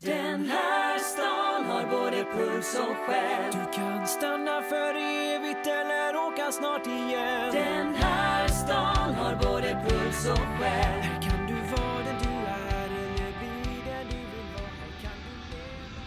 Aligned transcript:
Den 0.00 0.50
här 0.50 0.98
stan 0.98 1.64
har 1.64 1.86
både 1.90 2.24
puls 2.24 2.78
och 2.78 2.96
själ. 2.96 3.52
Du 3.52 3.72
kan 3.72 4.06
stanna 4.06 4.62
för 4.62 4.94
evigt 4.94 5.66
eller 5.66 6.16
åka 6.16 6.52
snart 6.52 6.86
igen. 6.86 7.52
Den 7.52 7.94
här 7.94 8.48
stan 8.48 9.14
har 9.14 9.34
både 9.36 9.84
puls 9.88 10.26
och 10.26 10.38
själ. 10.58 11.00
Här 11.00 11.22
kan 11.22 11.46
du 11.46 11.54
vara 11.54 12.04
den 12.04 12.16
du 12.22 12.28
är 12.50 12.86
eller 12.86 13.32
bli 13.38 13.82
den 13.86 14.06
du 14.10 14.16
vill 14.16 14.48
vara. 14.54 14.72
Här 14.80 14.92
kan 15.02 15.18
du 15.24 15.56
leva. 15.56 16.02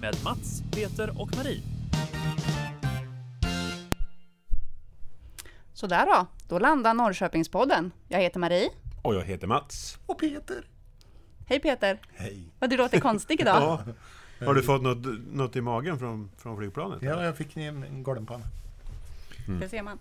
Med 0.00 0.16
Mats, 0.24 0.62
Peter 0.70 1.20
och 1.20 1.36
Marie. 1.36 1.62
Sådär 5.72 6.06
då, 6.06 6.26
då 6.48 6.58
landar 6.58 6.94
Norrköpingspodden. 6.94 7.92
Jag 8.08 8.20
heter 8.20 8.40
Marie. 8.40 8.70
Och 9.02 9.14
jag 9.14 9.24
heter 9.24 9.46
Mats. 9.46 9.98
Och 10.06 10.18
Peter. 10.18 10.64
Hej 11.46 11.60
Peter! 11.60 11.98
Hej. 12.14 12.52
Vad 12.58 12.70
du 12.70 12.76
låter 12.76 13.00
konstig 13.00 13.40
idag. 13.40 13.78
Ja. 14.38 14.46
Har 14.46 14.54
du 14.54 14.62
fått 14.62 14.82
något, 14.82 15.06
något 15.32 15.56
i 15.56 15.60
magen 15.60 15.98
från, 15.98 16.30
från 16.36 16.56
flygplanet? 16.56 17.02
Ja, 17.02 17.24
jag 17.24 17.36
fick 17.36 17.56
en, 17.56 17.82
en 17.82 18.02
galenpanna. 18.02 18.44
Det 19.60 19.68
ser 19.68 19.82
man. 19.82 19.98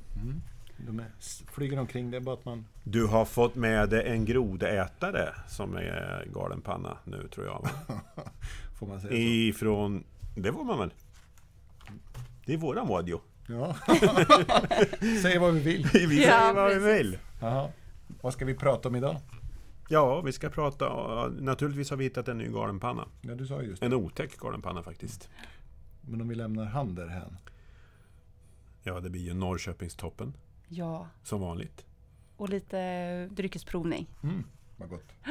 De 0.77 0.99
är, 0.99 1.05
flyger 1.51 1.79
omkring, 1.79 2.11
det 2.11 2.17
är 2.17 2.21
bara 2.21 2.35
att 2.35 2.45
man... 2.45 2.65
Du 2.83 3.05
har 3.05 3.25
fått 3.25 3.55
med 3.55 3.89
dig 3.89 4.07
en 4.07 4.25
grodätare 4.25 5.33
som 5.47 5.75
är 5.75 6.27
galenpanna 6.33 6.97
nu 7.03 7.27
tror 7.27 7.45
jag. 7.45 7.69
Får 8.79 8.87
man 8.87 9.01
säga 9.01 9.13
Ifrån... 9.13 10.03
Det 10.35 10.53
får 10.53 10.63
man 10.63 10.79
väl? 10.79 10.93
Det 12.45 12.53
är 12.53 12.57
våran 12.57 12.87
radio. 12.87 13.21
så? 13.47 13.53
Ja. 13.53 13.75
Säg 15.21 15.37
vad 15.39 15.53
vi 15.53 15.59
vill. 15.59 15.83
Vi 15.93 16.07
säger 16.07 16.27
Ja, 16.27 16.53
vad 16.53 16.69
vi 16.73 16.93
vill. 16.93 17.17
Jaha. 17.41 17.69
Vad 18.21 18.33
ska 18.33 18.45
vi 18.45 18.53
prata 18.55 18.89
om 18.89 18.95
idag? 18.95 19.15
Ja, 19.89 20.21
vi 20.21 20.31
ska 20.31 20.49
prata... 20.49 20.87
Naturligtvis 21.27 21.89
har 21.89 21.97
vi 21.97 22.03
hittat 22.03 22.27
en 22.27 22.37
ny 22.37 22.47
galenpanna. 22.47 23.07
Ja, 23.21 23.35
du 23.35 23.47
sa 23.47 23.61
just 23.61 23.79
det. 23.79 23.85
En 23.85 23.93
otäck 23.93 24.37
galenpanna 24.37 24.83
faktiskt. 24.83 25.29
Men 26.01 26.21
om 26.21 26.27
vi 26.27 26.35
lämnar 26.35 26.65
han 26.65 26.95
därhän. 26.95 27.37
Ja, 28.83 28.99
det 28.99 29.09
blir 29.09 29.21
ju 29.21 29.33
Norrköpingstoppen. 29.33 30.33
Ja, 30.67 31.07
Som 31.23 31.41
vanligt. 31.41 31.85
och 32.37 32.49
lite 32.49 33.25
dryckesprovning. 33.27 34.07
Mm, 34.23 34.43
vad 34.77 34.89
gott. 34.89 35.05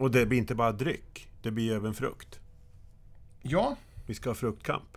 Och 0.00 0.10
det 0.10 0.26
blir 0.26 0.38
inte 0.38 0.54
bara 0.54 0.72
dryck. 0.72 1.30
Det 1.42 1.50
blir 1.50 1.72
även 1.74 1.94
frukt. 1.94 2.40
Ja, 3.42 3.76
Vi 4.06 4.14
ska 4.14 4.30
ha 4.30 4.34
fruktkamp. 4.34 4.96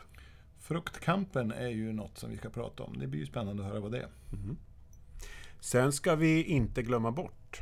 fruktkampen 0.59 1.51
är 1.51 1.67
ju 1.67 1.93
något 1.93 2.17
som 2.17 2.29
vi 2.29 2.37
ska 2.37 2.49
prata 2.49 2.83
om. 2.83 2.99
Det 2.99 3.07
blir 3.07 3.19
ju 3.19 3.25
spännande 3.25 3.63
att 3.63 3.69
höra 3.69 3.79
vad 3.79 3.91
det 3.91 3.99
är. 3.99 4.09
Sen 5.59 5.91
ska 5.93 6.15
vi 6.15 6.43
inte 6.43 6.83
glömma 6.83 7.11
bort 7.11 7.61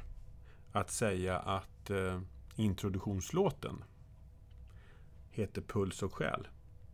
att 0.72 0.92
säga 0.92 1.40
att 1.40 1.90
eh, 1.90 2.22
introduktionslåten 2.56 3.84
heter 5.32 5.62
Puls 5.62 6.04
och 6.04 6.14
själ. 6.14 6.48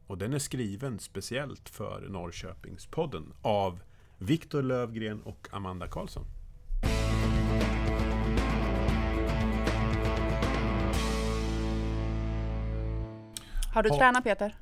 Och 0.07 0.17
den 0.17 0.33
är 0.33 0.39
skriven 0.39 0.99
speciellt 0.99 1.69
för 1.69 2.07
Norrköpingspodden 2.09 3.33
av 3.41 3.79
Viktor 4.17 4.61
Lövgren 4.61 5.21
och 5.21 5.47
Amanda 5.51 5.87
Karlsson. 5.87 6.25
Har 13.77 13.83
du 13.83 13.89
Ja. 13.89 13.97
tränat 13.97 14.23
Peter? 14.23 14.55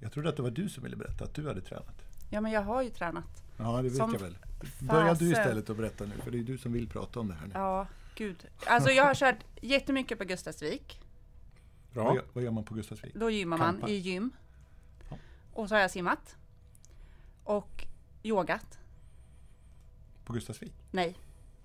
Jag 0.00 0.12
trodde 0.12 0.28
att 0.28 0.36
det 0.36 0.42
var 0.42 0.50
du 0.50 0.68
som 0.68 0.82
ville 0.84 0.96
berätta 0.96 1.24
att 1.24 1.34
du 1.34 1.48
hade 1.48 1.60
tränat. 1.60 2.02
Ja, 2.30 2.40
men 2.40 2.52
jag 2.52 2.62
har 2.62 2.82
ju 2.82 2.90
tränat. 2.90 3.42
Ja, 3.56 3.76
det 3.76 3.82
vet 3.82 3.96
Som 3.96 4.12
jag 4.12 4.20
väl. 4.20 4.38
Börja 4.80 5.14
du 5.14 5.30
istället 5.30 5.70
att 5.70 5.76
berätta 5.76 6.04
nu, 6.04 6.12
för 6.24 6.30
det 6.30 6.38
är 6.38 6.42
du 6.42 6.58
som 6.58 6.72
vill 6.72 6.88
prata 6.88 7.20
om 7.20 7.28
det 7.28 7.34
här 7.34 7.46
nu. 7.46 7.52
Ja, 7.54 7.86
gud. 8.14 8.46
Alltså 8.66 8.90
jag 8.90 9.04
har 9.04 9.14
kört 9.14 9.36
jättemycket 9.62 10.18
på 10.18 10.24
Gustavsvik. 10.24 11.00
Vad, 11.92 12.04
Bra. 12.04 12.14
gör, 12.14 12.24
vad 12.32 12.44
gör 12.44 12.50
man 12.50 12.64
på 12.64 12.74
Gustavsvik? 12.74 13.14
Då 13.14 13.30
gymmar 13.30 13.58
man 13.58 13.72
Kampar. 13.72 13.88
i 13.88 13.96
gym. 13.96 14.30
Ja. 15.10 15.16
Och 15.52 15.68
så 15.68 15.74
har 15.74 15.80
jag 15.80 15.90
simmat. 15.90 16.36
Och 17.44 17.86
yogat. 18.22 18.78
På 20.24 20.32
Gustavsvik? 20.32 20.72
Nej, 20.90 21.18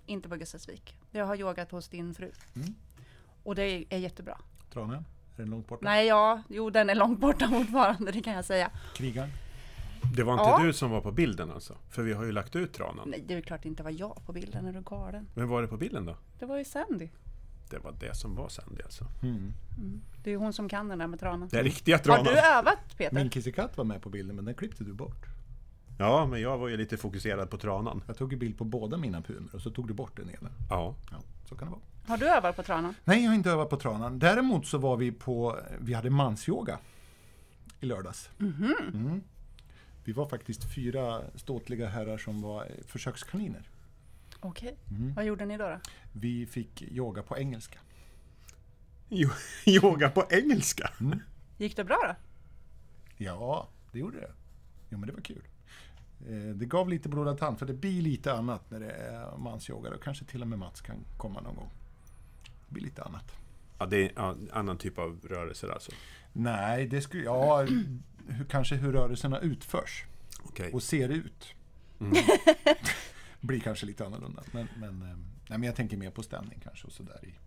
inte 0.05 0.29
på 0.29 0.35
Gustavsvik. 0.35 0.97
Jag 1.11 1.25
har 1.25 1.35
yogat 1.35 1.71
hos 1.71 1.87
din 1.87 2.13
fru. 2.15 2.31
Mm. 2.55 2.75
Och 3.43 3.55
det 3.55 3.85
är, 3.93 3.97
jättebra. 3.97 4.37
Tranön? 4.73 5.05
Är 5.35 5.41
den 5.41 5.49
långt 5.49 5.67
borta? 5.67 5.81
Nej, 5.85 6.07
ja, 6.07 6.41
jo 6.49 6.69
den 6.69 6.89
är 6.89 6.95
långt 6.95 7.19
borta 7.19 7.47
fortfarande, 7.51 8.11
det 8.11 8.21
kan 8.21 8.33
jag 8.33 8.45
säga. 8.45 8.71
Krigaren? 8.95 9.29
Det 10.15 10.23
var 10.23 10.33
inte 10.33 10.43
Ja. 10.45 10.59
du 10.63 10.73
som 10.73 10.91
var 10.91 11.01
på 11.01 11.11
bilden 11.11 11.51
alltså? 11.51 11.77
För 11.89 12.01
vi 12.03 12.13
har 12.13 12.23
ju 12.25 12.31
lagt 12.31 12.55
ut 12.55 12.73
tranan. 12.73 13.09
Nej, 13.09 13.23
det 13.27 13.33
är 13.33 13.41
klart 13.41 13.63
det 13.63 13.69
inte 13.69 13.83
var 13.83 13.91
jag 13.91 14.25
på 14.25 14.33
bilden, 14.33 14.65
är 14.65 14.73
du 14.73 14.81
galen? 14.81 15.27
Vem 15.35 15.47
var 15.49 15.61
det 15.61 15.67
på 15.67 15.77
bilden 15.77 16.05
då? 16.05 16.17
Det 16.39 16.45
var 16.45 16.57
ju 16.57 16.65
Sandy. 16.65 17.09
Det 17.69 17.77
var 17.79 17.91
det 17.99 18.15
som 18.15 18.35
var 18.35 18.49
Sandy 18.49 18.81
alltså. 18.83 19.05
Mm. 19.23 19.53
Det 20.23 20.29
är 20.29 20.31
ju 20.31 20.37
hon 20.37 20.53
som 20.53 20.69
kan 20.69 20.87
den 20.89 20.99
där 20.99 21.07
med 21.07 21.19
tranan. 21.19 21.47
Den 21.51 21.63
riktiga 21.63 21.95
Har 21.95 22.03
tranan. 22.03 22.23
du 22.23 22.31
övat 22.39 22.97
Peter? 22.97 23.15
Min 23.15 23.29
kissekatt 23.29 23.77
var 23.77 23.83
med 23.83 24.01
på 24.01 24.09
bilden, 24.09 24.35
men 24.35 24.45
den 24.45 24.55
klippte 24.55 24.83
du 24.83 24.93
bort. 24.93 25.25
Ja, 26.03 26.25
men 26.25 26.41
jag 26.41 26.57
var 26.57 26.67
ju 26.67 26.77
lite 26.77 26.97
fokuserad 26.97 27.49
på 27.49 27.57
tranan. 27.57 28.03
Jag 28.07 28.17
tog 28.17 28.31
ju 28.33 28.37
bild 28.37 28.57
på 28.57 28.63
båda 28.63 28.97
mina 28.97 29.21
pumer 29.21 29.55
och 29.55 29.61
så 29.61 29.69
tog 29.71 29.87
du 29.87 29.93
bort 29.93 30.17
den 30.17 30.29
ena. 30.29 30.49
Ja. 30.69 30.95
Ja, 31.11 31.17
så 31.49 31.55
kan 31.55 31.67
det 31.67 31.71
vara. 31.71 31.81
Har 32.07 32.17
du 32.17 32.29
övat 32.29 32.55
på 32.55 32.63
tranan? 32.63 32.95
Nej, 33.03 33.23
jag 33.23 33.29
har 33.29 33.35
inte 33.35 33.51
övat 33.51 33.69
på 33.69 33.77
tranan. 33.77 34.19
Däremot 34.19 34.67
så 34.67 34.77
var 34.77 34.97
vi 34.97 35.11
på, 35.11 35.59
vi 35.79 35.93
hade 35.93 36.09
mansyoga 36.09 36.79
i 37.79 37.85
lördags. 37.85 38.29
Mm. 38.39 39.21
Vi 40.03 40.11
var 40.11 40.25
faktiskt 40.25 40.73
fyra 40.75 41.21
ståtliga 41.35 41.87
herrar 41.87 42.17
som 42.17 42.41
var 42.41 42.67
försökskaniner. 42.87 43.69
Okej. 44.39 44.77
Mm. 44.89 45.13
Vad 45.13 45.25
gjorde 45.25 45.45
ni 45.45 45.57
då? 45.57 45.69
då? 45.69 45.79
Vi 46.13 46.45
fick 46.45 46.81
yoga 46.81 47.23
på 47.23 47.37
engelska. 47.37 47.79
Jo- 49.09 49.29
Yoga 49.65 50.09
på 50.09 50.25
engelska. 50.29 50.89
Gick 51.57 51.75
det 51.75 51.83
bra 51.83 51.97
då? 52.07 52.15
Ja, 53.17 53.67
det 53.91 53.99
gjorde 53.99 54.19
det. 54.19 54.31
Jo, 54.89 54.97
men 54.97 55.07
det 55.07 55.13
var 55.13 55.21
kul. 55.21 55.41
Eh, 56.29 56.35
Det 56.55 56.65
gav 56.65 56.89
lite 56.89 57.09
blodad 57.09 57.37
tand, 57.37 57.59
för 57.59 57.65
det 57.65 57.73
blir 57.73 58.01
lite 58.01 58.33
annat 58.33 58.71
när 58.71 58.79
det 58.79 58.91
är 58.91 59.37
mansyoga. 59.37 59.89
Och 59.89 60.03
kanske 60.03 60.25
till 60.25 60.41
och 60.41 60.47
med 60.47 60.59
Mats 60.59 60.81
kan 60.81 60.95
komma 61.17 61.41
någon 61.41 61.55
gång. 61.55 61.69
Det 62.67 62.73
blir 62.73 62.83
lite 62.83 63.03
annat. 63.03 63.35
Ja, 63.79 63.85
det 63.85 63.97
är 64.17 64.29
en 64.29 64.49
annan 64.53 64.77
typ 64.77 64.99
av 64.99 65.19
rörelser 65.29 65.69
alltså. 65.69 65.91
Nej, 66.33 66.87
det 66.87 67.01
skulle... 67.01 67.23
Ja, 67.23 67.61
hur, 67.61 68.45
kanske 68.49 68.75
hur 68.75 68.91
rörelserna 68.93 69.39
utförs 69.39 70.05
Okej. 70.43 70.71
och 70.73 70.83
ser 70.83 71.09
ut. 71.09 71.47
blir 73.41 73.59
kanske 73.59 73.85
lite 73.85 74.05
annorlunda. 74.05 74.43
Men, 74.51 74.67
men, 74.77 75.01
eh, 75.01 75.07
nej, 75.07 75.17
men 75.59 75.63
jag 75.63 75.75
tänker 75.75 75.97
mer 75.97 76.11
på 76.11 76.23
stämning 76.23 76.59
kanske 76.63 76.87
och 76.87 76.93
sådär. 76.93 77.39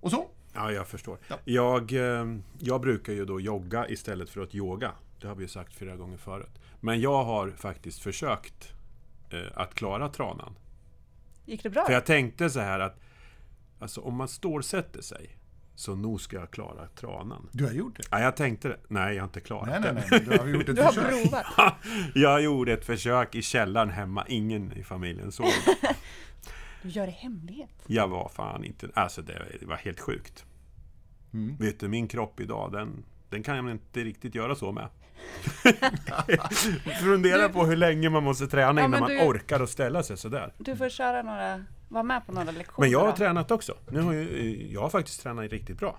Och 0.00 0.10
så. 0.10 0.26
Ja, 0.52 0.72
jag 0.72 0.88
förstår. 0.88 1.18
Ja. 1.28 1.38
Jag, 1.44 1.92
eh, 1.92 2.36
jag 2.58 2.80
brukar 2.80 3.12
ju 3.12 3.24
då 3.24 3.40
jogga 3.40 3.88
istället 3.88 4.30
för 4.30 4.40
att 4.40 4.54
yoga. 4.54 4.92
Det 5.24 5.28
har 5.28 5.34
vi 5.34 5.42
ju 5.42 5.48
sagt 5.48 5.74
flera 5.74 5.96
gånger 5.96 6.16
förut. 6.16 6.60
Men 6.80 7.00
jag 7.00 7.24
har 7.24 7.50
faktiskt 7.50 8.00
försökt 8.02 8.72
eh, 9.30 9.38
att 9.54 9.74
klara 9.74 10.08
tranan. 10.08 10.54
Gick 11.44 11.62
det 11.62 11.70
bra? 11.70 11.86
För 11.86 11.92
jag 11.92 12.06
tänkte 12.06 12.50
så 12.50 12.60
här 12.60 12.80
att 12.80 13.00
alltså, 13.78 14.00
om 14.00 14.14
man 14.16 14.28
stålsätter 14.28 15.02
sig 15.02 15.38
så 15.74 15.94
nog 15.94 16.20
ska 16.20 16.36
jag 16.36 16.50
klara 16.50 16.86
tranan. 16.86 17.48
Du 17.52 17.64
har 17.64 17.72
gjort 17.72 17.96
det? 17.96 18.02
Ja, 18.10 18.20
jag 18.20 18.36
tänkte 18.36 18.68
det. 18.68 18.76
Nej, 18.88 19.14
jag 19.14 19.22
har 19.22 19.28
inte 19.28 19.40
klarat 19.40 19.68
Nej, 19.68 19.80
nej, 19.80 19.94
det. 19.94 20.00
nej. 20.10 20.20
men 20.20 20.24
Du 20.30 20.38
har 20.38 20.46
gjort 20.46 20.68
ett 20.68 20.76
Du 20.76 20.82
har 20.82 20.92
försök. 20.92 21.22
provat? 21.30 21.74
Jag 22.14 22.42
gjorde 22.42 22.72
ett 22.72 22.84
försök 22.84 23.34
i 23.34 23.42
källaren 23.42 23.90
hemma. 23.90 24.24
Ingen 24.28 24.72
i 24.72 24.82
familjen 24.84 25.32
såg 25.32 25.46
det. 25.46 25.94
Du 26.82 26.88
gör 26.90 27.06
det 27.06 27.12
hemlighet? 27.12 27.70
Jag 27.86 28.08
var 28.08 28.28
fan 28.28 28.64
inte... 28.64 28.88
Alltså 28.94 29.22
det, 29.22 29.42
det 29.60 29.66
var 29.66 29.76
helt 29.76 30.00
sjukt. 30.00 30.44
Mm. 31.32 31.56
Vet 31.56 31.80
du, 31.80 31.88
min 31.88 32.08
kropp 32.08 32.40
idag, 32.40 32.72
den, 32.72 33.04
den 33.30 33.42
kan 33.42 33.56
jag 33.56 33.70
inte 33.70 34.04
riktigt 34.04 34.34
göra 34.34 34.54
så 34.54 34.72
med. 34.72 34.88
Fundera 37.02 37.48
på 37.48 37.64
hur 37.66 37.76
länge 37.76 38.10
man 38.10 38.22
måste 38.22 38.46
träna 38.46 38.80
Ja, 38.80 38.86
innan 38.86 39.00
man 39.00 39.10
du- 39.10 39.20
orkar 39.24 39.60
att 39.60 39.70
ställa 39.70 40.02
sig 40.02 40.16
sådär. 40.16 40.52
Du 40.58 40.76
får 40.76 40.88
köra 40.88 41.22
några, 41.22 41.64
vara 41.88 42.02
med 42.02 42.26
på 42.26 42.32
några 42.32 42.50
lektioner 42.50 42.80
Men 42.86 42.90
jag 42.90 43.00
har 43.00 43.06
då. 43.06 43.16
tränat 43.16 43.50
också. 43.50 43.74
Nu 43.90 44.00
har 44.00 44.12
ju, 44.12 44.68
jag 44.72 44.80
har 44.80 44.88
faktiskt 44.90 45.22
tränat 45.22 45.50
riktigt 45.50 45.78
bra. 45.78 45.98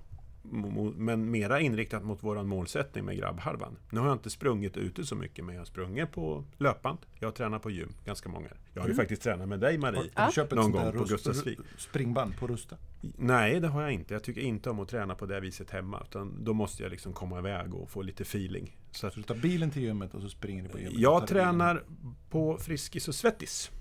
Men 0.96 1.32
mera 1.32 1.60
inriktat 1.62 2.04
mot 2.04 2.24
våran 2.24 2.48
målsättning 2.48 3.06
med 3.06 3.18
grabbhalvan. 3.18 3.78
Nu 3.90 4.00
har 4.00 4.08
jag 4.08 4.16
inte 4.16 4.30
sprungit 4.30 4.78
ute 4.78 5.06
så 5.06 5.16
mycket, 5.16 5.46
men 5.46 5.56
jag 5.56 5.62
har 5.62 5.66
sprungit 5.66 6.12
på 6.12 6.44
löpband. 6.58 6.98
Jag 7.20 7.28
har 7.28 7.32
tränat 7.34 7.62
på 7.62 7.70
gym 7.72 7.94
ganska 8.06 8.30
många. 8.30 8.48
Jag 8.74 8.82
har 8.82 8.90
ju 8.90 8.96
faktiskt 8.96 9.22
tränat 9.22 9.48
med 9.50 9.60
dig 9.60 9.78
Marie. 9.78 10.12
Ett 10.38 10.52
Någon 10.52 10.72
gång 10.72 10.92
på 10.92 11.04
Gustavsvik. 11.04 11.60
springband 11.78 12.38
på 12.38 12.48
Rusta? 12.48 12.78
Nej, 13.18 13.60
det 13.60 13.68
har 13.68 13.82
jag 13.82 13.92
inte. 13.92 14.14
Jag 14.14 14.24
tycker 14.24 14.42
inte 14.42 14.70
om 14.70 14.80
att 14.80 14.90
träna 14.90 15.16
på 15.16 15.26
det 15.26 15.40
viset 15.40 15.70
hemma. 15.72 16.04
Utan 16.10 16.44
då 16.44 16.54
måste 16.54 16.84
jag 16.84 16.90
liksom 16.90 17.14
komma 17.14 17.40
iväg 17.40 17.74
och 17.74 17.90
få 17.90 18.02
lite 18.02 18.24
feeling. 18.24 18.78
Så 18.92 19.08
att 19.08 19.14
Så 19.14 19.20
du 19.20 19.24
tar 19.24 19.36
bilen 19.36 19.72
till 19.72 19.82
gymmet 19.82 20.14
och 20.14 20.22
så 20.22 20.30
springer 20.30 20.64
du 20.64 20.70
på 20.70 20.80
gymmet? 20.80 21.00
jag 21.00 21.28
tar 21.28 21.28
bilen. 21.36 21.46
tränar 21.46 21.84
på 22.30 22.58
Friskis 22.58 23.08
och 23.08 23.16
Svettis 23.16 23.72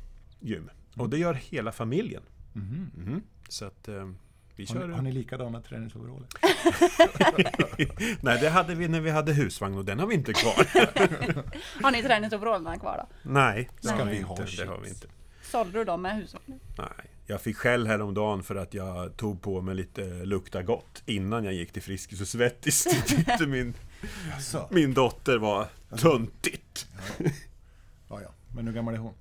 gym. 0.40 0.70
Och 0.96 1.10
det 1.10 1.18
gör 1.18 1.34
hela 1.34 1.72
familjen. 1.72 2.22
Mhm. 2.52 2.90
Mhm. 2.96 3.22
Så 3.48 3.64
att, 3.64 3.88
eh, 3.88 4.10
Vi 4.56 4.64
Har 4.64 4.74
kör... 4.74 4.88
ni, 4.88 4.94
har 4.94 5.02
ni 5.02 5.12
likadana 5.12 5.60
träningsoveraller? 5.60 6.26
Nej, 8.20 8.40
det 8.40 8.48
hade 8.50 8.74
vi 8.74 8.88
när 8.88 9.00
vi 9.00 9.10
hade 9.10 9.32
husvagn 9.32 9.78
och 9.78 9.84
den 9.84 9.98
har 9.98 10.06
vi 10.06 10.14
inte 10.14 10.32
kvar. 10.32 10.66
Har 11.82 11.90
ni 11.90 12.02
träningsoverallerna 12.02 12.78
kvar 12.78 13.06
då? 13.08 13.30
Nej, 13.30 13.70
det 13.80 13.88
Ska 13.88 13.96
har 13.96 14.04
vi 14.04 14.16
inte. 14.16 14.46
Det 14.56 14.66
har 14.66 14.78
vi 14.78 14.88
inte. 14.88 15.06
Sålde 15.42 15.78
du 15.78 15.84
dem 15.84 16.02
med 16.02 16.16
hushållning? 16.16 16.60
Nej. 16.78 17.10
Jag 17.26 17.40
fick 17.40 17.56
skäll 17.56 17.86
häromdagen 17.86 18.42
för 18.42 18.56
att 18.56 18.74
jag 18.74 19.16
tog 19.16 19.42
på 19.42 19.60
mig 19.60 19.74
lite 19.74 20.24
lukta 20.24 20.62
gott 20.62 21.02
innan 21.06 21.44
jag 21.44 21.54
gick 21.54 21.72
till 21.72 21.82
Friskis 21.82 22.20
och 22.20 22.28
Svettis. 22.28 22.86
Det 23.38 23.46
min, 23.46 23.74
min 24.70 24.94
dotter 24.94 25.38
var 25.38 25.66
töntigt. 25.96 26.86
Ja, 28.08 28.20
ja. 28.22 28.28
Men 28.54 28.66
hur 28.66 28.74
gammal 28.74 28.94
är 28.94 28.98
hon? 28.98 29.14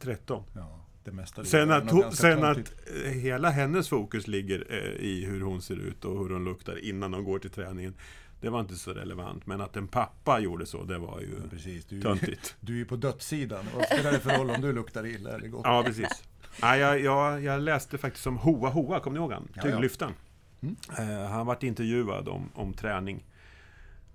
13. 0.00 0.44
Ja, 0.54 0.79
det 1.04 1.12
mesta. 1.12 1.44
Sen 1.44 1.70
att, 1.70 1.84
ganska 1.84 2.10
sen 2.10 2.44
att 2.44 2.72
hela 3.14 3.50
hennes 3.50 3.88
fokus 3.88 4.26
ligger 4.26 4.66
eh, 4.70 5.04
i 5.06 5.24
hur 5.24 5.40
hon 5.40 5.62
ser 5.62 5.76
ut 5.76 6.04
och 6.04 6.18
hur 6.18 6.30
hon 6.30 6.44
luktar 6.44 6.84
innan 6.84 7.14
hon 7.14 7.24
går 7.24 7.38
till 7.38 7.50
träningen. 7.50 7.94
Det 8.40 8.48
var 8.48 8.60
inte 8.60 8.74
så 8.74 8.92
relevant. 8.92 9.46
Men 9.46 9.60
att 9.60 9.76
en 9.76 9.88
pappa 9.88 10.40
gjorde 10.40 10.66
så, 10.66 10.84
det 10.84 10.98
var 10.98 11.20
ju 11.20 11.48
Precis, 11.50 11.84
du, 11.84 12.02
töntigt. 12.02 12.56
du 12.60 12.72
är 12.72 12.76
ju 12.76 12.84
på 12.84 12.96
dödssidan. 12.96 13.64
Vad 13.76 13.84
spelar 13.84 14.12
det 14.12 14.20
för 14.20 14.38
roll 14.38 14.50
om 14.50 14.60
du 14.60 14.72
luktar 14.72 15.06
illa 15.06 15.30
eller 15.30 15.48
gott? 15.48 15.62
Ja, 15.64 15.82
precis. 15.86 16.22
Ja, 16.60 16.76
jag, 16.76 17.00
jag, 17.00 17.42
jag 17.42 17.60
läste 17.60 17.98
faktiskt 17.98 18.26
om 18.26 18.36
Hoa 18.36 18.70
Hoa, 18.70 19.00
kommer 19.00 19.18
ni 19.18 19.20
ihåg 19.20 19.32
han? 19.32 19.48
Tyngdlyftaren. 19.62 20.12
Mm. 20.60 20.76
Eh, 20.98 21.30
han 21.30 21.46
varit 21.46 21.62
intervjuad 21.62 22.28
om, 22.28 22.50
om 22.54 22.72
träning. 22.72 23.24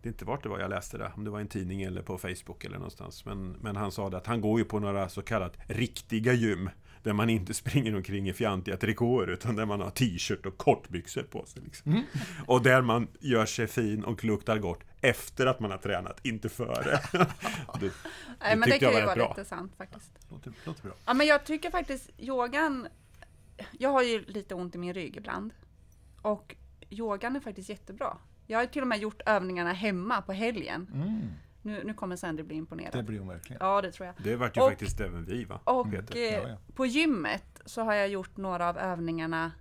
Det 0.06 0.10
är 0.10 0.12
inte 0.12 0.25
vart 0.25 0.44
det 0.44 0.50
var 0.50 0.60
jag 0.60 0.69
läste 0.69 0.98
det, 0.98 1.12
om 1.16 1.24
det 1.24 1.30
var 1.30 1.40
i 1.40 1.42
en 1.42 1.48
tidning 1.48 1.81
eller 1.84 2.02
på 2.02 2.18
Facebook 2.18 2.63
eller 2.63 2.78
någonstans. 2.78 3.25
Men, 3.25 3.52
men 3.62 3.75
han 3.75 3.92
sa 3.92 4.10
det 4.10 4.18
att 4.18 4.28
han 4.28 4.42
går 4.42 4.60
ju 4.60 4.66
på 4.66 4.80
några 4.80 5.10
så 5.10 5.22
kallat 5.22 5.57
riktiga 5.68 6.34
gym. 6.34 6.69
Där 7.04 7.13
man 7.13 7.30
inte 7.30 7.54
springer 7.54 7.96
omkring 7.96 8.30
i 8.30 8.34
fjantiga 8.34 8.78
trikåer 8.78 9.28
utan 9.28 9.56
där 9.56 9.66
man 9.66 9.81
har 9.81 9.90
t-shirt 9.90 10.46
och 10.46 10.57
kortbyxor 10.57 11.24
på 11.24 11.46
sig. 11.46 11.62
Liksom. 11.66 11.92
Mm. 11.92 12.04
Och 12.48 12.63
där 12.63 12.81
man 12.81 13.07
gör 13.19 13.46
sig 13.46 13.68
fin 13.68 14.04
och 14.04 14.24
luktar 14.24 14.57
gott 14.57 14.80
efter 15.02 15.46
att 15.46 15.60
man 15.60 15.72
har 15.72 15.78
tränat, 15.78 16.25
inte 16.25 16.50
före. 16.50 17.00
det, 17.80 17.92
Nej, 18.40 18.56
men 18.56 18.69
det 18.69 18.80
kan 18.80 18.94
ju 18.94 19.01
vara 19.01 19.16
bra. 19.16 19.36
lite 19.38 19.50
sant 19.50 19.75
faktiskt. 19.78 20.12
Låter, 20.30 20.54
låter 20.66 20.84
bra. 20.84 20.94
Ja, 21.06 21.13
men 21.13 21.28
jag 21.28 21.46
tycker 21.46 21.72
faktiskt 21.72 22.10
yogan... 22.18 22.88
Jag 23.72 23.90
har 23.90 24.04
ju 24.04 24.25
lite 24.25 24.56
ont 24.56 24.75
i 24.75 24.78
min 24.78 24.94
rygg 24.94 25.18
ibland. 25.18 25.54
Och 26.22 26.56
yogan 26.90 27.36
är 27.36 27.40
faktiskt 27.40 27.69
jättebra. 27.69 28.18
Jag 28.48 28.60
har 28.60 28.66
till 28.66 28.82
och 28.82 28.88
med 28.88 29.00
gjort 29.00 29.22
övningarna 29.26 29.74
hemma 29.74 30.22
på 30.22 30.34
helgen. 30.34 30.88
Mm, 30.94 31.30
Nu, 31.62 31.84
nu 31.84 31.94
kommer 31.94 32.16
Sandra 32.16 32.44
bli 32.44 32.56
imponerad. 32.56 32.94
det 32.94 33.04
blir 33.04 33.20
hon 33.20 33.28
verkligen. 33.28 33.66
Ja, 33.66 33.82
det 33.82 33.92
tror 33.92 34.06
jag. 34.08 34.16
det 34.24 34.36
vart 34.36 34.58
ju 34.58 34.62
Och- 34.62 34.70
faktiskt 34.70 35.00
även 35.00 35.26
vi 35.26 35.44
va? 35.46 35.60
Och 35.64 35.92
Peter. 35.92 36.16
eh, 36.16 36.22
Ja, 36.24 36.50
ja. 36.50 36.58
på 36.76 36.86
gymmet 36.86 37.62
så 37.66 37.82
har 37.84 37.94
jag 37.94 38.08
gjort 38.08 38.38
några 38.38 38.70
av 38.70 38.78
övningarna 38.78 39.52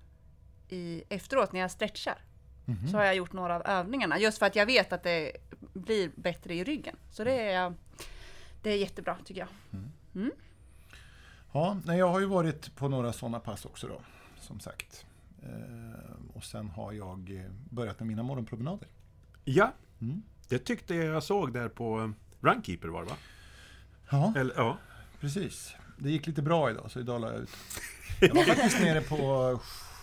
i, 0.69 1.03
efteråt 1.09 1.53
när 1.53 1.61
jag 1.61 1.71
stretchar. 1.71 2.19
Mhm. 2.65 2.89
Så 2.89 2.97
har 2.97 3.05
jag 3.05 3.15
gjort 3.15 3.33
några 3.33 3.55
av 3.57 3.63
övningarna 3.67 4.19
just 4.19 4.39
för 4.39 4.47
att 4.47 4.57
jag 4.57 4.67
vet 4.67 4.93
att 4.93 5.03
det 5.03 5.33
blir 5.73 6.11
bättre 6.17 6.55
i 6.55 6.65
ryggen. 6.65 6.97
Så 7.11 7.25
det 7.25 7.41
är, 7.53 7.75
det 8.63 8.71
är 8.71 8.77
jättebra 8.77 9.17
tycker 9.25 9.41
jag. 9.41 9.49
Ja, 11.53 11.77
nej, 11.85 11.99
jag 11.99 12.09
har 12.09 12.21
ju 12.21 12.27
varit 12.27 12.77
på 12.77 12.89
några 12.89 13.13
sådana 13.13 13.41
pass 13.41 13.65
också 13.65 13.87
då, 13.87 14.01
som 14.41 14.61
sagt. 14.61 15.07
Eh, 15.45 16.37
och 16.37 16.45
sen 16.45 16.69
har 16.69 16.93
jag 16.93 17.31
eh, 17.45 17.51
börjat 17.71 17.99
med 18.01 18.07
mina 18.07 18.23
morgonpromenader. 18.23 18.89
Ja, 19.45 19.73
Mm. 20.01 20.23
det 20.49 20.59
tyckte 20.59 20.95
jag 20.95 21.23
såg 21.23 21.53
där 21.53 21.69
på 21.69 22.01
eh, 22.01 22.11
Runkeeper 22.41 22.89
var 22.89 23.03
det 23.05 23.09
va? 23.11 23.17
Ja, 24.11 24.33
Eller, 24.37 24.55
ja. 24.57 24.79
precis. 25.21 25.75
Det 25.99 26.11
gick 26.11 26.27
lite 26.27 26.43
bra 26.43 26.71
idag, 26.71 26.91
så 26.91 27.01
idag 27.01 27.21
la 27.21 27.33
jag 27.33 27.41
ut. 27.41 27.51
Jag 28.21 28.35
var 28.35 28.45
faktiskt 28.45 28.81
nere 28.81 29.01
på 29.01 29.17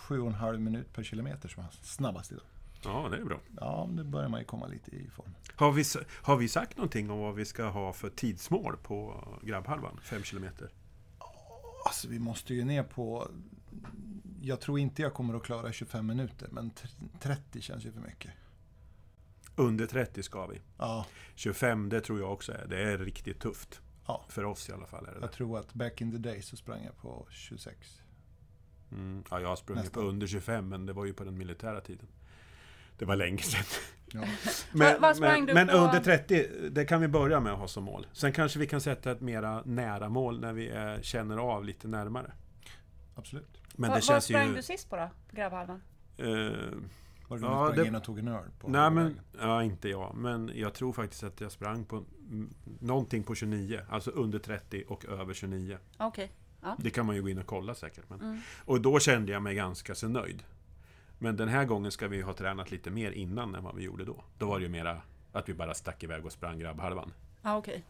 7,5 0.08 0.58
minut 0.58 0.92
per 0.92 1.02
kilometer 1.02 1.48
som 1.48 1.62
var 1.62 1.70
snabbast 1.82 2.32
idag. 2.32 2.44
ja, 2.84 3.08
det 3.10 3.16
är 3.16 3.24
bra. 3.24 3.40
Ja, 3.60 3.88
nu 3.92 4.04
börjar 4.04 4.28
man 4.28 4.40
ju 4.40 4.46
komma 4.46 4.66
lite 4.66 4.90
i 4.96 5.08
form. 5.10 5.34
Har 5.56 5.72
vi, 5.72 5.84
har 6.22 6.36
vi 6.36 6.48
sagt 6.48 6.76
någonting 6.76 7.10
om 7.10 7.18
vad 7.18 7.34
vi 7.34 7.44
ska 7.44 7.64
ha 7.64 7.92
för 7.92 8.10
tidsmål 8.10 8.76
på 8.82 9.24
grabbhalvan? 9.42 10.00
Fem 10.02 10.22
kilometer? 10.22 10.70
Alltså, 11.86 12.08
vi 12.08 12.18
måste 12.18 12.54
ju 12.54 12.64
ner 12.64 12.82
på... 12.82 13.28
Jag 14.44 14.60
tror 14.60 14.78
inte 14.78 15.02
jag 15.02 15.14
kommer 15.14 15.34
att 15.34 15.42
klara 15.42 15.72
25 15.72 16.06
minuter, 16.06 16.48
men 16.52 16.70
t- 16.70 16.88
30 17.20 17.60
känns 17.60 17.84
ju 17.86 17.92
för 17.92 18.00
mycket. 18.00 18.30
Under 19.56 19.86
30 19.86 20.22
ska 20.22 20.46
vi. 20.46 20.60
Ja, 20.78 21.06
25, 21.34 21.88
det 21.88 22.00
tror 22.00 22.20
jag 22.20 22.32
också 22.32 22.52
är. 22.52 22.66
Det 22.68 22.82
är 22.82 22.98
riktigt 22.98 23.40
tufft. 23.40 23.80
ja. 24.06 24.24
För 24.28 24.44
oss 24.44 24.68
i 24.68 24.72
alla 24.72 24.86
fall. 24.86 25.06
Är 25.06 25.10
det 25.10 25.18
Jag 25.20 25.30
det. 25.30 25.34
tror 25.34 25.58
att 25.58 25.74
back 25.74 26.00
in 26.00 26.12
the 26.12 26.18
day 26.18 26.42
så 26.42 26.56
sprang 26.56 26.84
jag 26.84 26.96
på 26.96 27.26
26. 27.30 27.76
Mm. 28.92 29.24
Ja, 29.30 29.40
jag 29.40 29.48
har 29.48 29.56
sprungit 29.56 29.84
Nästan. 29.84 30.02
på 30.02 30.08
under 30.08 30.26
25, 30.26 30.68
men 30.68 30.86
det 30.86 30.92
var 30.92 31.04
ju 31.04 31.12
på 31.14 31.24
den 31.24 31.38
militära 31.38 31.80
tiden. 31.80 32.06
Det 32.98 33.04
var 33.04 33.16
länge 33.16 33.38
sedan. 33.42 33.64
Ja. 34.12 34.24
Men, 34.72 35.00
vad 35.00 35.16
sprang 35.16 35.44
men, 35.44 35.54
men 35.54 35.70
under 35.70 36.00
30, 36.00 36.48
det 36.70 36.84
kan 36.84 37.00
vi 37.00 37.08
börja 37.08 37.40
med 37.40 37.52
att 37.52 37.58
ha 37.58 37.68
som 37.68 37.84
mål. 37.84 38.06
Sen 38.12 38.32
kanske 38.32 38.58
vi 38.58 38.66
kan 38.66 38.80
sätta 38.80 39.10
ett 39.12 39.20
mera 39.20 39.62
nära 39.64 40.08
mål 40.08 40.40
när 40.40 40.52
vi 40.52 40.70
eh, 40.70 41.00
känner 41.02 41.36
av 41.38 41.64
lite 41.64 41.88
närmare. 41.88 42.32
Absolut. 43.14 43.61
Men 43.74 43.90
Va- 43.90 43.94
det 43.96 43.98
vad 44.00 44.04
känns 44.04 44.24
sprang 44.24 44.48
ju... 44.48 44.54
du 44.54 44.62
sist 44.62 44.90
på 44.90 44.96
då? 44.96 45.10
Grabbhalvan? 45.32 45.82
Eh, 46.16 46.26
Var 46.26 46.32
det 46.40 46.50
Ja, 47.28 47.38
ja, 47.38 47.38
sprang 47.66 47.76
det- 47.76 47.86
in 47.88 47.94
och 47.94 48.04
tog 48.04 48.18
en 48.18 48.28
öl 48.28 48.44
på 48.60 48.68
nej, 48.68 48.90
men, 48.90 49.20
ja, 49.40 49.62
inte 49.62 49.88
jag. 49.88 50.14
Men 50.14 50.50
jag 50.54 50.74
tror 50.74 50.92
faktiskt 50.92 51.22
att 51.22 51.40
jag 51.40 51.52
sprang 51.52 51.84
på 51.84 51.96
mm, 51.96 52.54
någonting 52.80 53.22
på 53.22 53.34
29. 53.34 53.80
Alltså 53.88 54.10
under 54.10 54.38
30 54.38 54.84
och 54.88 55.04
över 55.04 55.34
29. 55.34 55.78
Okej. 55.98 56.32
Det 56.78 56.90
kan 56.90 57.06
man 57.06 57.16
ju 57.16 57.22
gå 57.22 57.28
in 57.28 57.38
och 57.38 57.46
kolla 57.46 57.74
säkert. 57.74 58.04
Men. 58.08 58.20
Mm. 58.20 58.40
Och 58.64 58.80
då 58.80 58.98
kände 58.98 59.32
jag 59.32 59.42
mig 59.42 59.54
ganska 59.54 59.94
så 59.94 60.08
nöjd. 60.08 60.42
Men 61.18 61.36
den 61.36 61.48
här 61.48 61.64
gången 61.64 61.90
ska 61.92 62.08
vi 62.08 62.20
ha 62.22 62.32
tränat 62.32 62.70
lite 62.70 62.90
mer 62.90 63.10
innan 63.12 63.54
än 63.54 63.64
vad 63.64 63.74
vi 63.76 63.82
gjorde 63.82 64.04
då. 64.04 64.24
Då 64.38 64.46
var 64.46 64.58
det 64.58 64.62
ju 64.62 64.68
mera 64.68 65.02
att 65.32 65.48
vi 65.48 65.54
bara 65.54 65.74
stack 65.74 66.02
iväg 66.02 66.26
och 66.26 66.32
sprang 66.32 66.58
grabbhalvan. 66.58 67.12
Ja, 67.42 67.56
okej. 67.56 67.84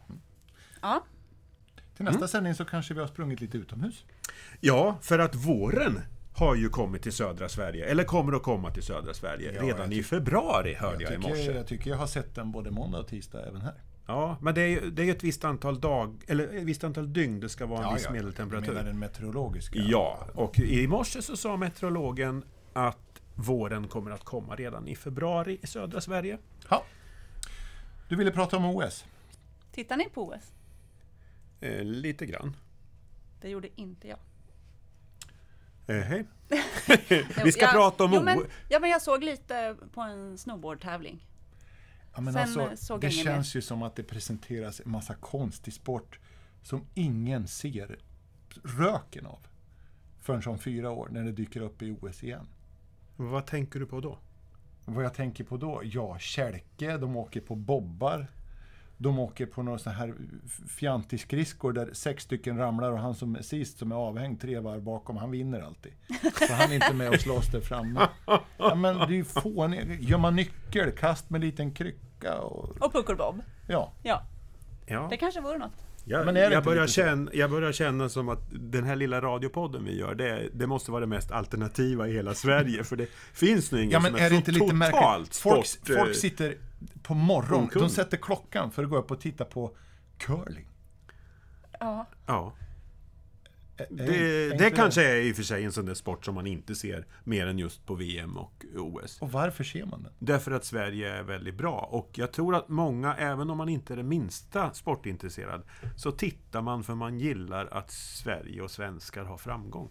Ja, 0.81 1.03
Till 1.95 2.05
nästa 2.05 2.27
sändning 2.27 2.55
så 2.55 2.65
kanske 2.65 2.93
vi 2.93 2.99
har 2.99 3.07
sprungit 3.07 3.41
lite 3.41 3.57
utomhus. 3.57 4.05
Ja, 4.59 4.97
för 5.01 5.19
att 5.19 5.35
våren 5.35 5.99
har 6.35 6.55
ju 6.55 6.69
kommit 6.69 7.01
till 7.03 7.11
södra 7.13 7.49
Sverige. 7.49 7.85
Eller 7.85 8.03
kommer 8.03 8.33
att 8.33 8.43
komma 8.43 8.71
till 8.71 8.83
södra 8.83 9.13
Sverige. 9.13 9.53
Ja, 9.55 9.61
redan 9.61 9.91
i 9.91 10.03
februari 10.03 10.73
hörde 10.73 11.03
jag, 11.03 11.13
jag, 11.13 11.23
i 11.23 11.27
morse. 11.27 11.51
jag 11.51 11.67
tycker 11.67 11.89
jag 11.89 11.97
har 11.97 12.07
sett 12.07 12.35
den 12.35 12.51
både 12.51 12.71
måndag 12.71 12.99
och 12.99 13.07
tisdag 13.07 13.45
även 13.47 13.61
här. 13.61 13.73
Ja, 14.07 14.37
men 14.41 14.55
det 14.55 14.61
är 14.61 14.67
ju 14.67 14.89
det 14.91 15.03
är 15.03 15.11
ett 15.11 15.23
visst 15.23 15.43
antal 15.45 15.79
dag, 15.81 16.23
eller 16.27 16.47
ett 16.47 16.63
visst 16.63 16.83
antal 16.83 17.13
dygn 17.13 17.39
det 17.39 17.49
ska 17.49 17.65
vara 17.65 17.87
en 17.87 17.93
viss 17.93 18.03
Jag 18.03 18.13
medeltemperatur. 18.13 18.67
menar 18.73 18.83
den 18.83 18.99
meteorologiska. 18.99 19.79
Ja, 19.79 20.27
och 20.33 20.59
i 20.59 20.87
morse 20.87 21.21
så 21.21 21.37
sa 21.37 21.57
meteorologen 21.57 22.43
att 22.73 23.21
våren 23.35 23.87
kommer 23.87 24.11
att 24.11 24.23
komma 24.23 24.55
redan 24.55 24.87
i 24.87 24.95
februari 24.95 25.59
i 25.61 25.67
södra 25.67 26.01
Sverige. 26.01 26.37
Ja. 26.69 26.83
Du 28.09 28.15
ville 28.15 28.31
prata 28.31 28.57
om 28.57 28.65
OS. 28.65 29.05
tittar 29.71 29.97
ni 29.97 30.09
på 30.09 30.27
OS? 30.27 30.53
Eh, 31.63 31.83
lite 31.83 32.25
grann. 32.25 32.55
Det 33.41 33.49
gjorde 33.49 33.81
inte 33.81 34.07
jag. 34.07 34.19
Eh, 35.87 36.03
hej. 36.03 36.25
Vi 37.43 37.51
ska 37.51 37.61
jag- 37.61 37.71
prata 37.73 38.03
om 38.03 38.13
jo, 38.13 38.21
men, 38.23 38.45
Ja, 38.69 38.79
men 38.79 38.89
jag 38.89 39.01
såg 39.01 39.23
lite 39.23 39.75
på 39.93 40.01
en 40.01 40.37
snowboardtävling. 40.37 41.27
Ja, 42.15 42.21
men 42.21 42.33
Sen, 42.33 42.41
alltså, 42.41 42.61
eh, 42.61 42.75
såg 42.75 43.01
det 43.01 43.11
känns 43.11 43.55
ju 43.55 43.61
som 43.61 43.83
att 43.83 43.95
det 43.95 44.03
presenteras 44.03 44.81
en 44.85 44.91
massa 44.91 45.15
konstig 45.15 45.73
sport 45.73 46.19
som 46.63 46.85
ingen 46.93 47.47
ser 47.47 47.99
röken 48.63 49.25
av 49.25 49.39
förrän 50.19 50.43
om 50.47 50.59
fyra 50.59 50.91
år 50.91 51.09
när 51.11 51.23
det 51.23 51.31
dyker 51.31 51.61
upp 51.61 51.81
i 51.81 51.91
OS 52.01 52.23
igen. 52.23 52.47
Vad 53.15 53.45
tänker 53.45 53.79
du 53.79 53.85
på 53.85 54.01
då? 54.01 54.19
Vad 54.85 55.05
jag 55.05 55.13
tänker 55.13 55.43
på 55.43 55.57
då? 55.57 55.81
Ja, 55.83 56.19
kälke, 56.19 56.97
de 56.97 57.15
åker 57.15 57.41
på 57.41 57.55
bobbar. 57.55 58.27
De 59.03 59.19
åker 59.19 59.45
på 59.45 59.63
några 59.63 59.79
sådana 59.79 59.99
här 59.99 60.13
fjantiskridskor 60.67 61.73
där 61.73 61.89
sex 61.93 62.23
stycken 62.23 62.57
ramlar 62.57 62.91
och 62.91 62.99
han 62.99 63.15
som 63.15 63.35
är 63.35 63.41
sist, 63.41 63.77
som 63.77 63.91
är 63.91 63.95
avhängd 63.95 64.41
tre 64.41 64.59
varv 64.59 64.81
bakom, 64.81 65.17
han 65.17 65.31
vinner 65.31 65.61
alltid. 65.61 65.91
Så 66.47 66.53
han 66.53 66.71
är 66.71 66.75
inte 66.75 66.93
med 66.93 67.09
och 67.09 67.19
slåss 67.19 67.51
där 67.51 67.61
framme. 67.61 68.07
Ja, 68.57 68.75
men 68.75 68.97
det 68.97 69.03
är 69.03 69.09
ju 69.09 69.23
fånigt. 69.23 70.09
Gör 70.09 70.17
man 70.17 70.35
nyckelkast 70.35 71.29
med 71.29 71.41
en 71.41 71.45
liten 71.45 71.71
krycka 71.71 72.37
och... 72.37 72.81
Och 72.81 72.93
puckelbob. 72.93 73.41
Ja, 73.67 73.93
Ja, 74.03 74.23
Ja, 74.85 75.07
det 75.09 75.17
kanske 75.17 75.41
vore 75.41 75.57
något. 75.57 75.85
jag, 76.05 76.25
Men 76.25 76.37
är 76.37 76.49
det 76.49 76.53
jag, 76.55 76.63
börjar 76.63 76.81
lite 76.81 76.93
så? 76.93 77.01
känna, 77.01 77.31
jag 77.33 77.51
börjar 77.51 77.71
känna 77.71 78.09
som 78.09 78.29
att 78.29 78.39
den 78.51 78.83
här 78.83 78.95
lilla 78.95 79.21
radiopodden 79.21 79.85
vi 79.85 79.99
gör, 79.99 80.15
det, 80.15 80.49
det 80.53 80.67
måste 80.67 80.91
vara 80.91 81.01
det 81.01 81.07
mest 81.07 81.31
alternativa 81.31 82.07
i 82.07 82.13
hela 82.13 82.33
Sverige. 82.33 82.83
För 82.83 82.95
det 82.95 83.07
finns 83.33 83.71
nog 83.71 83.81
ingen 83.81 83.91
Ja 83.91 83.99
men 83.99 84.11
som 84.11 84.19
är 84.19 84.23
det 84.23 84.29
så 84.29 84.35
inte 84.35 84.51
lite 84.51 84.65
totalt 84.65 84.77
märkligt? 84.77 85.35
Folk, 85.35 85.65
sport... 85.65 85.95
folk 85.97 86.15
sitter 86.15 86.57
på 87.03 87.13
morgon, 87.13 87.63
okunnig. 87.63 87.89
de 87.89 87.89
sätter 87.89 88.17
klockan 88.17 88.71
för 88.71 88.83
att 88.83 88.89
gå 88.89 88.97
upp 88.97 89.11
och 89.11 89.21
titta 89.21 89.45
på 89.45 89.75
curling. 90.17 90.67
Ja, 91.79 92.05
Ja, 92.25 92.53
det, 93.89 94.03
är 94.03 94.57
det 94.57 94.71
kanske 94.71 95.03
är 95.03 95.15
i 95.15 95.31
och 95.31 95.35
för 95.35 95.43
sig 95.43 95.63
en 95.63 95.71
sån 95.71 95.85
där 95.85 95.93
sport 95.93 96.25
som 96.25 96.35
man 96.35 96.47
inte 96.47 96.75
ser 96.75 97.05
mer 97.23 97.47
än 97.47 97.59
just 97.59 97.85
på 97.85 97.95
VM 97.95 98.37
och 98.37 98.65
OS. 98.75 99.21
Och 99.21 99.31
varför 99.31 99.63
ser 99.63 99.85
man 99.85 100.03
den? 100.03 100.13
Därför 100.19 100.51
att 100.51 100.65
Sverige 100.65 101.13
är 101.13 101.23
väldigt 101.23 101.55
bra. 101.55 101.89
Och 101.91 102.09
jag 102.13 102.31
tror 102.31 102.55
att 102.55 102.69
många, 102.69 103.15
även 103.15 103.49
om 103.49 103.57
man 103.57 103.69
inte 103.69 103.93
är 103.93 103.97
det 103.97 104.03
minsta 104.03 104.73
sportintresserad, 104.73 105.63
så 105.95 106.11
tittar 106.11 106.61
man 106.61 106.83
för 106.83 106.95
man 106.95 107.19
gillar 107.19 107.65
att 107.65 107.91
Sverige 107.91 108.61
och 108.61 108.71
svenskar 108.71 109.23
har 109.23 109.37
framgång. 109.37 109.89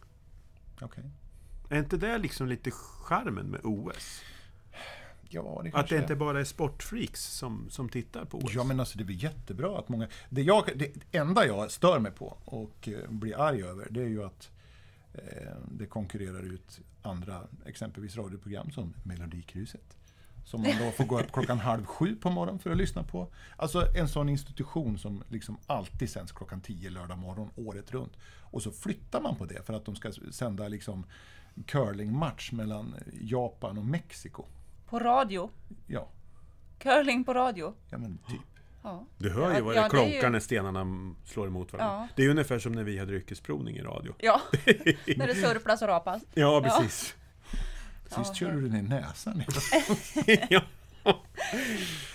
Okej. 0.81 1.05
Är 1.69 1.79
inte 1.79 1.97
det 1.97 2.19
liksom 2.19 2.49
lite 2.49 2.71
charmen 2.71 3.47
med 3.47 3.61
OS? 3.65 4.23
Ja, 5.35 5.61
det 5.65 5.71
Att 5.75 5.89
det 5.89 5.99
inte 5.99 6.17
bara 6.17 6.41
är 6.41 6.45
sportfreaks 6.45 7.25
som, 7.25 7.71
som 7.71 7.89
tittar 7.89 8.25
på 8.25 8.39
OS? 8.39 8.55
Ja, 8.55 8.65
men 8.65 8.81
alltså 8.81 8.99
det 8.99 9.05
är 9.05 9.07
väl 9.07 9.23
jättebra 9.23 9.79
att 9.79 9.89
många... 9.89 10.09
Det, 10.31 10.43
jag, 10.43 10.71
det 10.75 11.19
enda 11.19 11.47
jag 11.47 11.71
stör 11.71 11.99
mig 11.99 12.13
på 12.13 12.37
och 12.45 12.89
eh, 12.89 13.11
blir 13.11 13.41
arg 13.41 13.63
över, 13.63 13.89
det 13.91 14.01
är 14.01 14.09
ju 14.09 14.25
att 14.25 14.51
eh, 15.15 15.21
det 15.71 15.87
konkurrerar 15.87 16.43
ut 16.43 16.81
andra, 17.03 17.43
exempelvis 17.67 18.17
radioprogram 18.17 18.71
som 18.71 18.95
Melodikrysset. 19.03 19.97
Som 20.45 20.63
man 20.63 20.73
då 20.79 20.91
får 20.91 21.05
gå 21.05 21.21
upp 21.21 21.33
klockan 21.33 21.59
halv 21.61 21.85
sju 21.85 22.17
på 22.17 22.31
morgonen 22.31 22.59
för 22.59 22.71
att 22.71 22.77
lyssna 22.77 23.03
på. 23.03 23.29
Alltså 23.57 23.87
en 23.97 24.09
sån 24.09 24.29
institution 24.29 24.99
som 24.99 25.25
liksom 25.29 25.59
alltid 25.67 26.11
sänds 26.11 26.33
klockan 26.33 26.61
tio 26.61 26.91
lördag 26.91 27.19
morgon 27.19 27.51
året 27.57 27.93
runt. 27.93 28.13
Och 28.25 28.63
så 28.63 28.71
flyttar 28.71 29.21
man 29.21 29.37
på 29.37 29.45
det 29.45 29.67
för 29.67 29.75
att 29.75 29.85
de 29.85 29.97
ska 29.97 30.13
sända 30.31 30.69
liksom 30.69 31.07
curlingmatch 31.67 32.53
mellan 32.53 32.95
Japan 33.21 33.79
och 33.79 33.85
Mexiko. 33.85 34.45
På 34.93 34.99
radio. 34.99 35.51
Ja, 35.87 36.09
Curling 36.79 37.25
på 37.25 37.35
radio. 37.35 37.75
ja 37.91 37.99
men 37.99 38.19
typ. 38.29 38.41
Ja. 38.83 39.05
Du 39.19 39.31
hör 39.31 39.51
ju 39.51 39.57
Ja, 39.59 39.65
vad 39.65 39.75
ja, 39.75 39.83
det 39.83 39.83
det 39.83 39.87
är 39.87 39.89
klonkar 39.89 40.23
ju- 40.27 40.31
när 40.31 40.41
stenarna 40.41 41.15
slår 41.25 41.47
emot 41.47 41.73
varandra. 41.73 41.95
Ja. 41.95 42.09
Det 42.17 42.25
är 42.25 42.29
ungefär 42.31 42.59
som 42.59 42.73
när 42.73 42.83
vi 42.85 42.99
hade 42.99 43.13
yrkesprovning 43.13 43.77
i 43.77 43.83
radio. 43.83 44.15
Ja, 44.19 44.41
när 45.17 45.27
det 45.27 45.35
surplas 45.35 45.83
och 45.83 45.89
rapas. 45.89 46.23
Ja, 46.35 46.61
precis. 46.65 47.15
Sist 48.07 48.17
Ja, 48.17 48.35
körde 48.35 48.61
du 48.61 48.69
den 48.69 48.77
i 48.77 48.83
näsan. 48.83 49.43
ja. 50.51 50.63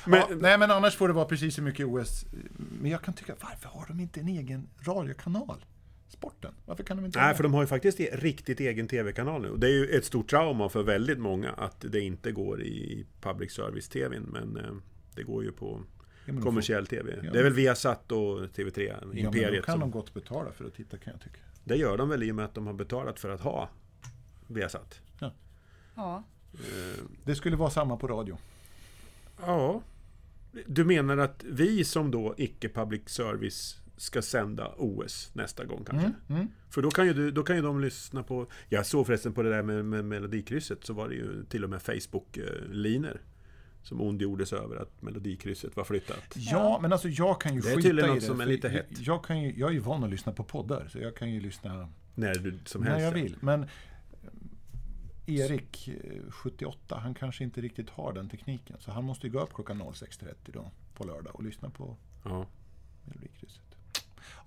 Men, 0.06 0.20
ja, 0.20 0.28
nej 0.36 0.58
men 0.58 0.72
annars 0.72 0.96
får 0.96 1.08
det 1.08 1.14
vara 1.14 1.26
precis 1.26 1.56
så 1.56 1.62
mycket 1.62 1.86
OS. 1.86 2.26
Men 2.58 2.92
jag 2.92 3.02
kan 3.02 3.14
tycka, 3.14 3.36
varför 3.42 3.70
har 3.70 3.86
de 3.88 4.00
inte 4.00 4.20
en 4.20 4.28
egen 4.28 4.70
radiokanal? 4.82 5.66
Sporten? 6.10 6.54
Varför 6.66 6.84
kan 6.84 6.98
de 6.98 7.06
inte 7.06 7.20
Nej, 7.20 7.36
för 7.36 7.44
de 7.44 7.54
har 7.54 7.62
ju 7.62 7.68
faktiskt 7.68 8.00
e- 8.00 8.10
riktigt 8.14 8.60
egen 8.60 8.88
TV-kanal 8.88 9.42
nu. 9.42 9.50
Och 9.50 9.60
Det 9.60 9.68
är 9.68 9.72
ju 9.72 9.86
ett 9.86 10.06
stort 10.06 10.30
trauma 10.30 10.70
för 10.70 10.84
väldigt 10.84 11.20
många 11.20 11.52
att 11.52 11.86
det 11.92 12.00
inte 12.02 12.32
går 12.32 12.62
i 12.62 13.06
public 13.22 13.52
service-TVn. 13.52 14.24
Men 14.32 14.58
eh, 14.58 14.72
det 15.16 15.24
går 15.24 15.44
ju 15.44 15.52
på 15.52 15.82
Ja, 16.26 16.34
de 16.34 16.42
kommersiell 16.42 16.88
TV. 16.88 17.20
Ja. 17.24 17.32
Det 17.32 17.40
är 17.40 17.44
väl 17.44 17.54
Viasat 17.54 18.12
och 18.12 18.40
TV3, 18.40 18.74
får- 18.74 18.84
Ja, 19.18 19.32
men 19.32 19.54
då 19.54 19.62
kan 19.62 19.80
de 19.80 19.82
som, 19.82 19.92
gott 19.92 20.14
betala 20.14 20.52
för 20.52 20.66
att 20.66 20.74
titta 20.76 20.98
kan 20.98 21.14
jag 21.14 21.22
tycka. 21.22 21.40
det 21.64 21.76
gör 21.76 21.98
de 21.98 22.10
väl 22.10 22.24
i 22.24 22.32
och 22.32 22.36
med 22.36 22.46
att 22.46 22.54
de 22.54 22.68
har 22.68 22.74
betalat 22.74 23.20
för 23.20 23.30
att 23.30 23.42
ha 23.42 23.70
Viasat. 24.48 25.02
Ja. 25.96 26.24
Eh, 26.54 27.04
Det 27.26 27.36
skulle 27.36 27.56
vara 27.56 27.70
samma 27.70 27.98
på 27.98 28.08
radio. 28.08 28.38
Ja. 29.42 29.82
Du 30.66 30.86
menar 30.86 31.18
att 31.18 31.44
vi 31.44 31.84
som 31.84 32.12
då 32.12 32.34
icke-public 32.38 33.02
service 33.10 33.78
ska 33.98 34.22
sända 34.22 34.74
OS 34.78 35.30
nästa 35.34 35.66
gång 35.66 35.84
kanske? 35.86 36.06
Mm, 36.08 36.16
mm. 36.30 36.48
För 36.70 36.82
då 36.82 36.92
kan, 36.92 37.06
ju 37.08 37.14
du, 37.14 37.32
då 37.32 37.44
kan 37.44 37.56
ju 37.56 37.62
de 37.62 37.82
lyssna 37.82 38.24
på... 38.24 38.48
Jag 38.70 38.86
såg 38.86 39.06
förresten 39.06 39.34
på 39.34 39.44
det 39.44 39.50
där 39.50 39.64
med, 39.64 39.86
med 39.86 40.06
Melodikrysset 40.06 40.86
så 40.86 40.94
var 40.94 41.10
det 41.10 41.16
ju 41.16 41.44
till 41.50 41.64
och 41.64 41.70
med 41.70 41.82
Facebook-liner 41.82 43.22
som 43.84 44.02
ondgjorde 44.02 44.46
sig 44.46 44.58
över 44.60 44.76
att 44.76 45.02
Melodikrysset 45.02 45.76
var 45.76 45.84
flyttat. 45.84 46.24
Ja, 46.36 46.80
men 46.82 46.92
alltså 46.94 47.10
jag 47.10 47.42
kan 47.42 47.56
ju 47.56 47.62
Det 47.62 47.68
är 47.72 47.76
skita 47.76 47.88
tydligen 47.88 48.10
i 48.10 48.14
något 48.14 48.22
det. 48.22 48.28
som 48.28 48.42
är 48.42 48.46
lite 48.46 48.68
jag- 48.68 48.74
hett. 48.74 48.88
Jag, 49.00 49.24
kan 49.26 49.42
ju, 49.42 49.54
jag 49.60 49.70
är 49.70 49.74
ju 49.74 49.80
van 49.80 50.04
att 50.04 50.10
lyssna 50.10 50.32
på 50.32 50.44
poddar, 50.44 50.88
så 50.92 51.00
jag 51.00 51.16
kan 51.16 51.30
ju 51.32 51.40
lyssna 51.42 51.90
När 52.16 52.36
du 52.36 52.60
som 52.66 52.82
när 52.84 52.90
helst. 52.90 53.04
jag 53.04 53.18
ja. 53.18 53.24
vill. 53.24 53.36
Men 53.42 53.64
eh, 53.64 53.70
Erik, 55.36 55.88
eh, 55.88 56.32
78, 56.32 56.98
han 57.00 57.14
kanske 57.14 57.44
inte 57.44 57.62
riktigt 57.62 57.90
har 57.90 58.14
den 58.14 58.30
tekniken. 58.30 58.78
Så 58.80 58.92
han 58.92 59.04
måste 59.04 59.28
ju 59.28 59.34
gå 59.34 59.40
upp 59.42 59.54
klockan 59.54 59.82
06.30 59.82 60.34
då 60.46 60.72
på 60.94 61.04
lördag 61.04 61.36
och 61.36 61.44
lyssna 61.44 61.70
på 61.70 61.98
Ja. 62.24 62.46
Melodikrysset. 63.06 63.67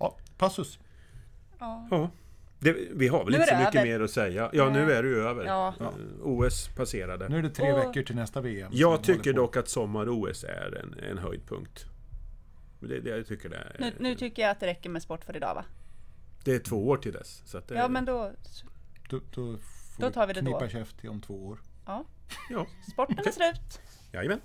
Ja, 0.01 0.17
passus. 0.37 0.79
Ja. 1.59 1.87
ja. 1.91 2.09
Det, 2.59 2.73
vi 2.91 3.07
har 3.07 3.23
väl 3.25 3.33
Nu 3.33 3.39
inte 3.39 3.49
så 3.49 3.55
mycket 3.57 3.75
över. 3.75 3.85
mer 3.85 3.99
att 3.99 4.11
säga. 4.11 4.49
Ja, 4.53 4.69
nu 4.69 4.91
är 4.91 5.03
det 5.03 5.09
ju 5.09 5.21
över. 5.27 5.45
Ja. 5.45 5.73
Eh, 5.79 5.87
OS 6.21 6.67
passerade. 6.75 7.29
Nu 7.29 7.37
är 7.37 7.41
det 7.41 7.49
tre 7.49 7.71
Och- 7.73 7.79
veckor 7.79 8.03
till 8.03 8.15
nästa 8.15 8.41
VM. 8.41 8.71
Jag 8.73 9.03
tycker 9.03 9.33
dock 9.33 9.57
att 9.57 9.69
sommar-OS 9.69 10.43
är 10.43 10.77
en, 10.83 10.95
en 11.11 11.17
höjdpunkt. 11.17 11.85
Det, 12.79 12.99
det, 12.99 13.09
jag 13.09 13.27
tycker 13.27 13.49
det 13.49 13.55
är, 13.55 13.75
Nu, 13.79 13.91
nu 13.99 14.15
tycker 14.15 14.41
jag 14.41 14.51
att 14.51 14.59
det 14.59 14.67
räcker 14.67 14.89
med 14.89 15.01
sport 15.01 15.23
för 15.25 15.35
idag 15.35 15.55
va? 15.55 15.65
det 16.43 16.55
är 16.55 16.59
två 16.59 16.87
år 16.87 16.97
till 16.97 17.11
dess. 17.11 17.41
Så 17.45 17.57
att 17.57 17.67
det, 17.67 17.75
Ja 17.75 17.87
men 17.87 18.05
då, 18.05 18.31
Då, 19.09 19.19
då, 19.35 19.57
får 19.97 20.01
Då 20.03 20.09
tar 20.11 20.27
vi 20.27 20.33
det 20.33 20.41
då. 20.41 20.51
knipa 20.59 20.69
käft 20.69 20.99
till 20.99 21.09
om 21.09 21.21
två 21.21 21.47
år. 21.47 21.59
ja. 21.85 22.05
Ja, 22.49 22.65
Sporten 22.91 23.19
är 23.19 23.31
slut. 23.31 23.81
jajamän. 24.11 24.41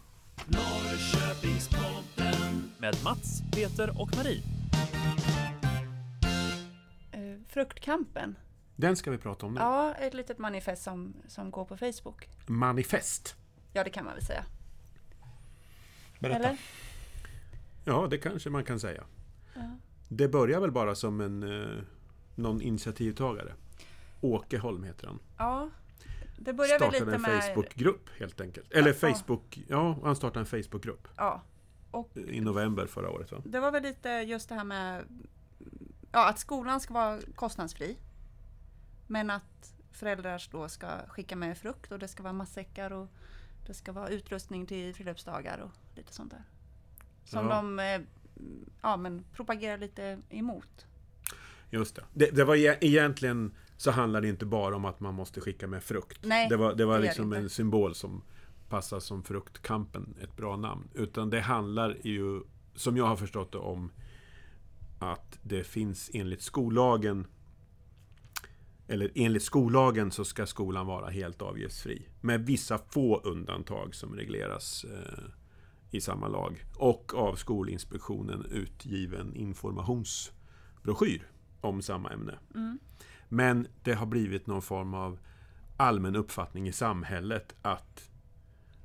Norrköpingspodden. 0.47 2.71
Med 2.79 2.97
Mats, 3.05 3.43
Peter 3.53 4.01
och 4.01 4.17
Marie. 4.17 4.43
Fruktkampen. 7.57 8.39
Den 8.77 8.97
ska 8.97 9.11
vi 9.11 9.19
prata 9.19 9.47
om 9.47 9.55
nu. 9.55 9.61
Ja, 9.61 9.95
ett 9.95 10.15
litet 10.15 10.39
manifest 10.39 10.83
som, 10.83 11.15
som 11.29 11.51
går 11.51 11.65
på 11.65 11.77
Facebook. 11.77 12.29
Manifest. 12.47 13.37
Ja, 13.73 13.85
det 13.85 13.91
kan 13.91 14.05
man 14.05 14.15
väl 14.15 14.25
säga. 14.25 14.45
Berätta. 16.21 16.39
Eller? 16.39 16.59
Ja, 17.85 18.07
det 18.11 18.19
kanske 18.19 18.51
man 18.51 18.65
kan 18.65 18.81
säga. 18.81 19.05
Ja. 19.55 19.61
Det 20.09 20.29
börjar 20.29 20.61
väl 20.61 20.71
bara 20.73 20.95
som 20.95 21.21
en 21.21 21.43
eh, 21.43 21.83
någon 22.35 22.61
initiativtagare. 22.61 23.55
Åke 24.21 24.59
Holm 24.59 24.85
heter 24.85 25.07
han. 25.07 25.19
Ja. 25.39 25.71
Det 26.39 26.53
börjar 26.53 26.79
väl 26.79 26.91
Startade 26.91 27.05
lite 27.05 27.15
en 27.15 27.23
med... 27.23 27.45
Facebookgrupp 27.45 28.09
helt 28.19 28.41
enkelt. 28.41 28.73
Eller 28.73 28.97
Ja. 29.01 29.15
Facebook... 29.15 29.59
Ja, 29.69 29.99
han 30.03 30.17
startade 30.17 30.41
en 30.41 30.47
Facebookgrupp 30.47 31.09
Ja. 31.17 31.43
Och 31.91 32.17
i 32.17 32.41
november 32.41 32.87
förra 32.87 33.11
året. 33.11 33.33
Va? 33.33 33.43
det 33.45 33.61
var 33.61 33.73
väl 33.73 33.83
lite 33.83 34.09
just 34.09 34.49
det 34.49 34.55
här 34.55 34.65
med 34.65 35.05
ja, 36.17 36.29
att 36.29 36.39
skolan 36.39 36.81
ska 36.81 36.95
vara 36.95 37.21
kostnadsfri. 37.35 37.97
Men 39.07 39.31
att 39.31 39.75
föräldrar 39.93 40.43
då 40.51 40.69
ska 40.69 40.89
skicka 41.09 41.37
med 41.37 41.59
frukt 41.59 41.93
och 41.93 41.99
det 41.99 42.09
ska 42.09 42.23
vara 42.23 42.33
matsäckar 42.33 42.91
och 42.93 43.09
det 43.67 43.75
ska 43.75 43.93
vara 43.93 44.09
utrustning 44.09 44.67
till 44.67 44.95
friluftsdagar 44.95 45.59
och 45.59 45.71
lite 45.97 46.13
sånt 46.13 46.31
där. 46.31 46.43
Som 47.25 47.49
Ja. 47.49 47.55
de 47.55 47.79
eh, 47.79 48.01
ja, 48.83 48.97
men 48.97 49.25
propagerar 49.33 49.79
lite 49.79 50.19
emot. 50.31 50.87
Just 51.71 51.97
det. 51.97 52.05
det. 52.13 52.31
Det 52.31 52.45
var 52.45 52.57
e- 52.57 52.79
egentligen 52.81 53.55
så 53.77 53.91
handlar 53.91 54.21
det 54.21 54.29
inte 54.29 54.47
bara 54.47 54.77
om 54.77 54.85
att 54.85 55.01
man 55.01 55.15
måste 55.15 55.41
skicka 55.41 55.67
med 55.67 55.83
frukt. 55.83 56.19
Nej, 56.25 56.49
det 56.49 56.57
var, 56.57 56.75
det 56.75 56.85
var 56.85 56.99
det 56.99 57.03
liksom 57.05 57.33
en 57.33 57.51
symbol 57.51 57.95
som 57.95 58.23
passar 58.69 59.01
som 59.01 59.23
fruktkampen, 59.23 60.15
ett 60.23 60.37
bra 60.37 60.57
namn. 60.57 60.89
Utan 60.95 61.31
det 61.31 61.41
handlar 61.41 61.97
ju, 62.03 62.43
som 62.75 62.97
jag 62.97 63.05
har 63.07 63.17
förstått 63.17 63.53
det, 63.53 63.59
om 63.59 63.91
att 64.99 65.39
det 65.43 65.65
finns 65.65 66.11
enligt 66.15 66.43
skollagen 66.43 67.27
eller 68.89 69.11
enligt 69.15 69.43
skollagen 69.43 70.11
så 70.11 70.25
ska 70.25 70.47
skolan 70.47 70.87
vara 70.87 71.11
helt 71.11 71.43
avgiftsfri. 71.43 72.09
Med 72.21 72.47
vissa 72.47 72.79
få 72.79 73.21
undantag 73.21 73.95
som 73.95 74.15
regleras 74.15 74.85
eh, 74.85 75.25
i 75.91 76.01
samma 76.01 76.29
lag. 76.29 76.65
Och 76.77 77.15
av 77.15 77.35
Skolinspektionen 77.35 78.47
utgiven 78.51 79.37
informationsbroschyr 79.37 81.31
om 81.61 81.83
samma 81.83 82.11
ämne. 82.11 82.39
Men 83.29 83.67
det 83.83 83.93
har 83.93 84.07
blivit 84.07 84.47
någon 84.47 84.63
form 84.63 84.95
av 84.95 85.19
allmän 85.77 86.17
uppfattning 86.17 86.69
i 86.69 86.73
samhället 86.73 87.55
att 87.63 88.11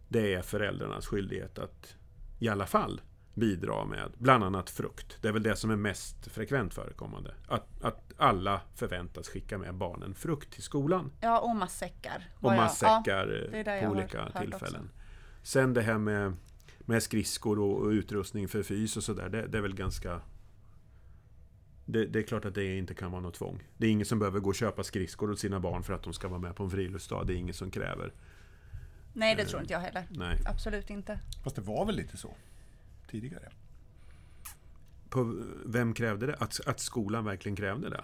det 0.10 0.34
är 0.34 0.42
föräldrarnas 0.42 1.08
skyldighet 1.08 1.60
att 1.60 1.96
i 2.40 2.48
alla 2.48 2.66
fall 2.66 3.02
bidra 3.42 3.86
med 3.86 4.12
bland 4.18 4.44
annat 4.44 4.70
frukt. 4.70 5.18
Det 5.22 5.28
är 5.28 5.32
väl 5.32 5.44
det 5.44 5.56
som 5.56 5.72
är 5.72 5.76
mest 5.76 6.28
frekvent 6.32 6.74
förekommande. 6.74 7.34
Att, 7.48 7.84
att 7.84 8.14
alla 8.18 8.62
förväntas 8.76 9.30
skicka 9.30 9.58
med 9.58 9.76
barnen 9.76 10.16
frukt 10.16 10.54
till 10.54 10.64
skolan. 10.64 11.12
Ja, 11.22 11.40
och 11.40 11.56
matsäckar. 11.56 12.30
Och 12.40 12.52
matsäckar 12.52 13.50
eh, 13.54 13.60
jag 13.60 13.84
på 13.84 13.90
olika 13.90 14.30
tillfällen. 14.40 14.90
Sen 15.44 15.74
det 15.74 15.82
här 15.82 15.98
med, 15.98 16.34
med 16.80 17.04
skridskor 17.04 17.60
och, 17.60 17.78
och 17.78 17.90
utrustning 17.90 18.48
för 18.48 18.64
fys 18.64 18.98
och 18.98 19.04
sådär. 19.04 19.30
Det, 19.30 19.48
det 19.48 19.58
är 19.58 19.62
väl 19.62 19.76
ganska... 19.76 20.22
Det, 21.86 22.06
det 22.06 22.20
är 22.20 22.24
klart 22.24 22.46
att 22.46 22.56
det 22.56 22.78
inte 22.78 22.94
kan 22.94 23.12
vara 23.12 23.22
något 23.22 23.34
tvång. 23.34 23.64
Det 23.78 23.88
är 23.88 23.92
ingen 23.92 24.06
som 24.06 24.20
behöver 24.20 24.40
gå 24.40 24.50
och 24.50 24.56
köpa 24.56 24.84
skridskor 24.84 25.32
åt 25.32 25.40
sina 25.40 25.60
barn 25.60 25.84
för 25.84 25.94
att 25.94 26.04
de 26.04 26.14
ska 26.14 26.28
vara 26.28 26.40
med 26.40 26.56
på 26.56 26.64
en 26.64 26.70
friluftsdag. 26.70 27.28
Det 27.28 27.34
är 27.34 27.38
ingen 27.38 27.54
som 27.54 27.72
kräver. 27.72 28.14
Nej, 29.14 29.36
det 29.36 29.46
tror 29.46 29.62
inte 29.62 29.74
jag 29.74 29.80
heller. 29.80 30.08
Nej. 30.10 30.40
Absolut 30.46 30.90
inte. 30.90 31.20
Fast 31.44 31.56
det 31.56 31.62
var 31.62 31.86
väl 31.86 31.96
lite 31.96 32.18
så 32.18 32.36
tidigare. 33.12 33.50
På, 35.10 35.44
vem 35.66 35.94
krävde 35.94 36.26
det? 36.28 36.36
Att, 36.36 36.60
att 36.66 36.80
skolan 36.80 37.26
verkligen 37.26 37.56
krävde 37.56 37.90
det? 37.90 38.04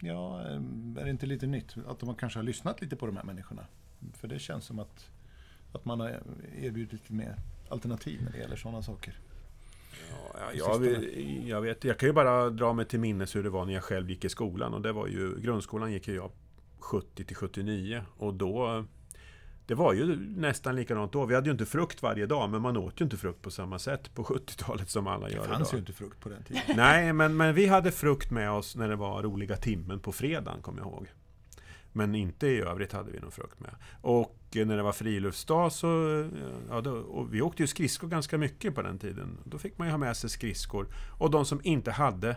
Ja, 0.00 0.40
eh, 0.40 0.56
är 1.00 1.04
det 1.04 1.10
inte 1.10 1.26
lite 1.26 1.46
nytt? 1.46 1.76
Att 1.86 1.98
de 1.98 2.14
kanske 2.14 2.38
har 2.38 2.44
lyssnat 2.44 2.80
lite 2.80 2.96
på 2.96 3.06
de 3.06 3.16
här 3.16 3.24
människorna. 3.24 3.66
För 4.12 4.28
det 4.28 4.38
känns 4.38 4.64
som 4.64 4.78
att, 4.78 5.10
att 5.72 5.84
man 5.84 6.00
har 6.00 6.22
erbjudit 6.58 6.92
lite 6.92 7.12
mer 7.12 7.36
alternativ 7.68 8.22
när 8.24 8.32
det 8.32 8.38
gäller 8.38 8.56
sådana 8.56 8.82
saker. 8.82 9.18
Ja, 10.34 10.52
jag, 10.54 10.78
vet- 10.78 11.46
jag 11.46 11.60
vet, 11.60 11.84
jag 11.84 11.98
kan 11.98 12.08
ju 12.08 12.12
bara 12.12 12.50
dra 12.50 12.72
mig 12.72 12.84
till 12.84 13.00
minnes 13.00 13.36
hur 13.36 13.42
det 13.42 13.50
var 13.50 13.66
när 13.66 13.72
jag 13.72 13.84
själv 13.84 14.10
gick 14.10 14.24
i 14.24 14.28
skolan. 14.28 14.74
Och 14.74 14.82
det 14.82 14.92
var 14.92 15.06
ju, 15.06 15.40
grundskolan 15.40 15.92
gick 15.92 16.08
ju 16.08 16.14
jag 16.14 16.30
70 16.78 17.24
till 17.24 17.36
79. 17.36 18.02
Och 18.16 18.34
då... 18.34 18.84
Det 19.66 19.74
var 19.74 19.92
ju 19.92 20.16
nästan 20.36 20.76
likadant 20.76 21.12
då. 21.12 21.26
Vi 21.26 21.34
hade 21.34 21.46
ju 21.46 21.52
inte 21.52 21.66
frukt 21.66 22.02
varje 22.02 22.26
dag, 22.26 22.50
men 22.50 22.62
man 22.62 22.76
åt 22.76 23.00
ju 23.00 23.04
inte 23.04 23.16
frukt 23.16 23.42
på 23.42 23.50
samma 23.50 23.78
sätt 23.78 24.14
på 24.14 24.24
70-talet 24.24 24.90
som 24.90 25.06
alla 25.06 25.26
Det 25.26 25.32
gör 25.34 25.44
fanns 25.44 25.60
idag. 25.60 25.72
ju 25.72 25.78
inte 25.78 25.92
frukt 25.92 26.20
på 26.20 26.28
den 26.28 26.44
tiden. 26.44 26.62
Nej, 26.76 27.12
men, 27.12 27.36
men 27.36 27.54
vi 27.54 27.66
hade 27.66 27.92
frukt 27.92 28.30
med 28.30 28.50
oss 28.50 28.76
när 28.76 28.88
det 28.88 28.96
var 28.96 29.22
roliga 29.22 29.56
timmen 29.56 30.00
på 30.00 30.12
fredagen, 30.12 30.62
kommer 30.62 30.78
jag 30.80 30.88
ihåg. 30.88 31.08
Men 31.92 32.14
inte 32.14 32.46
i 32.46 32.60
övrigt 32.60 32.92
hade 32.92 33.10
vi 33.12 33.20
någon 33.20 33.30
frukt 33.30 33.60
med. 33.60 33.70
Och 34.00 34.38
när 34.52 34.76
det 34.76 34.82
var 34.82 34.92
friluftsdag 34.92 35.72
så... 35.72 35.88
Ja, 36.68 36.80
då, 36.80 37.22
vi 37.30 37.42
åkte 37.42 37.62
ju 37.62 37.66
skridskor 37.66 38.08
ganska 38.08 38.38
mycket 38.38 38.74
på 38.74 38.82
den 38.82 38.98
tiden. 38.98 39.38
Då 39.44 39.58
fick 39.58 39.78
man 39.78 39.86
ju 39.88 39.90
ha 39.90 39.98
med 39.98 40.16
sig 40.16 40.30
skridskor. 40.30 40.86
Och 41.18 41.30
de 41.30 41.44
som 41.44 41.60
inte 41.64 41.90
hade 41.90 42.36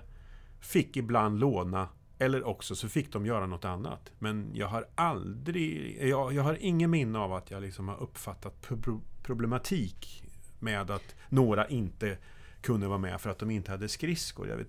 fick 0.59 0.97
ibland 0.97 1.39
låna 1.39 1.89
eller 2.19 2.43
också 2.47 2.75
så 2.75 2.89
fick 2.89 3.13
de 3.13 3.25
göra 3.25 3.45
något 3.45 3.65
annat. 3.65 4.11
Men 4.19 4.49
jag 4.53 4.67
har 4.67 4.85
aldrig... 4.95 5.97
Jag, 6.09 6.33
jag 6.33 6.43
har 6.43 6.57
ingen 6.61 6.89
minne 6.89 7.19
av 7.19 7.33
att 7.33 7.51
jag 7.51 7.61
liksom 7.61 7.87
har 7.87 8.01
uppfattat 8.03 8.61
pro- 8.61 9.01
problematik 9.23 10.23
med 10.59 10.91
att 10.91 11.15
några 11.29 11.67
inte 11.67 12.17
kunde 12.61 12.87
vara 12.87 12.97
med 12.97 13.21
för 13.21 13.29
att 13.29 13.39
de 13.39 13.51
inte 13.51 13.71
hade 13.71 13.89
skridskor. 13.89 14.47
Jag 14.49 14.57
vet, 14.57 14.67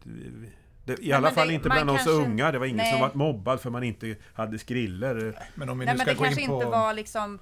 det, 0.84 0.98
I 1.02 1.12
alla 1.12 1.26
men 1.26 1.34
fall 1.34 1.48
det- 1.48 1.54
inte 1.54 1.68
bland 1.68 1.90
oss 1.90 1.96
kanske- 2.04 2.12
unga. 2.30 2.52
Det 2.52 2.58
var 2.58 2.66
ingen 2.66 2.76
Nej. 2.76 2.92
som 2.92 3.00
var 3.00 3.14
mobbad 3.14 3.60
för 3.60 3.70
man 3.70 3.82
inte 3.82 4.16
hade 4.34 4.58
skrillor. 4.58 5.34
Men 5.54 5.68
om 5.68 5.78
vi 5.78 5.86
Nej 5.86 5.94
nu 5.94 5.98
men 5.98 6.04
ska 6.06 6.10
det 6.10 6.18
gå 6.18 6.24
kanske 6.24 6.40
in 6.42 6.48
på... 6.48 6.54
inte 6.54 6.66
var 6.66 6.92
liksom, 6.94 7.38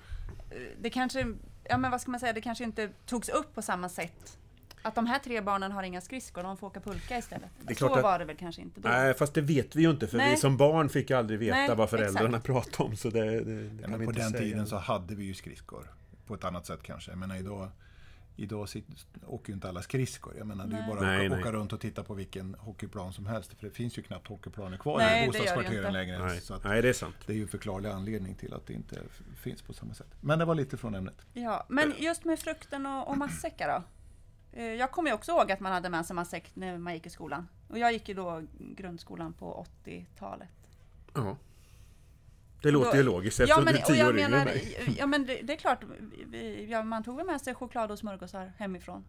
eh, 0.51 0.57
det 0.81 0.91
kanske, 0.91 1.35
ja 1.65 1.79
men 1.79 1.91
vad 1.91 2.01
ska 2.01 2.11
man 2.11 2.21
säga, 2.21 2.33
det 2.33 2.41
kanske 2.41 2.65
inte 2.65 2.91
togs 3.07 3.29
upp 3.29 3.55
på 3.55 3.63
samma 3.63 3.89
sätt. 3.89 4.39
Att 4.85 4.95
de 4.95 5.07
här 5.07 5.19
tre 5.19 5.41
barnen 5.41 5.73
har 5.73 5.83
inga 5.83 6.01
skridskor, 6.01 6.43
de 6.43 6.57
får 6.57 6.67
åka 6.67 6.81
pulka 6.81 7.19
istället. 7.19 7.51
Det 7.61 7.73
är 7.73 7.77
Så 7.77 7.95
att- 7.95 8.03
var 8.03 8.19
det 8.19 8.25
väl 8.25 8.37
kanske 8.37 8.63
inte 8.63 8.81
då. 8.81 8.89
Nej, 8.89 9.15
fast 9.15 9.35
det 9.35 9.41
vet 9.41 9.77
vi 9.77 9.83
ju 9.83 9.91
inte 9.91 10.07
för 10.07 10.19
vi 10.19 10.25
Nej. 10.25 10.37
som 10.37 10.57
barn 10.57 10.89
fick 10.89 11.11
aldrig 11.11 11.39
veta 11.39 11.57
Nej, 11.57 11.75
vad 11.77 11.91
föräldrarna 11.91 12.41
pratade 12.41 12.89
om. 12.91 12.97
Så 12.97 13.11
det, 13.11 13.21
det, 13.25 13.45
det 13.45 13.75
Ja, 13.75 13.81
kan 13.83 13.91
men 13.91 14.01
vi 14.01 14.07
på 14.07 14.13
inte 14.13 14.23
den 14.23 14.31
säga. 14.31 14.43
tiden 14.43 14.67
så 14.67 14.77
hade 14.77 15.15
vi 15.15 15.25
ju 15.25 15.35
skridskor. 15.35 15.93
På 16.27 16.35
ett 16.35 16.45
annat 16.45 16.67
sätt 16.67 16.83
kanske. 16.83 17.11
Jag 17.11 17.19
menar 17.19 17.37
idag, 17.37 17.69
idag 18.37 18.69
åker 19.27 19.49
ju 19.49 19.55
inte 19.55 19.69
alla 19.69 19.83
skridskor. 19.83 20.35
Jag 20.39 20.47
menar 20.47 20.67
det 20.67 20.77
är 20.77 20.81
ju 20.81 20.87
bara 20.87 20.97
att 20.99 21.05
Nej, 21.07 21.27
åka, 21.27 21.35
nej. 21.35 21.41
åka 21.45 21.53
runt 21.53 21.73
och 21.73 21.81
titta 21.81 22.05
på 22.05 22.15
vilken 22.15 22.55
hockeyplan 22.59 23.13
som 23.13 23.27
helst. 23.27 23.55
För 23.59 23.67
det 23.67 23.73
finns 23.73 23.99
ju 23.99 24.03
knappt 24.03 24.29
hockeyplaner 24.29 24.77
kvar 24.77 24.99
Nej, 24.99 25.25
i 25.25 25.27
bostadskvarteren 25.27 25.93
längre. 25.93 26.19
Nej, 26.27 26.41
Så 26.41 26.55
att 26.55 26.65
Nej, 26.65 26.83
det 26.83 26.89
är 26.89 26.93
sant. 26.93 27.15
det 27.27 27.33
är 27.33 27.37
ju 27.37 27.43
en 27.43 27.49
förklarlig 27.49 27.89
anledning 27.91 28.35
till 28.35 28.55
att 28.55 28.67
det 28.67 28.73
inte 28.73 29.01
finns 29.37 29.63
på 29.63 29.73
samma 29.73 29.95
sätt. 29.95 30.09
Men 30.21 30.39
det 30.39 30.45
var 30.45 30.55
lite 30.55 30.77
från 30.77 30.95
ämnet. 30.95 31.27
Ja, 31.33 31.67
men 31.69 31.95
just 31.99 32.25
med 32.25 32.39
frukten 32.39 32.87
och, 32.87 33.09
och 33.09 33.19
matsäckar 33.19 33.69
då? 33.69 33.83
Eh, 34.57 34.65
Jag 34.65 34.91
kommer 34.91 35.11
ju 35.11 35.15
också 35.15 35.33
ihåg 35.33 35.53
att 35.53 35.61
man 35.61 35.73
hade 35.73 35.89
med 35.89 36.07
sig 36.07 36.17
matsäck 36.17 36.51
när 36.55 36.79
man 36.79 36.95
gick 36.95 37.07
i 37.07 37.11
skolan. 37.11 37.49
Och 37.69 37.79
jag 37.79 37.93
gick 37.93 38.09
ju 38.09 38.15
då 38.15 38.43
grundskolan 38.59 39.33
på 39.33 39.67
80-talet. 39.85 40.49
Ja. 41.15 41.37
Det 42.63 42.71
låter 42.71 42.91
Då- 42.91 42.97
ju 42.97 43.03
logiskt 43.03 43.39
Ja 43.39 43.45
eftersom 43.45 43.65
men, 43.65 43.75
du 43.75 43.81
är 43.81 43.85
tio 43.85 43.97
jag 43.97 44.09
år 44.09 44.13
yngre 44.13 44.25
än 44.25 44.31
menar, 44.31 44.45
mig. 44.45 44.97
ja, 44.99 45.07
men 45.07 45.27
det, 45.27 45.41
det 45.43 45.53
är 45.53 45.57
klart, 45.57 45.79
vi, 46.27 46.67
ja, 46.71 46.83
man 46.83 47.05
tog 47.05 47.17
väl 47.17 47.27
med 47.27 47.41
sig 47.41 47.55
choklad 47.55 47.91
och 47.91 47.99
smörgåsar 47.99 48.53
hemifrån. 48.59 49.05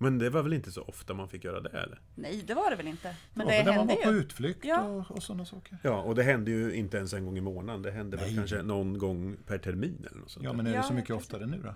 Men 0.00 0.18
det 0.18 0.30
var 0.30 0.42
väl 0.42 0.52
inte 0.52 0.72
så 0.72 0.82
ofta 0.82 1.14
man 1.14 1.28
fick 1.28 1.44
göra 1.44 1.60
det 1.60 1.68
eller? 1.68 2.00
Nej, 2.14 2.42
det 2.46 2.54
var 2.54 2.70
det 2.70 2.76
väl 2.76 2.86
inte. 2.88 3.16
Men 3.34 3.48
ja, 3.48 3.52
det 3.54 3.58
när 3.64 3.76
man 3.76 3.78
hände 3.78 3.94
var 3.94 4.02
på 4.02 4.10
ju. 4.12 4.18
utflykt 4.18 4.64
Ja. 4.64 4.82
och, 4.82 5.10
och 5.10 5.22
sådana 5.22 5.44
saker. 5.44 5.78
Ja, 5.82 6.02
och 6.02 6.14
det 6.14 6.22
hände 6.22 6.50
ju 6.50 6.72
inte 6.74 6.96
ens 6.96 7.12
en 7.12 7.24
gång 7.24 7.38
i 7.38 7.40
månaden. 7.40 7.82
Det 7.82 7.90
hände 7.90 8.16
väl 8.16 8.26
Nej. 8.26 8.36
kanske 8.36 8.62
någon 8.62 8.98
gång 8.98 9.36
per 9.46 9.58
termin 9.58 10.06
eller 10.10 10.20
något 10.20 10.30
sånt 10.30 10.44
Ja, 10.44 10.52
men 10.52 10.66
är 10.66 10.70
det 10.70 10.76
Ja, 10.76 10.82
så 10.82 10.94
mycket 10.94 11.16
oftare 11.16 11.46
nu 11.46 11.60
då? 11.64 11.74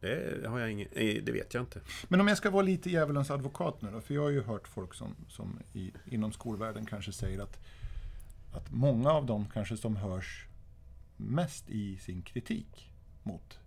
Det 0.00 0.48
har 0.48 0.58
jag 0.58 0.70
ingen... 0.70 0.88
Det 0.94 1.32
vet 1.32 1.54
jag 1.54 1.62
inte. 1.62 1.80
Men 2.08 2.20
om 2.20 2.28
jag 2.28 2.36
ska 2.36 2.50
vara 2.50 2.62
lite 2.62 2.90
djävulens 2.90 3.30
advokat 3.30 3.82
nu 3.82 3.90
då, 3.90 4.00
för 4.00 4.14
jag 4.14 4.22
har 4.22 4.30
ju 4.30 4.42
hört 4.42 4.68
folk 4.68 4.94
som, 4.94 5.14
som 5.28 5.58
i, 5.72 5.92
inom 6.04 6.32
skolvärlden 6.32 6.86
kanske 6.86 7.12
säger 7.12 7.42
att, 7.42 7.58
att 8.52 8.70
många 8.70 9.10
av 9.10 9.26
dem 9.26 9.46
kanske 9.52 9.76
som 9.76 9.96
hörs 9.96 10.46
mest 11.16 11.70
i 11.70 11.96
sin 11.96 12.22
kritik 12.22 12.92
mot 13.22 13.58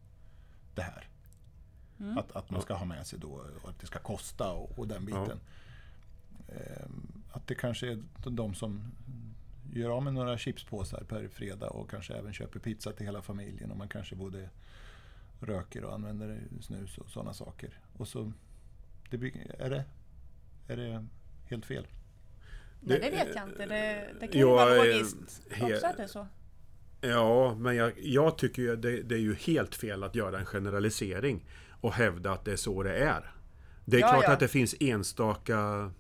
det 0.76 0.82
här. 0.82 1.08
Mm. 2.00 2.18
Att, 2.18 2.32
att 2.32 2.50
man 2.50 2.62
ska 2.62 2.74
ha 2.74 2.86
med 2.86 3.08
sig 3.08 3.20
då 3.20 3.46
och 3.64 3.70
att 3.70 3.80
det 3.80 3.88
ska 3.88 4.00
kosta 4.00 4.52
och, 4.52 4.80
och 4.80 4.88
den 4.88 5.06
biten. 5.06 5.40
Ehm, 6.48 7.24
att 7.32 7.48
det 7.48 7.56
kanske 7.56 7.92
är 7.92 8.04
de 8.30 8.56
som 8.56 8.92
gör 9.74 9.90
av 9.90 10.04
med 10.04 10.14
några 10.14 10.38
chipspåsar 10.38 11.04
per 11.04 11.28
fredag 11.28 11.70
och 11.70 11.90
kanske 11.90 12.14
även 12.14 12.34
köper 12.34 12.60
pizza 12.60 12.92
till 12.92 13.06
hela 13.06 13.22
familjen 13.22 13.72
och 13.72 13.78
man 13.78 13.90
kanske 13.90 14.16
både 14.16 14.50
röker 15.42 15.84
och 15.84 15.94
använder 15.94 16.42
snus 16.62 16.98
och 16.98 17.10
sådana 17.10 17.34
saker. 17.34 17.80
Och 17.94 18.08
så 18.08 18.32
det, 19.10 19.18
blir- 19.18 19.56
är, 19.60 19.70
det, 19.70 19.84
är 20.68 20.78
det 20.78 21.06
helt 21.50 21.66
fel? 21.66 21.88
Nej, 22.80 23.00
det 23.00 23.10
vet 23.10 23.36
jag 23.36 23.50
inte. 23.50 23.66
Det, 23.66 24.08
det 24.20 24.28
kan 24.28 24.40
ju 24.42 24.46
vara 24.48 24.76
logiskt 24.76 25.42
också 25.62 25.86
att 25.88 25.98
det 25.98 26.04
är 26.04 26.08
så. 26.08 26.28
Ja, 27.02 27.56
men 27.56 27.76
jag, 27.76 27.94
jag 27.98 28.38
tycker 28.38 28.62
ju 28.62 28.76
det, 28.76 29.02
det 29.02 29.16
är 29.16 29.20
ju 29.20 29.36
helt 29.36 29.76
fel 29.76 30.04
att 30.04 30.16
göra 30.16 30.40
en 30.40 30.46
generalisering 30.46 31.46
och 31.82 31.94
hävda 31.94 32.32
att 32.32 32.46
det 32.46 32.52
är 32.52 32.56
så 32.56 32.84
det 32.84 32.98
är. 32.98 33.34
Det 33.86 33.98
är 33.98 34.02
Ja, 34.02 34.10
klart 34.10 34.24
ja. 34.24 34.32
att 34.34 34.40
det 34.40 34.48
finns 34.48 34.76
enstaka 34.80 35.92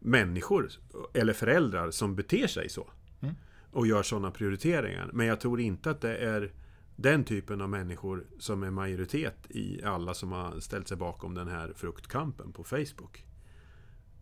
människor 0.00 0.70
eller 1.14 1.32
föräldrar 1.32 1.90
som 1.90 2.16
beter 2.16 2.46
sig 2.46 2.68
så. 2.68 2.90
Mm. 3.20 3.34
Och 3.70 3.86
gör 3.86 4.02
sådana 4.02 4.30
prioriteringar. 4.30 5.10
Men 5.12 5.26
jag 5.26 5.40
tror 5.40 5.60
inte 5.60 5.90
att 5.90 6.00
det 6.00 6.16
är 6.16 6.52
den 6.96 7.24
typen 7.24 7.60
av 7.60 7.68
människor 7.68 8.26
som 8.38 8.62
är 8.62 8.70
majoritet 8.70 9.50
i 9.50 9.82
alla 9.82 10.14
som 10.14 10.32
har 10.32 10.60
ställt 10.60 10.88
sig 10.88 10.96
bakom 10.96 11.34
den 11.34 11.48
här 11.48 11.72
fruktkampen 11.76 12.52
på 12.52 12.64
Facebook. 12.64 13.24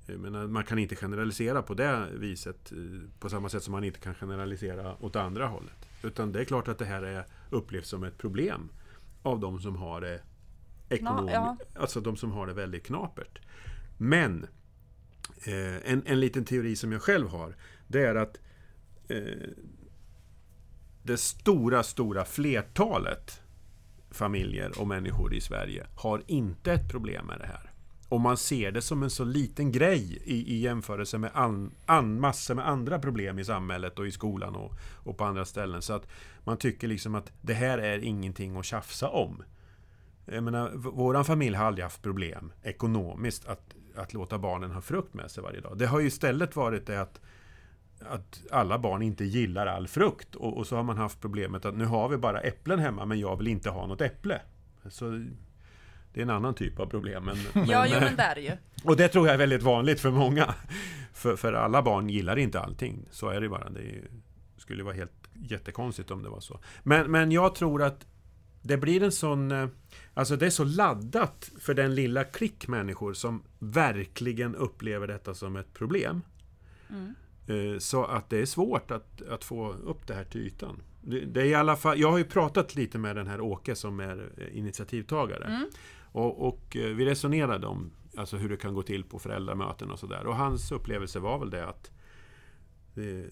Menar, 0.07 0.47
man 0.47 0.65
kan 0.65 0.79
inte 0.79 0.97
generalisera 0.97 1.63
på 1.63 1.75
det 1.75 2.09
viset 2.15 2.73
eh, 2.73 2.79
på 3.19 3.29
samma 3.29 3.49
sätt 3.49 3.63
som 3.63 3.73
man 3.73 3.85
inte 3.85 4.01
kan 4.01 4.15
generalisera 4.15 5.05
åt 5.05 5.17
andra 5.17 5.47
hållet. 5.47 5.89
Utan 6.03 6.33
det 6.33 6.41
är 6.41 6.45
klart 6.45 6.69
att 6.69 6.79
det 6.79 6.85
här 6.85 7.03
är 7.03 7.27
upplevs 7.51 7.89
som 7.89 8.05
ett 8.05 8.19
problem 8.19 8.69
av 9.23 9.41
de 9.41 9.61
som 9.61 9.77
har 9.77 10.01
det 10.01 10.21
ekonomiskt, 10.89 11.35
ja. 11.35 11.57
alltså 11.75 12.01
de 12.01 12.17
som 12.17 12.33
har 12.33 12.47
det 12.47 12.53
väldigt 12.53 12.87
knapert. 12.87 13.39
Men 13.99 14.47
eh, 15.47 15.93
en, 15.93 16.03
en 16.07 16.21
liten 16.21 16.45
teori 16.45 16.77
som 16.77 16.93
jag 16.93 17.03
själv 17.03 17.29
har, 17.29 17.57
det 17.89 18.03
är 18.03 18.15
att 18.15 18.41
eh, 19.09 19.49
det 21.05 21.17
stora, 21.17 21.83
stora 21.83 22.25
flertalet 22.25 23.41
familjer 24.11 24.81
och 24.81 24.87
människor 24.87 25.35
i 25.35 25.41
Sverige 25.41 25.87
har 25.97 26.23
inte 26.27 26.73
ett 26.73 26.91
problem 26.91 27.27
med 27.27 27.39
det 27.39 27.47
här. 27.47 27.71
Och 28.09 28.21
man 28.21 28.37
ser 28.37 28.73
det 28.73 28.83
som 28.83 29.03
en 29.03 29.11
så 29.11 29.25
liten 29.25 29.73
grej 29.73 30.23
i, 30.25 30.55
i 30.55 30.61
jämförelse 30.61 31.19
med 31.19 31.31
an, 31.35 31.71
an, 31.87 32.21
massor 32.21 32.55
med 32.55 32.69
andra 32.69 32.99
problem 32.99 33.39
i 33.39 33.45
samhället 33.45 33.99
och 33.99 34.07
i 34.07 34.13
skolan 34.13 34.57
och, 34.57 34.73
och 34.95 35.17
på 35.19 35.25
andra 35.25 35.45
ställen. 35.45 35.83
Så 35.83 35.93
att 35.93 36.09
man 36.45 36.57
tycker 36.57 36.89
liksom 36.89 37.15
att 37.15 37.33
det 37.41 37.55
här 37.55 37.79
är 37.79 37.99
ingenting 37.99 38.57
att 38.57 38.65
tjafsa 38.65 39.09
om. 39.09 39.43
Jag 40.27 40.45
menar, 40.45 40.71
våran 40.75 41.25
familj 41.25 41.57
har 41.57 41.67
aldrig 41.67 41.83
haft 41.83 42.03
problem 42.03 42.53
ekonomiskt 42.63 43.47
att, 43.47 43.75
att 43.97 44.15
låta 44.15 44.39
barnen 44.39 44.71
ha 44.71 44.81
frukt 44.81 45.15
med 45.15 45.31
sig 45.31 45.43
varje 45.43 45.61
dag. 45.61 45.79
Det 45.79 45.87
har 45.87 46.01
ju 46.01 46.07
istället 46.07 46.57
varit 46.57 46.87
det 46.87 47.01
att 47.01 47.21
att 48.07 48.43
alla 48.51 48.79
barn 48.79 49.03
inte 49.03 49.25
gillar 49.25 49.67
all 49.67 49.89
frukt 49.89 50.35
och, 50.35 50.57
och 50.57 50.67
så 50.67 50.77
har 50.77 50.83
man 50.83 50.97
haft 50.97 51.21
problemet 51.21 51.65
att 51.65 51.77
nu 51.77 51.85
har 51.85 52.09
vi 52.09 52.17
bara 52.17 52.41
äpplen 52.41 52.79
hemma 52.79 53.05
men 53.05 53.21
jag 53.21 53.37
vill 53.37 53.49
inte 53.49 53.71
ha 53.71 53.87
något 53.87 54.01
äpple. 54.01 54.41
Så 54.89 55.11
det 56.13 56.21
är 56.21 56.23
en 56.23 56.31
annan 56.31 56.55
typ 56.55 56.81
av 56.81 56.87
problem. 56.87 57.25
Men, 57.25 57.37
Ja, 57.69 57.87
jo 57.87 57.93
men, 57.95 58.05
men 58.05 58.17
det 58.17 58.23
är 58.23 58.35
det 58.35 58.41
ju. 58.41 58.53
och 58.85 58.97
det 58.97 59.09
tror 59.09 59.27
jag 59.27 59.35
är 59.35 59.39
väldigt 59.39 59.63
vanligt 59.63 60.01
för 60.01 60.11
många. 60.11 60.55
För, 61.13 61.37
för 61.37 61.53
alla 61.53 61.83
barn 61.83 62.09
gillar 62.09 62.37
inte 62.39 62.61
allting. 62.61 63.07
Så 63.11 63.29
är 63.29 63.41
det 63.41 63.49
bara. 63.49 63.71
Det 63.71 63.81
är, 63.81 64.03
skulle 64.57 64.83
vara 64.85 64.95
helt 64.95 65.13
jättekonstigt 65.35 66.11
om 66.11 66.23
det 66.23 66.29
var 66.29 66.41
så. 66.41 66.61
Men, 66.83 67.11
men 67.11 67.33
jag 67.33 67.55
tror 67.55 67.83
att 67.83 68.07
det 68.63 68.77
blir 68.77 69.03
en 69.03 69.13
sån... 69.13 69.53
eh, 69.53 69.69
Alltså 70.15 70.37
det 70.37 70.47
är 70.47 70.51
så 70.51 70.65
laddat 70.65 71.51
för 71.61 71.75
den 71.75 71.95
lilla 71.95 72.25
klick 72.25 72.69
människor 72.69 73.13
som 73.15 73.43
verkligen 73.59 74.55
upplever 74.55 75.07
detta 75.07 75.35
som 75.35 75.57
ett 75.57 75.75
problem. 75.75 76.23
Mm. 76.91 77.15
Eh, 77.47 77.79
Så 77.79 78.05
att 78.05 78.31
det 78.31 78.39
är 78.39 78.47
svårt 78.47 78.91
att, 78.91 79.23
att 79.23 79.45
få 79.45 79.73
upp 79.73 80.07
det 80.07 80.15
här 80.15 80.25
till 80.25 80.41
ytan. 80.41 80.83
Det, 81.01 81.21
det 81.21 81.41
är 81.41 81.47
i 81.47 81.55
alla 81.55 81.77
fall, 81.77 82.01
jag 82.01 82.11
har 82.11 82.19
ju 82.19 82.25
pratat 82.25 82.75
lite 82.75 82.99
med 82.99 83.17
den 83.17 83.27
här 83.27 83.41
Åke 83.41 83.75
som 83.75 84.01
är 84.01 84.33
eh, 84.39 84.59
initiativtagare. 84.59 85.45
Mm. 85.45 85.69
Och, 86.13 86.49
och 86.49 86.77
eh, 86.77 86.95
vi 86.95 87.05
resonerade 87.05 87.67
om 87.67 87.91
alltså 88.17 88.37
hur 88.37 88.49
det 88.49 88.57
kan 88.57 88.75
gå 88.75 88.83
till 88.83 89.05
på 89.05 89.19
föräldramöten 89.19 89.91
och 89.91 89.99
sådär. 89.99 90.27
Och 90.27 90.37
hans 90.37 90.73
upplevelse 90.73 91.19
var 91.19 91.39
väl 91.39 91.51
det 91.51 91.67
att 91.67 91.91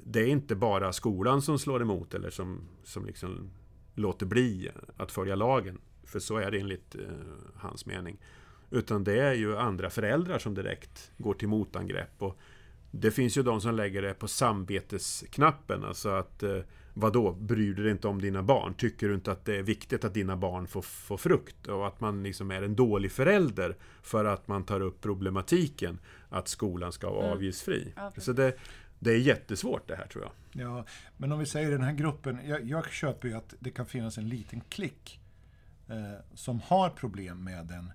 det 0.04 0.20
är 0.20 0.26
inte 0.26 0.54
bara 0.54 0.92
skolan 0.92 1.42
som 1.42 1.58
slår 1.58 1.82
emot 1.82 2.14
eller 2.14 2.30
som, 2.30 2.60
som 2.84 3.06
liksom 3.06 3.50
låter 3.94 4.26
bli 4.26 4.70
att 4.96 5.12
följa 5.12 5.34
lagen. 5.34 5.80
För 6.04 6.18
så 6.18 6.36
är 6.36 6.50
det 6.50 6.60
enligt 6.60 6.94
eh, 6.94 7.00
hans 7.54 7.86
mening. 7.86 8.18
Utan 8.70 9.04
det 9.04 9.20
är 9.20 9.34
ju 9.34 9.56
andra 9.56 9.90
föräldrar 9.90 10.38
som 10.38 10.54
direkt 10.54 11.12
går 11.18 11.34
till 11.34 11.48
motangrepp. 11.48 12.22
Och 12.22 12.38
det 12.94 13.10
finns 13.10 13.38
ju 13.38 13.42
de 13.42 13.60
som 13.60 13.74
lägger 13.74 14.02
det 14.02 14.14
på 14.14 14.28
samvetesknappen. 14.28 15.84
Alltså 15.84 16.08
att 16.08 16.42
eh, 16.42 16.58
Vadå, 16.94 17.32
bryr 17.32 17.74
du 17.74 17.82
dig 17.82 17.92
inte 17.92 18.08
om 18.08 18.20
dina 18.20 18.42
barn? 18.42 18.74
Tycker 18.74 19.08
du 19.08 19.14
inte 19.14 19.32
att 19.32 19.44
det 19.44 19.56
är 19.56 19.62
viktigt 19.62 20.04
att 20.04 20.14
dina 20.14 20.36
barn 20.36 20.66
får, 20.66 20.82
får 20.82 21.16
frukt? 21.16 21.66
Och 21.66 21.86
att 21.86 22.00
man 22.00 22.22
liksom 22.22 22.50
är 22.50 22.62
en 22.62 22.74
dålig 22.76 23.12
förälder 23.12 23.76
för 24.02 24.24
att 24.24 24.48
man 24.48 24.64
tar 24.64 24.80
upp 24.80 25.00
problematiken 25.00 25.98
att 26.28 26.48
skolan 26.48 26.92
ska 26.92 27.10
vara 27.10 27.24
Mm. 27.24 27.36
avgiftsfri. 27.36 27.92
Ja. 27.96 28.12
Så 28.18 28.32
det, 28.32 28.56
det 28.98 29.10
är 29.10 29.18
jättesvårt 29.18 29.88
det 29.88 29.96
här 29.96 30.06
tror 30.06 30.24
jag. 30.24 30.32
Ja, 30.66 30.84
men 31.16 31.32
om 31.32 31.38
vi 31.38 31.46
säger 31.46 31.70
den 31.70 31.82
här 31.82 31.92
gruppen, 31.92 32.38
jag, 32.44 32.64
jag 32.64 32.90
köper 32.92 33.28
ju 33.28 33.34
att 33.34 33.54
det 33.58 33.70
kan 33.70 33.86
finnas 33.86 34.18
en 34.18 34.28
liten 34.28 34.60
klick 34.68 35.20
eh, 35.88 35.96
som 36.34 36.60
har 36.60 36.90
problem 36.90 37.44
med 37.44 37.66
den 37.66 37.92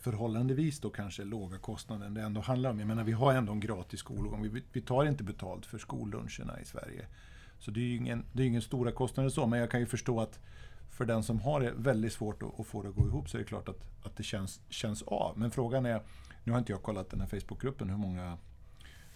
förhållandevis 0.00 0.80
då 0.80 0.90
kanske 0.90 1.24
låga 1.24 1.58
kostnaden 1.58 2.14
det 2.14 2.22
ändå 2.22 2.40
handlar 2.40 2.70
om. 2.70 2.78
Jag 2.78 2.88
menar, 2.88 3.04
vi 3.04 3.12
har 3.12 3.34
ändå 3.34 3.52
en 3.52 3.60
gratis 3.60 4.00
skolgång. 4.00 4.42
Vi, 4.52 4.62
vi 4.72 4.80
tar 4.80 5.04
inte 5.04 5.24
betalt 5.24 5.66
för 5.66 5.78
skolluncherna 5.78 6.60
i 6.60 6.64
Sverige. 6.64 7.06
Så 7.58 7.70
det 7.70 7.80
är 7.80 7.84
ju 7.84 7.96
ingen, 7.96 8.24
det 8.32 8.42
är 8.42 8.46
ingen 8.46 8.62
stora 8.62 8.92
kostnader 8.92 9.30
så, 9.30 9.46
men 9.46 9.58
jag 9.58 9.70
kan 9.70 9.80
ju 9.80 9.86
förstå 9.86 10.20
att 10.20 10.40
för 10.90 11.04
den 11.04 11.22
som 11.22 11.40
har 11.40 11.60
det 11.60 11.72
väldigt 11.76 12.12
svårt 12.12 12.42
att, 12.42 12.60
att 12.60 12.66
få 12.66 12.82
det 12.82 12.88
att 12.88 12.94
gå 12.94 13.06
ihop 13.06 13.28
så 13.28 13.36
är 13.36 13.38
det 13.38 13.48
klart 13.48 13.68
att, 13.68 13.80
att 14.02 14.16
det 14.16 14.22
känns, 14.22 14.60
känns 14.68 15.02
av. 15.02 15.38
Men 15.38 15.50
frågan 15.50 15.86
är, 15.86 16.02
nu 16.44 16.52
har 16.52 16.58
inte 16.58 16.72
jag 16.72 16.82
kollat 16.82 17.10
den 17.10 17.20
här 17.20 17.26
Facebookgruppen, 17.26 17.90
hur 17.90 17.96
många 17.96 18.38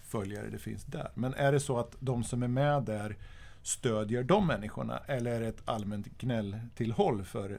följare 0.03 0.49
det 0.49 0.57
finns 0.57 0.83
där. 0.83 1.11
Men 1.15 1.33
är 1.33 1.51
det 1.51 1.59
så 1.59 1.77
att 1.77 1.95
de 1.99 2.23
som 2.23 2.43
är 2.43 2.47
med 2.47 2.83
där 2.83 3.17
stödjer 3.63 4.23
de 4.23 4.47
människorna 4.47 4.97
eller 4.97 5.31
är 5.31 5.39
det 5.39 5.47
ett 5.47 5.61
allmänt 5.65 6.17
gnälltillhåll 6.17 7.23
för 7.23 7.51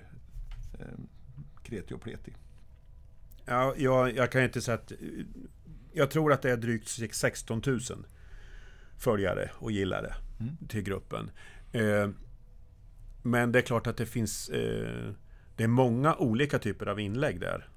eh, 0.81 0.87
kreti 1.62 1.94
och 1.94 2.01
pleti? 2.01 2.33
Ja, 3.44 3.74
jag, 3.76 4.16
jag 4.16 4.33
kan 4.33 4.42
inte 4.42 4.61
säga 4.61 4.74
att... 4.74 4.92
Jag 5.92 6.11
tror 6.11 6.33
att 6.33 6.42
det 6.42 6.50
är 6.50 6.57
drygt 6.57 7.14
16 7.14 7.62
000 7.66 7.81
följare 8.98 9.50
och 9.55 9.72
gillare 9.72 10.14
till 10.68 10.83
gruppen. 10.83 11.31
Eh, 11.72 12.09
men 13.22 13.52
det 13.52 13.59
är 13.59 13.62
klart 13.62 13.87
att 13.87 13.96
det 13.96 14.07
finns... 14.07 14.48
Eh, 14.48 15.12
det 15.57 15.64
är 15.64 15.68
många 15.68 16.16
olika 16.16 16.59
typer 16.59 16.87
av 16.87 17.00
inlägg 17.00 17.40
där. 17.40 17.68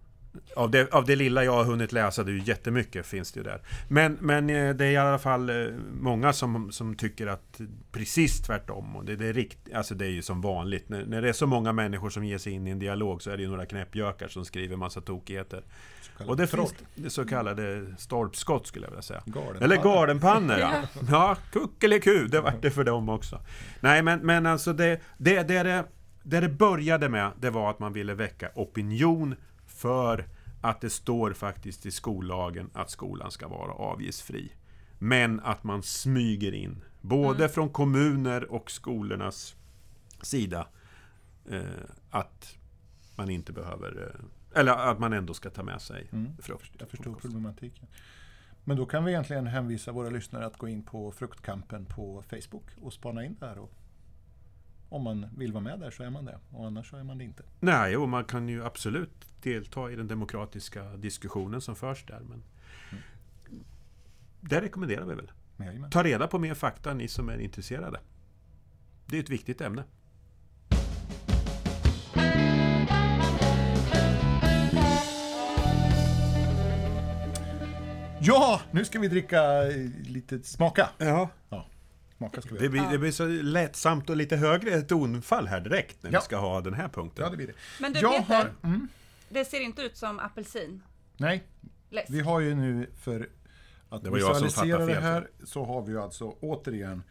Av 0.56 0.71
det, 0.71 0.93
av 0.93 1.06
det 1.06 1.15
lilla 1.15 1.43
jag 1.43 1.52
har 1.52 1.63
hunnit 1.63 1.91
läsa, 1.91 2.24
det 2.24 2.32
är 2.32 2.34
ju 2.34 2.43
jättemycket 2.43 3.06
finns 3.06 3.32
det 3.32 3.39
ju 3.39 3.43
där. 3.43 3.62
Men, 3.88 4.17
men 4.21 4.50
eh, 4.50 4.76
det 4.76 4.86
är 4.86 4.91
i 4.91 4.98
alla 4.98 5.19
fall 5.19 5.50
eh, 5.50 5.56
många 6.02 6.34
som, 6.34 6.71
som 6.71 6.95
tycker 6.95 7.28
att 7.28 7.62
precis 7.91 8.41
tvärtom. 8.41 8.95
Och 8.95 9.06
det, 9.06 9.15
det, 9.15 9.28
är 9.28 9.34
rikt, 9.34 9.58
alltså 9.74 9.95
det 9.95 10.06
är 10.06 10.10
ju 10.10 10.21
som 10.21 10.41
vanligt. 10.41 10.89
När, 10.89 11.06
när 11.06 11.21
det 11.21 11.30
är 11.30 11.34
så 11.34 11.48
många 11.48 11.74
människor 11.74 12.10
som 12.10 12.26
ger 12.26 12.38
sig 12.38 12.54
in 12.54 12.67
i 12.67 12.71
en 12.71 12.80
dialog 12.80 13.21
så 13.21 13.32
är 13.32 13.38
det 13.38 13.43
ju 13.43 13.50
några 13.50 13.65
knäppjökar 13.65 14.28
som 14.28 14.45
skriver 14.45 14.76
massa 14.76 15.02
tokigheter. 15.02 15.63
Och 16.28 16.38
det 16.38 16.48
troll. 16.48 16.67
finns 16.67 16.89
det 16.95 17.10
så 17.10 17.26
kallade 17.26 17.86
stolpskott 17.98 18.67
skulle 18.67 18.86
jag 18.86 18.91
vilja 18.91 19.02
säga. 19.02 19.24
Gardenpannor. 19.26 19.63
Eller 19.63 19.84
gardenpannor 19.84 20.58
ja. 20.60 20.82
Ja, 21.12 21.38
kuckeliku, 21.52 22.28
det 22.28 22.41
vart 22.41 22.62
det 22.62 22.71
för 22.71 22.84
dem 22.84 23.10
också. 23.10 23.39
Nej 23.80 24.02
men, 24.02 24.19
men 24.19 24.45
alltså 24.45 24.74
det, 24.74 25.02
det, 25.17 25.43
det, 25.43 25.63
det, 25.63 25.86
det 26.24 26.39
det 26.39 26.50
började 26.50 27.10
med, 27.10 27.32
det 27.39 27.50
var 27.50 27.69
att 27.69 27.80
man 27.80 27.93
ville 27.93 28.13
väcka 28.13 28.50
opinion 28.56 29.36
för 29.86 30.28
att 30.62 30.82
det 30.82 30.89
står 30.89 31.34
faktiskt 31.34 31.86
i 31.86 31.91
skollagen 31.91 32.69
att 32.74 32.89
skolan 32.89 33.32
ska 33.32 33.48
vara 33.48 33.71
avgiftsfri. 33.71 34.52
Men 35.00 35.39
att 35.39 35.63
man 35.63 35.84
smyger 35.84 36.52
in, 36.52 36.84
både 37.02 37.50
från 37.50 37.69
kommuner 37.69 38.52
och 38.52 38.71
skolornas 38.71 39.56
sida, 40.21 40.67
eh, 41.50 41.62
att 42.10 42.58
man 43.15 43.30
inte 43.30 43.54
behöver, 43.54 44.12
eh, 44.13 44.60
eller 44.60 44.71
att 44.71 45.00
man 45.00 45.13
ändå 45.13 45.34
ska 45.34 45.50
ta 45.50 45.63
med 45.63 45.82
sig 45.82 46.10
frukt. 46.39 46.71
Jag 46.80 46.89
förstår 46.89 47.13
problematiken. 47.13 47.88
Men 48.63 48.78
då 48.78 48.86
kan 48.86 49.06
vi 49.06 49.12
egentligen 49.12 49.48
hänvisa 49.48 49.91
våra 49.91 50.10
lyssnare 50.10 50.45
att 50.45 50.58
gå 50.58 50.67
in 50.67 50.84
på 50.84 51.12
Fruktkampen 51.12 51.86
på 51.86 52.24
Facebook 52.30 52.65
och 52.82 52.93
spana 52.93 53.26
in 53.26 53.38
där. 53.39 53.58
Och 53.58 53.71
om 54.89 55.04
man 55.04 55.28
vill 55.38 55.52
vara 55.52 55.63
med 55.63 55.80
där 55.80 55.91
så 55.91 56.04
är 56.04 56.10
man 56.10 56.26
det, 56.26 56.39
och 56.52 56.67
annars 56.67 56.89
så 56.89 56.98
är 56.98 57.04
man 57.04 57.17
det 57.17 57.24
inte. 57.24 57.43
Nej, 57.60 57.98
och 57.98 58.10
man 58.10 58.24
kan 58.26 58.50
ju 58.50 58.65
absolut 58.65 59.26
delta 59.41 59.91
i 59.91 59.95
den 59.95 60.08
demokratiska 60.08 60.84
diskussionen 60.84 61.62
som 61.62 61.76
förs 61.76 62.06
där. 62.06 62.19
Men 62.19 62.43
det 64.41 64.62
rekommenderar 64.62 65.06
vi 65.06 65.15
väl. 65.15 65.32
Jajamän. 65.58 65.89
Ta 65.89 66.04
reda 66.04 66.28
på 66.28 66.39
mer 66.39 66.54
fakta, 66.54 66.93
ni 66.93 67.08
som 67.08 67.30
är 67.30 67.38
intresserade. 67.38 68.00
Det 69.06 69.17
är 69.17 69.24
ett 69.24 69.30
viktigt 69.30 69.62
ämne. 69.62 69.84
Ja, 78.21 78.62
nu 78.71 78.86
ska 78.86 79.00
vi 79.00 79.08
dricka 79.08 79.62
lite 80.06 80.43
smaka. 80.43 80.89
Ja. 80.98 81.30
Ja, 81.50 81.65
smaka 82.17 82.41
ska 82.41 82.54
vi 82.54 82.60
Det 82.60 82.69
blir, 82.69 82.89
det 82.91 82.97
blir 82.97 83.12
så 83.12 83.25
lättsamt 83.28 84.10
och 84.10 84.15
lite 84.17 84.36
högre 84.38 84.82
tonfall 84.82 85.47
här 85.47 85.60
direkt 85.62 86.04
när 86.04 86.12
Ja. 86.13 86.19
vi 86.19 86.25
ska 86.25 86.38
ha 86.38 86.62
den 86.62 86.73
här 86.73 86.88
punkten. 86.89 87.23
Ja, 87.23 87.30
det 87.30 87.38
blir 87.38 87.47
det. 87.47 87.54
Men 87.80 87.93
du 87.93 87.99
Jag 87.99 88.17
Peter, 88.28 88.36
har, 88.36 88.69
mm, 88.69 88.88
det 89.30 89.45
ser 89.45 89.60
inte 89.62 89.82
ut 89.82 89.97
som 89.97 90.19
apelsin. 90.19 90.84
nej, 91.17 91.43
Läsk. 91.89 92.10
vi 92.10 92.19
har 92.19 92.39
ju 92.39 92.56
nu 92.56 92.89
för 92.99 93.30
att 93.89 94.04
Det 94.04 94.12
visualisera 94.12 94.86
det 94.86 94.93
fel. 94.93 95.04
här 95.04 95.30
så 95.43 95.65
har 95.65 95.82
vi 95.82 95.91
ju 95.91 96.01
alltså 96.01 96.30
återigen 96.41 97.04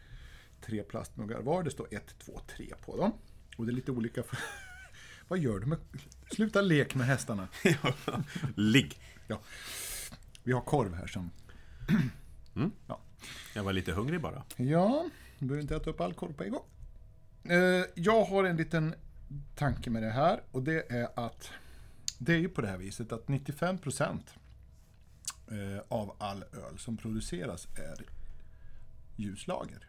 tre 0.65 0.83
plastmuggar 0.83 1.41
var. 1.41 1.63
Det 1.63 1.71
står 1.71 1.87
1, 1.91 2.15
2, 2.25 2.41
3 2.55 2.73
på 2.85 2.97
dem. 2.97 3.11
Och 3.57 3.65
det 3.65 3.71
är 3.71 3.73
lite 3.73 3.91
olika. 3.91 4.23
För... 4.23 4.37
Vad 5.27 5.39
gör 5.39 5.59
du 5.59 5.65
med... 5.65 5.77
Sluta 6.31 6.61
lek 6.61 6.95
med 6.95 7.07
hästarna. 7.07 7.47
Ligg! 8.55 8.99
Ja. 9.27 9.39
Vi 10.43 10.51
har 10.51 10.61
korv 10.61 10.93
här 10.93 11.07
som... 11.07 11.29
Jag 13.55 13.63
var 13.63 13.73
lite 13.73 13.91
hungrig 13.91 14.21
bara. 14.21 14.43
Ja, 14.55 15.09
du 15.39 15.45
behöver 15.45 15.61
inte 15.61 15.75
äta 15.75 15.89
upp 15.89 16.01
all 16.01 16.13
korv 16.13 16.33
på 16.33 16.43
en 16.43 16.51
gång. 16.51 16.65
Eh, 17.43 17.85
Jag 17.95 18.25
har 18.25 18.43
en 18.43 18.57
liten 18.57 18.95
tanke 19.55 19.89
med 19.89 20.03
det 20.03 20.09
här 20.09 20.41
och 20.51 20.63
det 20.63 20.91
är 20.91 21.09
att 21.25 21.49
det 22.17 22.33
är 22.33 22.37
ju 22.37 22.49
på 22.49 22.61
det 22.61 22.67
här 22.67 22.77
viset 22.77 23.11
att 23.11 23.25
95% 23.27 24.19
eh, 25.47 25.81
av 25.87 26.15
all 26.17 26.43
öl 26.43 26.77
som 26.77 26.97
produceras 26.97 27.67
är 27.75 28.05
ljuslager 29.15 29.87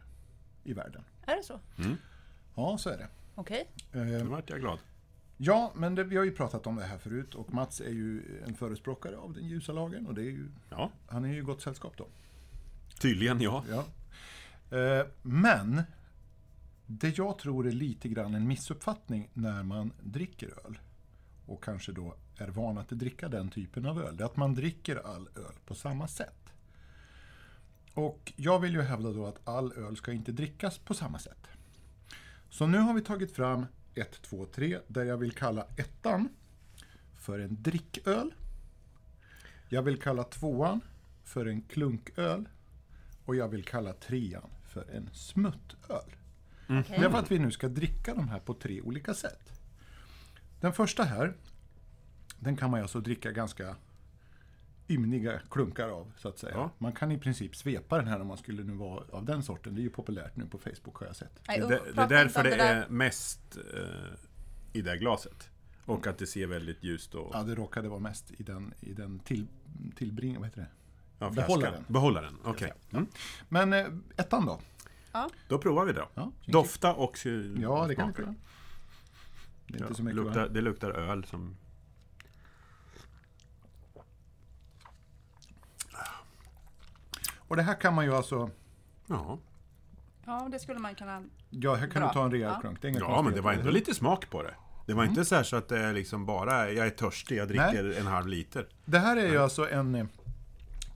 i 0.64 0.72
världen. 0.72 1.04
Är 1.26 1.36
det 1.36 1.42
så? 1.42 1.60
Ja, 2.54 2.78
så 2.78 2.90
är 2.90 2.98
det. 2.98 3.08
Okej. 3.34 3.68
Eh, 3.92 4.00
Nu 4.00 4.22
vart 4.24 4.50
jag 4.50 4.60
glad. 4.60 4.78
Ja, 5.36 5.72
men 5.74 5.94
det, 5.94 6.04
vi 6.04 6.16
har 6.16 6.24
ju 6.24 6.32
pratat 6.32 6.66
om 6.66 6.76
det 6.76 6.84
här 6.84 6.98
förut 6.98 7.34
och 7.34 7.54
Mats 7.54 7.80
är 7.80 7.90
ju 7.90 8.42
en 8.46 8.54
förespråkare 8.54 9.16
av 9.16 9.32
den 9.32 9.48
ljusa 9.48 9.72
lagen 9.72 10.06
och 10.06 10.14
det 10.14 10.20
är 10.20 10.30
ju, 10.30 10.48
Ja, 10.70 10.90
han 11.08 11.24
är 11.24 11.28
ju 11.28 11.38
i 11.38 11.40
gott 11.40 11.62
sällskap 11.62 11.96
då 11.96 12.06
tydligen 12.98 13.40
ja. 13.40 13.64
Ja. 13.70 13.84
Eh, 14.78 15.06
men 15.22 15.82
det 16.86 17.18
jag 17.18 17.38
tror 17.38 17.66
är 17.66 17.72
lite 17.72 18.08
grann 18.08 18.34
en 18.34 18.48
missuppfattning 18.48 19.28
när 19.32 19.62
man 19.62 19.92
dricker 20.02 20.46
öl 20.46 20.78
och 21.46 21.64
kanske 21.64 21.92
då 21.92 22.14
är 22.36 22.48
van 22.48 22.78
att 22.78 22.88
dricka 22.88 23.28
den 23.28 23.50
typen 23.50 23.86
av 23.86 24.02
öl, 24.02 24.16
det 24.16 24.24
är 24.24 24.26
att 24.26 24.36
man 24.36 24.54
dricker 24.54 25.14
all 25.14 25.28
öl 25.34 25.54
på 25.66 25.74
samma 25.74 26.08
sätt. 26.08 26.46
Och 27.94 28.32
jag 28.36 28.58
vill 28.58 28.72
ju 28.72 28.82
hävda 28.82 29.12
då 29.12 29.26
att 29.26 29.48
all 29.48 29.72
öl 29.72 29.96
ska 29.96 30.12
inte 30.12 30.32
drickas 30.32 30.78
på 30.78 30.94
samma 30.94 31.18
sätt. 31.18 31.46
Så 32.50 32.66
nu 32.66 32.78
har 32.78 32.94
vi 32.94 33.00
tagit 33.00 33.32
fram 33.32 33.66
1, 33.94 34.22
2, 34.22 34.44
3 34.44 34.78
där 34.86 35.04
jag 35.04 35.16
vill 35.16 35.32
kalla 35.32 35.66
ettan 35.76 36.28
för 37.16 37.38
en 37.38 37.62
dricköl. 37.62 38.34
Jag 39.68 39.82
vill 39.82 40.00
kalla 40.00 40.24
tvåan 40.24 40.80
för 41.24 41.46
en 41.46 41.62
klunköl. 41.62 42.48
Och 43.26 43.36
jag 43.36 43.48
vill 43.48 43.64
kalla 43.64 43.92
trean 43.92 44.50
för 44.64 44.90
en 44.90 45.10
smuttöl. 45.12 46.16
Okej. 46.68 46.98
Därför 47.00 47.18
att 47.18 47.30
vi 47.30 47.38
nu 47.38 47.50
ska 47.50 47.68
dricka 47.68 48.14
de 48.14 48.28
här 48.28 48.38
på 48.40 48.54
tre 48.54 48.80
olika 48.80 49.14
sätt. 49.14 49.52
Den 50.60 50.72
första 50.72 51.04
här, 51.04 51.34
den 52.40 52.56
kan 52.56 52.70
man 52.70 52.82
alltså 52.82 53.00
dricka 53.00 53.32
ganska 53.32 53.76
ymniga 54.88 55.40
klunkar 55.50 55.88
av, 55.88 56.12
så 56.16 56.28
att 56.28 56.38
säga. 56.38 56.54
Ja. 56.54 56.70
Man 56.78 56.92
kan 56.92 57.12
i 57.12 57.18
princip 57.18 57.56
svepa 57.56 57.98
den 57.98 58.08
här 58.08 58.20
om 58.20 58.26
man 58.26 58.36
skulle 58.38 58.64
nu 58.64 58.72
vara 58.72 59.04
av 59.12 59.24
den 59.24 59.42
sorten. 59.42 59.74
Det 59.74 59.80
är 59.80 59.82
ju 59.82 59.90
populärt 59.90 60.36
nu 60.36 60.46
på 60.46 60.58
Facebook 60.58 60.96
har 60.96 61.06
jag 61.06 61.16
sett. 61.16 61.40
Nej, 61.48 61.60
Det, 61.60 61.66
det, 61.66 61.92
det 61.92 62.02
är 62.02 62.08
därför 62.08 62.40
om 62.40 62.50
det 62.50 62.56
där. 62.56 62.74
är 62.74 62.88
mest 62.88 63.56
eh, 63.74 64.18
i 64.72 64.82
det 64.82 64.90
här 64.90 64.96
glaset. 64.96 65.50
Och 65.84 66.06
att 66.06 66.18
det 66.18 66.26
ser 66.26 66.46
väldigt 66.46 66.84
ljust 66.84 67.14
och... 67.14 67.30
Ja, 67.34 67.42
det 67.42 67.54
råkade 67.54 67.88
vara 67.88 68.00
mest 68.00 68.30
i 68.38 68.42
den, 68.42 68.74
i 68.80 68.92
den 68.92 69.18
till, 69.18 69.46
tillbring, 69.96 70.36
vad 70.36 70.44
heter 70.44 70.60
det? 70.60 70.68
Ja, 71.18 71.30
behållaren. 71.30 71.84
Behållaren, 71.88 72.38
okej. 72.44 72.72
Mm. 72.92 73.06
Men 73.48 73.72
eh, 73.72 73.86
ettan 74.16 74.46
då? 74.46 74.60
Då 75.48 75.58
provar 75.58 75.84
vi 75.84 75.92
då. 75.92 76.08
Ja, 76.14 76.32
Dofta 76.46 76.94
och 76.94 77.18
Ja, 77.26 77.84
det 77.88 77.94
kan 77.94 78.12
vi 78.16 78.22
göra. 78.22 78.34
Det 79.66 79.74
är 79.74 79.80
Ja, 79.80 79.86
inte 79.86 79.94
så 79.94 80.02
mycket 80.02 80.16
luktar, 80.16 80.48
det 80.48 80.60
luktar 80.60 80.90
öl 80.90 81.24
som... 81.24 81.56
Och 87.48 87.56
det 87.56 87.62
här 87.62 87.80
kan 87.80 87.94
man 87.94 88.04
ju 88.04 88.14
alltså... 88.14 88.50
Ja, 89.06 89.38
Ja, 90.26 90.48
det 90.52 90.58
skulle 90.58 90.78
man 90.78 90.94
kunna... 90.94 91.22
Ja, 91.50 91.74
här 91.74 91.86
kan 91.88 92.00
Bra. 92.00 92.08
du 92.08 92.14
ta 92.14 92.24
en 92.24 92.30
rejäl 92.30 92.50
Ja. 92.54 92.60
klunk. 92.60 92.82
Det 92.82 92.88
är 92.88 92.90
inga 92.90 92.98
ja 93.00 93.22
men 93.22 93.32
det 93.34 93.40
var 93.40 93.52
ändå 93.52 93.70
lite 93.70 93.94
smak 93.94 94.30
på 94.30 94.42
det. 94.42 94.54
Det 94.86 94.94
var 94.94 95.02
Mm. 95.02 95.10
inte 95.12 95.24
så, 95.24 95.34
här 95.34 95.42
så 95.42 95.56
att 95.56 95.68
det 95.68 95.78
är 95.78 95.92
liksom 95.92 96.26
bara, 96.26 96.70
jag 96.70 96.86
är 96.86 96.90
törstig, 96.90 97.36
jag 97.38 97.48
dricker 97.48 97.98
en 98.00 98.06
halv 98.06 98.26
liter. 98.28 98.68
Det 98.84 98.98
här 98.98 99.16
är 99.16 99.28
ju 99.30 99.38
alltså 99.38 99.70
en 99.70 100.08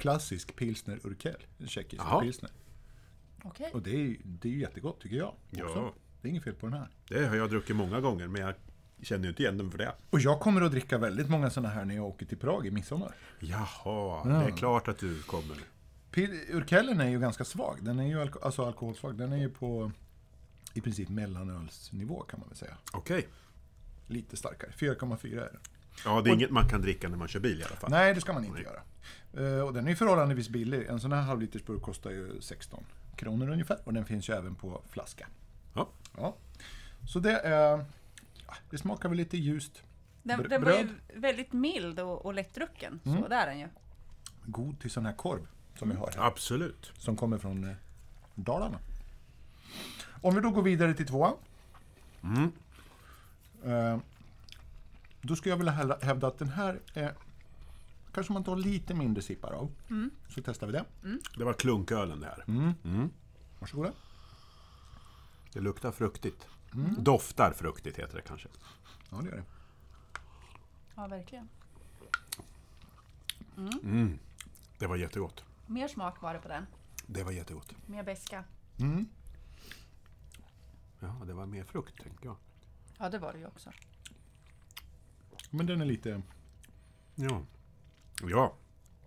klassisk 0.01 0.57
pilsner 0.57 0.99
urkel. 1.07 1.37
En 1.59 1.69
tjeckisk 1.69 2.03
Jaha. 2.03 2.21
pilsner. 2.21 2.51
Okej. 3.43 3.71
Och 3.73 3.83
det 3.83 3.91
är 3.91 3.99
ju 3.99 4.17
det 4.25 4.49
är 4.49 4.53
ju 4.53 4.61
jättegott 4.61 5.01
tycker 5.01 5.17
jag. 5.17 5.35
Ja. 5.51 5.65
också. 5.65 5.93
Det 6.23 6.29
är 6.29 6.31
inget 6.31 6.45
fel 6.45 6.55
på 6.55 6.67
den 6.67 6.79
här. 6.79 6.89
Det 7.09 7.27
har 7.27 7.37
jag 7.37 7.51
druckit 7.51 7.77
många 7.77 8.01
gånger, 8.01 8.27
men 8.29 8.43
jag 8.43 8.55
känner 9.03 9.23
ju 9.25 9.29
inte 9.29 9.43
igen 9.43 9.59
den 9.59 9.71
för 9.71 9.79
det. 9.79 9.95
Och 10.11 10.21
jag 10.21 10.41
kommer 10.41 10.61
att 10.63 10.71
dricka 10.73 10.99
väldigt 10.99 11.29
många 11.31 11.51
sådana 11.51 11.69
här 11.75 11.85
när 11.85 11.95
jag 11.95 12.05
åker 12.05 12.27
till 12.27 12.39
Prag 12.39 12.67
i 12.67 12.71
midsommar. 12.71 13.15
Jaha, 13.41 14.25
det 14.25 14.53
är 14.53 14.57
klart 14.57 14.89
att 14.89 14.99
du 14.99 15.23
kommer. 15.23 15.57
Pil- 16.13 16.55
Urkellen 16.55 17.01
är 17.01 17.09
ju 17.09 17.21
ganska 17.21 17.45
svag. 17.45 17.79
Den 17.85 17.99
är 17.99 18.07
ju 18.07 18.19
alko- 18.25 18.43
alltså 18.43 18.65
alkoholsvag. 18.67 19.19
Den 19.19 19.33
är 19.33 19.37
ju 19.39 19.49
på 19.51 19.93
i 20.75 20.81
princip 20.81 21.09
mellanölsnivå 21.09 22.21
kan 22.23 22.41
man 22.41 22.49
väl 22.49 22.59
säga. 22.59 22.77
Okej. 22.93 23.29
Lite 24.07 24.37
starkare. 24.37 24.71
4,4 24.79 25.33
är 25.33 25.37
den. 25.53 25.61
Ja, 26.05 26.21
det 26.21 26.31
är 26.31 26.35
inget 26.35 26.51
man 26.51 26.69
kan 26.69 26.83
dricka 26.83 27.09
när 27.09 27.17
man 27.17 27.29
kör 27.29 27.41
bil 27.41 27.61
i 27.61 27.65
alla 27.65 27.77
fall. 27.77 27.91
Nej, 27.91 28.15
det 28.15 28.21
ska 28.21 28.33
man 28.33 28.45
inte 28.45 28.63
göra. 28.63 28.81
Eh, 29.33 29.61
och 29.61 29.73
den 29.73 29.87
är 29.87 29.91
ju 29.91 29.97
förhållandevis 29.97 30.49
billig. 30.49 30.87
En 30.87 31.01
sån 31.01 31.13
här 31.13 31.23
halvlitersburk 31.23 31.83
kostar 31.83 32.11
ju 32.11 32.41
16 32.41 32.85
kronor 33.17 33.51
ungefär. 33.51 33.79
Och 33.85 33.95
den 33.95 34.05
finns 34.05 34.29
ju 34.29 34.35
även 34.35 34.55
på 34.55 34.83
flaska. 34.89 35.27
Ja. 35.75 35.89
Ja. 36.17 36.37
Så 37.09 37.19
det 37.19 37.39
är... 37.39 37.85
Det 38.71 38.79
smakar 38.79 39.09
väl 39.09 39.19
lite 39.19 39.37
ljust. 39.37 39.83
Den, 40.23 40.41
Br- 40.41 40.49
den 40.49 40.65
var 40.65 40.73
ju 40.73 40.89
väldigt 41.15 41.53
mild 41.53 42.01
och, 42.01 42.27
och 42.27 42.35
lättdrucken. 42.35 43.01
Mm. 43.05 43.23
Så 43.23 43.29
där 43.29 43.43
är 43.43 43.47
den 43.47 43.59
ju. 43.59 43.69
God 44.45 44.81
till 44.81 44.91
sån 44.91 45.07
här 45.07 45.13
korv 45.13 45.47
som 45.79 45.91
vi 45.91 45.97
har 45.97 46.11
här. 46.17 46.27
Absolut. 46.27 46.93
Som 46.99 47.17
kommer 47.17 47.39
från 47.39 47.65
eh, 47.65 47.77
Dalarna. 48.35 48.79
Om 50.23 50.35
vi 50.35 50.41
då 50.41 50.51
går 50.51 50.63
vidare 50.63 50.95
till 50.95 51.07
tvåan. 51.07 51.35
Eh, 53.65 53.99
då 55.21 55.37
skulle 55.37 55.51
jag 55.53 55.57
vilja 55.57 55.73
hävda- 56.03 56.27
att 56.27 56.39
den 56.39 56.49
här 56.49 56.81
är... 56.95 57.15
Kanske 58.15 58.33
man 58.33 58.45
tar 58.45 58.57
lite 58.57 58.95
mindre 58.95 59.23
sippar 59.23 59.53
av. 59.53 59.71
Så 60.29 60.43
testar 60.45 60.67
vi 60.67 60.73
det. 60.73 60.85
Det 61.37 61.45
var 61.45 61.53
klunkölen 61.53 62.21
det 62.21 62.27
här. 62.27 62.45
Varsågoda. 63.59 63.93
Det 65.53 65.61
luktar 65.61 65.93
fruktigt. 65.93 66.47
Doftar 66.99 67.53
fruktigt 67.53 67.99
heter 67.99 68.17
det 68.17 68.23
kanske. 68.23 68.49
Ja, 69.11 69.17
det 69.17 69.29
gör 69.29 69.37
det. 69.37 69.45
Ja, 70.95 71.07
verkligen. 71.07 71.49
Det 74.79 74.87
var 74.87 74.97
jättegott. 74.97 75.45
Mer 75.67 75.89
smak 75.89 76.23
var 76.23 76.35
det 76.35 76.41
på 76.41 76.49
den. 76.49 76.67
Det 77.07 77.23
var 77.23 77.33
jättegott. 77.33 77.73
Mer 77.87 78.03
beska. 78.03 78.45
Ja, 81.01 81.17
det 81.27 81.33
var 81.33 81.47
mer 81.47 81.65
frukt 81.65 82.03
tänker 82.03 82.27
jag. 82.27 82.37
Ja, 82.99 83.09
det 83.09 83.19
var 83.19 83.33
det 83.33 83.39
ju 83.39 83.47
också. 83.47 83.71
Men 85.51 85.67
den 85.67 85.81
är 85.81 85.85
lite, 85.85 86.23
Ja. 87.15 87.43
Ja, 88.31 88.57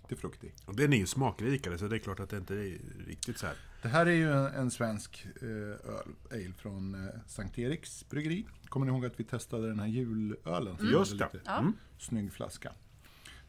lite 0.01 0.15
fruktig. 0.21 0.56
och 0.65 0.75
den 0.75 0.93
är 0.93 0.97
ju 0.97 1.08
smakrikare 1.08 1.77
så 1.77 1.88
det 1.88 1.95
är 1.95 1.99
klart 1.99 2.19
att 2.19 2.29
det 2.29 2.38
inte 2.38 2.56
är 2.56 2.79
riktigt 3.08 3.38
så 3.38 3.45
här. 3.47 3.56
Det 3.82 3.88
här 3.89 4.06
är 4.06 4.12
ju 4.12 4.32
en, 4.32 4.45
en 4.45 4.71
svensk 4.71 5.25
eh, 5.41 5.47
öl, 5.47 6.15
ale 6.32 6.53
från 6.58 6.95
eh, 7.08 7.13
Sankt 7.27 7.60
Eriks 7.60 8.10
bryggeri. 8.10 8.45
Kommer 8.65 8.86
ni 8.86 8.91
ihåg 8.91 9.06
att 9.06 9.19
vi 9.19 9.23
testade 9.23 9.67
den 9.67 9.79
här 9.79 9.88
julölen? 9.88 10.77
som 10.77 10.88
Just 10.88 11.12
hade 11.12 11.25
det. 11.32 11.38
lite 11.38 11.51
Mm. 11.51 11.73
Snygg 11.97 12.34
flaska. 12.34 12.73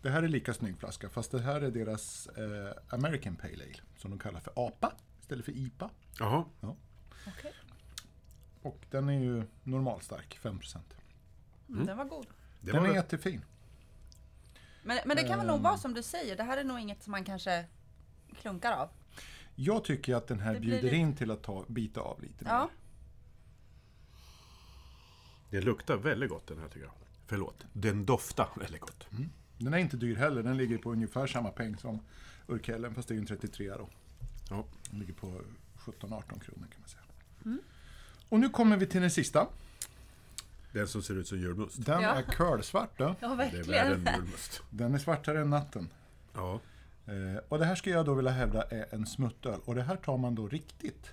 Det 0.03 0.11
här 0.11 0.23
är 0.23 0.29
lika 0.29 0.55
snygg 0.55 0.79
flaska, 0.79 1.09
fast 1.09 1.31
det 1.31 1.41
här 1.41 1.61
är 1.61 1.71
deras 1.71 2.27
eh, 2.27 2.73
American 2.89 3.37
Pale 3.37 3.55
Ale, 3.55 3.75
som 3.97 4.11
de 4.11 4.19
kallar 4.19 4.41
för 4.41 4.53
APA 4.57 4.93
istället 5.21 5.45
för 5.45 5.53
IPA. 5.53 5.91
Jaha. 6.19 6.45
Okej. 7.27 7.53
Och 8.63 8.87
den 8.91 9.09
är 9.09 9.21
ju 9.21 9.43
normalstark, 9.63 10.39
5%. 10.43 10.79
Mm. 11.69 11.87
Den 11.87 11.97
var 11.97 12.05
god. 12.05 12.27
Det 12.65 12.73
Den 12.73 12.81
var 12.81 12.89
är 12.89 12.93
väl- 12.93 12.97
jättefin. 12.97 13.45
Men, 14.83 14.99
men 15.07 15.17
det 15.17 15.23
kan 15.23 15.39
väl 15.39 15.47
nog 15.47 15.61
vara 15.61 15.77
som 15.79 15.95
du 15.95 16.03
säger. 16.03 16.37
Det 16.37 16.43
här 16.43 16.57
är 16.57 16.65
nog 16.65 16.81
inget 16.81 17.03
som 17.03 17.11
man 17.11 17.25
kanske 17.25 17.65
klunkar 18.41 18.73
av. 18.73 18.89
Jag 19.55 19.85
tycker 19.85 20.15
att 20.15 20.27
den 20.29 20.41
här 20.41 20.55
Det 20.55 20.61
bjuder 20.61 20.83
lite- 20.83 20.97
in 20.97 21.17
till 21.17 21.31
att 21.31 21.43
ta, 21.43 21.65
bita 21.69 22.01
av 22.01 22.23
lite 22.23 22.45
Ja. 22.49 22.61
mer. 22.61 22.71
Det 25.51 25.61
luktar 25.61 25.97
väldigt 25.97 26.31
gott 26.31 26.47
den 26.47 26.59
här 26.59 26.69
tycker 26.69 26.81
jag. 26.87 26.93
Förlåt. 27.27 27.65
Den 27.73 28.05
doftar 28.05 28.49
väldigt 28.57 28.81
gott. 28.81 29.07
Den 29.59 29.75
är 29.75 29.79
inte 29.79 29.97
dyr 29.97 30.17
heller, 30.17 30.43
den 30.43 30.57
ligger 30.57 30.79
på 30.79 30.93
ungefär 30.93 31.27
samma 31.27 31.51
peng 31.51 31.77
som 31.77 32.01
Urkellen, 32.49 32.95
fast 32.95 33.09
det 33.09 33.13
är 33.13 33.17
ju 33.17 33.21
en 33.21 33.27
33 33.27 33.69
då. 33.71 33.89
Ja. 34.51 34.65
Den 34.91 35.01
ligger 35.01 35.15
på 35.15 35.41
17-18 35.79 36.41
kronor 36.41 36.67
kan 36.73 36.81
man 36.81 36.89
säga. 36.89 37.03
Och 38.29 38.41
nu 38.41 38.49
kommer 38.49 38.77
vi 38.77 38.87
till 38.87 39.01
den 39.01 39.11
sista. 39.11 39.47
Den 40.75 40.89
som 40.89 41.03
ser 41.03 41.15
ut 41.15 41.29
som 41.29 41.39
julmust. 41.39 41.85
Den 41.87 42.03
Ja. 42.03 42.09
är 42.09 42.23
kölsvart 42.33 42.99
då. 42.99 43.05
Ja, 43.21 43.29
Det 43.29 43.33
är 43.33 43.37
verkligen. 43.37 43.67
värre 43.67 43.95
än 43.95 44.15
julmust. 44.17 44.63
Den 44.71 44.95
är 44.95 44.99
svartare 44.99 45.41
än 45.41 45.51
natten. 45.51 45.89
Ja. 46.35 46.61
Eh, 47.07 47.37
och 47.49 47.59
det 47.59 47.65
här 47.65 47.75
skulle 47.75 47.95
jag 47.97 48.07
då 48.07 48.15
vilja 48.15 48.31
hävda 48.33 48.63
är 48.63 48.95
en 48.95 49.07
smuttöl. 49.07 49.61
Och 49.65 49.75
det 49.75 49.83
här 49.83 49.97
tar 49.97 50.17
man 50.19 50.35
då 50.35 50.49
riktigt. 50.49 51.13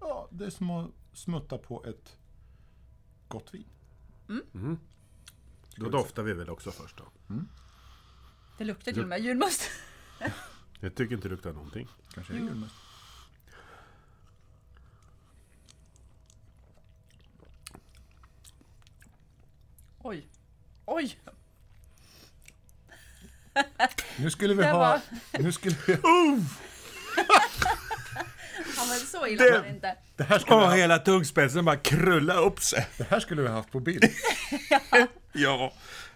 Ja, 0.00 0.28
det 0.30 0.46
är 0.46 0.50
som 0.50 0.70
att 0.70 0.90
smutta 1.12 1.58
på 1.58 1.84
ett 1.84 2.16
gott 3.28 3.54
vin. 3.54 3.66
Då 5.76 5.88
doftar 5.88 6.22
vi 6.22 6.32
väl 6.32 6.50
också 6.50 6.70
först 6.70 6.96
då. 6.96 7.04
Det 8.58 8.64
luktar 8.64 8.92
till 8.92 9.02
och 9.02 9.08
med 9.08 9.20
julmust. 9.20 9.70
Jag 10.80 10.94
tycker 10.94 11.14
inte 11.14 11.28
det 11.28 11.34
luktar 11.34 11.52
någonting. 11.52 11.88
Kanske 12.14 12.32
är 12.32 12.38
det 12.38 12.44
julmust. 12.44 12.74
Oj. 20.08 20.26
Oj. 20.86 21.18
Nu 24.18 24.30
skulle 24.30 24.54
vi 24.54 24.62
Det 24.62 24.68
ha... 24.68 24.78
var- 24.78 25.00
Nu 25.38 25.52
skulle 25.52 25.76
vi, 25.86 25.92
Ja, 28.76 28.84
men 28.88 28.98
så 28.98 29.26
illa 29.26 29.44
Det- 29.44 29.50
var 29.52 29.60
det 29.62 29.68
inte. 29.68 29.96
det, 30.16 30.24
här 30.24 30.38
skulle 30.38 30.56
vi 30.60 30.64
ha, 30.66 30.74
hela 30.74 30.98
tungspetsen 30.98 31.64
bara 31.64 31.76
krulla 31.76 32.34
upp 32.34 32.60
sig. 32.60 32.86
det 32.98 33.04
här 33.10 33.20
skulle 33.20 33.42
vi 33.42 33.48
ha 33.48 33.54
haft 33.54 33.72
på 33.72 33.80
bild. 33.80 34.04
Ja. 35.32 35.72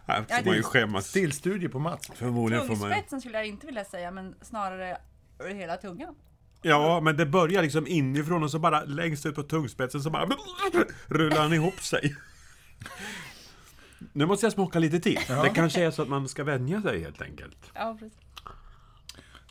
Här 0.07 0.25
får 0.39 0.45
man 0.47 0.57
ju 0.57 0.63
skämmas. 0.63 1.07
Stillstudie 1.07 1.69
på 1.69 1.79
Mats. 1.79 2.11
Förmodligen 2.15 2.67
får 2.67 2.77
man. 2.77 2.81
Tungspetsen 2.91 3.21
skulle 3.21 3.37
jag 3.39 3.47
inte 3.47 3.67
vilja 3.67 3.85
säga, 3.85 4.11
men 4.11 4.35
snarare 4.43 4.97
över 5.39 5.55
hela 5.55 5.77
tungan. 5.77 6.15
Ja, 6.63 7.01
men 7.01 7.17
det 7.17 7.27
börjar 7.27 7.63
liksom 7.63 7.87
inifrån 7.87 8.43
och 8.43 8.51
så 8.51 8.59
bara 8.59 8.85
längst 8.85 9.27
ut 9.27 9.35
på 9.35 9.43
tungspetsen 9.43 10.03
så 10.03 10.11
bara 10.11 10.27
rullar 11.07 11.37
han 11.43 11.53
ihop 11.53 11.81
sig. 11.83 12.17
Nu 14.13 14.27
måste 14.27 14.47
jag 14.47 14.53
smaka 14.53 14.79
lite 14.79 15.01
till. 15.01 15.19
Det 15.29 15.53
kanske 15.55 15.85
är 15.85 15.91
så 15.91 16.03
att 16.03 16.09
man 16.09 16.29
ska 16.29 16.45
vänja 16.45 16.83
sig 16.83 17.01
helt 17.03 17.23
enkelt. 17.23 17.71
Ja, 17.75 17.97
precis. 17.99 18.19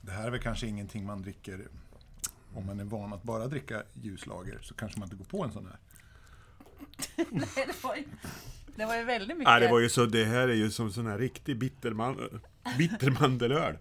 Det 0.01 0.11
här 0.11 0.27
är 0.27 0.31
väl 0.31 0.41
kanske 0.41 0.67
ingenting 0.67 1.05
man 1.05 1.21
dricker 1.21 1.67
om 2.55 2.65
man 2.65 2.79
är 2.79 2.83
van 2.83 3.13
att 3.13 3.23
bara 3.23 3.47
dricka 3.47 3.83
ljuslager 3.93 4.59
så 4.61 4.73
kanske 4.73 4.99
man 4.99 5.05
inte 5.05 5.15
går 5.15 5.25
på 5.25 5.43
en 5.43 5.51
sån 5.51 5.65
här. 5.65 5.77
Nej, 7.29 7.47
det 7.55 7.83
var 7.83 7.95
ju, 7.95 8.03
det 8.75 8.85
var 8.85 8.95
ju 8.95 9.03
väldigt 9.03 9.37
mycket. 9.37 9.51
Nej, 9.51 9.61
det 9.61 9.67
var 9.67 9.79
ju 9.79 9.89
så, 9.89 10.05
det 10.05 10.25
här 10.25 10.47
är 10.47 10.53
ju 10.53 10.71
som 10.71 10.91
sån 10.91 11.07
här 11.07 11.17
riktig 11.17 11.57
bitterman, 11.57 12.41
bittermandelöl. 12.77 13.77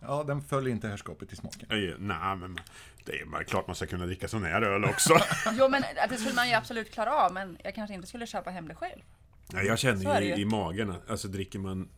Ja, 0.00 0.24
den 0.26 0.42
följer 0.42 0.72
inte 0.72 0.88
herrskapet 0.88 1.32
i 1.32 1.36
smaken. 1.36 1.66
Nej, 1.70 1.94
Nej, 1.98 2.36
men 2.36 2.58
det 3.04 3.12
är 3.12 3.44
klart 3.44 3.66
man 3.66 3.76
ska 3.76 3.86
kunna 3.86 4.06
dricka 4.06 4.28
sån 4.28 4.44
här 4.44 4.62
öl 4.62 4.84
också. 4.84 5.18
Jo, 5.52 5.68
men 5.68 5.82
det 6.08 6.16
skulle 6.16 6.34
man 6.34 6.48
ju 6.48 6.54
absolut 6.54 6.92
klara 6.92 7.14
av, 7.14 7.32
men 7.32 7.58
jag 7.64 7.74
kanske 7.74 7.94
inte 7.94 8.08
skulle 8.08 8.26
köpa 8.26 8.50
hem 8.50 8.68
det 8.68 8.74
själv. 8.74 9.02
Nej, 9.52 9.66
jag 9.66 9.78
Så 9.78 9.82
känner 9.82 10.20
ju 10.20 10.28
ju. 10.28 10.34
i 10.36 10.44
magen, 10.44 10.90
att- 10.90 11.10
alltså 11.10 11.28
dricker 11.28 11.58
man 11.58 11.88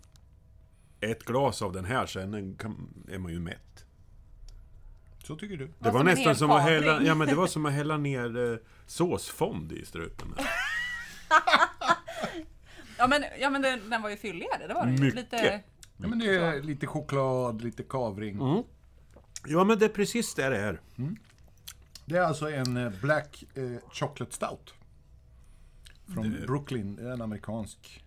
ett 1.01 1.25
glas 1.25 1.63
av 1.63 1.73
den 1.73 1.85
här 1.85 2.07
sen 2.07 2.57
kan, 2.57 3.05
är 3.11 3.19
man 3.19 3.33
ju 3.33 3.41
mätt. 3.41 3.85
Så 5.25 5.37
tycker 5.37 5.57
du? 5.57 5.67
Det 5.67 5.73
var 5.79 5.91
som 5.91 6.01
en 6.01 6.07
nästan 6.15 6.37
som 6.37 6.51
att 6.51 6.63
hälla, 6.63 7.03
ja 7.03 7.15
men 7.15 7.29
det 7.29 7.35
var 7.35 7.47
som 7.57 7.67
att 7.67 7.73
hälla 7.73 7.97
ner 7.97 8.53
eh, 8.53 8.59
såsfond 8.87 9.73
i 9.73 9.85
strupen. 9.85 10.35
Ja, 12.99 13.07
men, 13.07 13.25
ja, 13.41 13.51
men 13.51 13.63
den, 13.63 13.91
den 13.91 14.03
var 14.03 14.11
ju 14.11 14.17
fylligare, 14.17 14.67
det 14.69 14.75
var 14.75 14.87
den. 14.87 15.01
Mycket. 15.01 15.15
Lite, 15.15 15.61
Ja, 15.97 16.09
men 16.09 16.19
det 16.19 16.37
är 16.37 16.63
lite 16.63 16.87
choklad, 16.87 17.63
lite 17.63 17.83
kavring. 17.83 18.65
Ja 19.47 19.65
men 19.65 19.79
det 19.79 19.85
är 19.85 19.89
precis 19.89 20.35
det 20.35 20.49
det 20.49 20.57
är. 20.59 20.81
Det 22.05 22.17
är 22.17 22.23
alltså 22.23 22.51
en 22.51 22.77
eh, 22.77 22.91
Black 23.01 23.45
eh, 23.55 23.91
Chocolate 23.93 24.35
Stout. 24.35 24.75
Från 26.15 26.41
Brooklyn, 26.47 26.97
det 26.97 27.03
är 27.09 27.13
en 27.13 27.23
amerikansk 27.23 28.05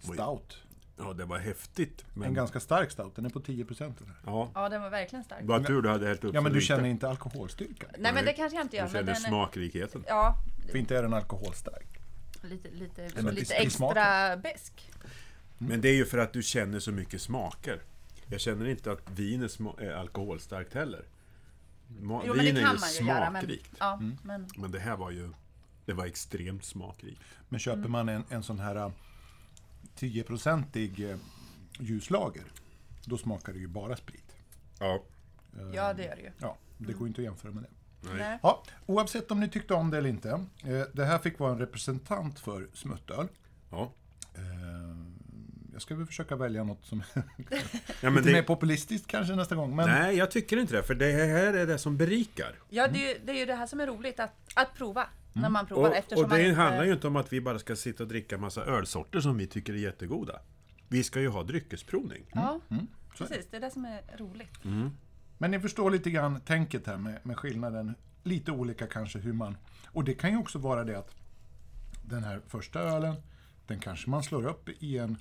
stout. 0.00 0.58
Ja 0.98 1.12
det 1.12 1.24
var 1.24 1.38
häftigt. 1.38 2.04
En 2.14 2.20
Men, 2.20 2.34
ganska 2.34 2.60
stark 2.60 2.90
stout, 2.90 3.16
den 3.16 3.24
är 3.24 3.30
på 3.30 3.40
10% 3.40 3.78
den 3.78 4.06
här. 4.08 4.16
ja, 4.26 4.50
ja, 4.54 4.68
den 4.68 4.82
var 4.82 4.90
verkligen 4.90 5.24
stark. 5.24 5.40
vad 5.44 5.66
tur 5.66 5.82
du 5.82 5.88
hade 5.88 6.06
hällt 6.06 6.24
upp 6.24 6.34
Ja 6.34 6.40
men 6.40 6.52
du 6.52 6.58
lite. 6.58 6.66
känner 6.66 6.88
inte 6.88 7.08
alkoholstyrkan. 7.08 7.90
Nej, 7.98 8.12
men 8.14 8.24
det 8.24 8.32
kanske 8.32 8.56
jag 8.58 8.64
inte 8.64 8.76
gör. 8.76 8.82
Du 8.84 8.92
Men 8.92 9.00
känner 9.00 9.12
den 9.14 9.24
är, 9.24 9.28
smakrikheten. 9.28 10.04
ja, 10.08 10.36
För 10.70 10.78
inte 10.78 10.96
är 10.96 11.02
den 11.02 11.14
alkoholstark. 11.14 11.86
lite, 12.42 12.70
lite, 12.70 13.10
Men 13.22 13.34
lite 13.34 13.46
smaken. 13.70 13.96
extra 14.02 14.36
besk. 14.36 14.90
Men 15.58 15.80
det 15.80 15.88
är 15.88 15.94
ju 15.94 16.04
för 16.04 16.18
att 16.18 16.32
du 16.32 16.42
känner 16.42 16.80
så 16.80 16.92
mycket 16.92 17.22
smaker. 17.22 17.82
Jag 18.26 18.40
känner 18.40 18.66
inte 18.68 18.92
att 18.92 19.10
vin 19.10 19.42
är, 19.42 19.80
är 19.82 19.92
alkoholstarkt 19.94 20.74
heller. 20.74 21.04
Ma- 22.00 22.22
Jo, 22.26 22.34
men 22.34 22.44
vin 22.44 22.54
det 22.54 22.60
är 22.60 22.64
kan 22.64 22.74
ju 22.74 22.80
man 22.80 22.90
ju 23.00 23.04
göra. 23.06 23.30
Men, 23.30 23.42
smakrikt. 23.42 23.70
ja, 23.78 24.00
men, 24.22 24.48
Men 24.56 24.70
det 24.70 24.78
här 24.78 24.96
var 24.96 25.10
ju... 25.10 25.30
Det 25.84 25.92
var 25.92 26.06
extremt 26.06 26.64
smakrikt. 26.64 27.20
Men 27.48 27.60
köper 27.60 27.88
man 27.88 28.08
en, 28.08 28.24
en 28.28 28.42
sån 28.42 28.58
här 28.58 28.76
eh, 28.76 28.90
10-procentig 29.96 31.10
eh, 31.10 31.16
ljuslager, 31.78 32.44
då 33.04 33.18
smakar 33.18 33.52
det 33.52 33.58
ju 33.58 33.68
bara 33.68 33.96
sprit. 33.96 34.36
Ja. 34.78 35.02
ja, 35.74 35.94
det 35.94 36.04
gör 36.04 36.16
det 36.16 36.22
ju. 36.22 36.30
Ja, 36.38 36.56
det 36.78 36.92
går 36.92 37.02
ju 37.02 37.08
inte 37.08 37.20
att 37.20 37.24
jämföra 37.24 37.52
med 37.52 37.62
det. 37.62 37.70
Nej. 38.14 38.38
Ja, 38.42 38.62
oavsett 38.86 39.30
om 39.30 39.40
ni 39.40 39.48
tyckte 39.48 39.74
om 39.74 39.90
det 39.90 39.98
eller 39.98 40.08
inte. 40.08 40.28
Eh, 40.64 40.82
det 40.92 41.04
här 41.04 41.18
fick 41.18 41.38
vara 41.38 41.52
en 41.52 41.58
representant 41.58 42.38
för 42.38 42.68
smuttöl. 42.74 43.28
Ja. 43.70 43.92
Eh, 44.34 44.42
jag 45.72 45.82
ska 45.82 45.94
väl 45.94 46.06
försöka 46.06 46.36
välja 46.36 46.64
något 46.64 46.84
som 46.84 47.02
är 47.12 47.22
ja 48.00 48.10
men 48.10 48.14
lite 48.14 48.26
mer 48.26 48.36
det, 48.36 48.42
populistiskt 48.42 49.06
kanske 49.06 49.34
nästa 49.34 49.54
gång. 49.54 49.76
Men 49.76 49.88
nej, 49.88 50.16
jag 50.16 50.30
tycker 50.30 50.56
inte 50.56 50.76
det. 50.76 50.82
För 50.82 50.94
det 50.94 51.12
här 51.12 51.54
är 51.54 51.66
det 51.66 51.78
som 51.78 51.96
berikar. 51.96 52.58
Ja, 52.68 52.88
det 52.88 53.04
är, 53.04 53.14
ju, 53.14 53.20
det 53.24 53.32
är 53.32 53.36
ju 53.36 53.46
det 53.46 53.54
här 53.54 53.66
som 53.66 53.80
är 53.80 53.86
roligt, 53.86 54.20
att, 54.20 54.34
att 54.54 54.74
prova. 54.74 55.06
När 55.32 55.48
man 55.48 55.66
provar. 55.66 55.88
Och, 55.90 55.96
eftersom 55.96 56.24
och 56.24 56.30
man 56.30 56.38
det 56.38 56.48
inte, 56.48 56.60
handlar 56.60 56.84
ju 56.84 56.92
inte 56.92 57.06
om 57.06 57.16
att 57.16 57.32
vi 57.32 57.40
bara 57.40 57.58
ska 57.58 57.76
sitta 57.76 58.02
och 58.02 58.08
dricka 58.08 58.38
massa 58.38 58.64
ölsorter 58.64 59.20
som 59.20 59.38
vi 59.38 59.46
tycker 59.46 59.72
är 59.72 59.76
jättegoda. 59.78 60.40
Vi 60.88 61.04
ska 61.04 61.20
ju 61.20 61.28
ha 61.28 61.42
dryckesprovning. 61.42 62.22
Ja, 62.32 62.60
är 62.68 62.74
det. 62.74 62.86
precis. 63.18 63.46
Det 63.50 63.56
är 63.56 63.60
det 63.60 63.70
som 63.70 63.84
är 63.84 64.02
roligt. 64.18 64.58
Men 65.38 65.50
ni 65.50 65.60
förstår 65.60 65.90
lite 65.90 66.10
grann 66.10 66.40
tänket 66.40 66.86
här 66.86 66.96
med, 66.96 67.18
med 67.26 67.36
skillnaden. 67.38 67.94
Lite 68.22 68.52
olika 68.52 68.86
kanske 68.86 69.18
hur 69.18 69.32
man... 69.32 69.56
Och 69.86 70.04
det 70.04 70.14
kan 70.14 70.30
ju 70.30 70.36
också 70.36 70.58
vara 70.58 70.84
det 70.84 70.98
att 70.98 71.14
den 72.02 72.24
här 72.24 72.40
första 72.48 72.80
ölen, 72.80 73.14
den 73.66 73.80
kanske 73.80 74.10
man 74.10 74.22
slår 74.22 74.46
upp 74.46 74.68
i 74.68 74.98
en 74.98 75.16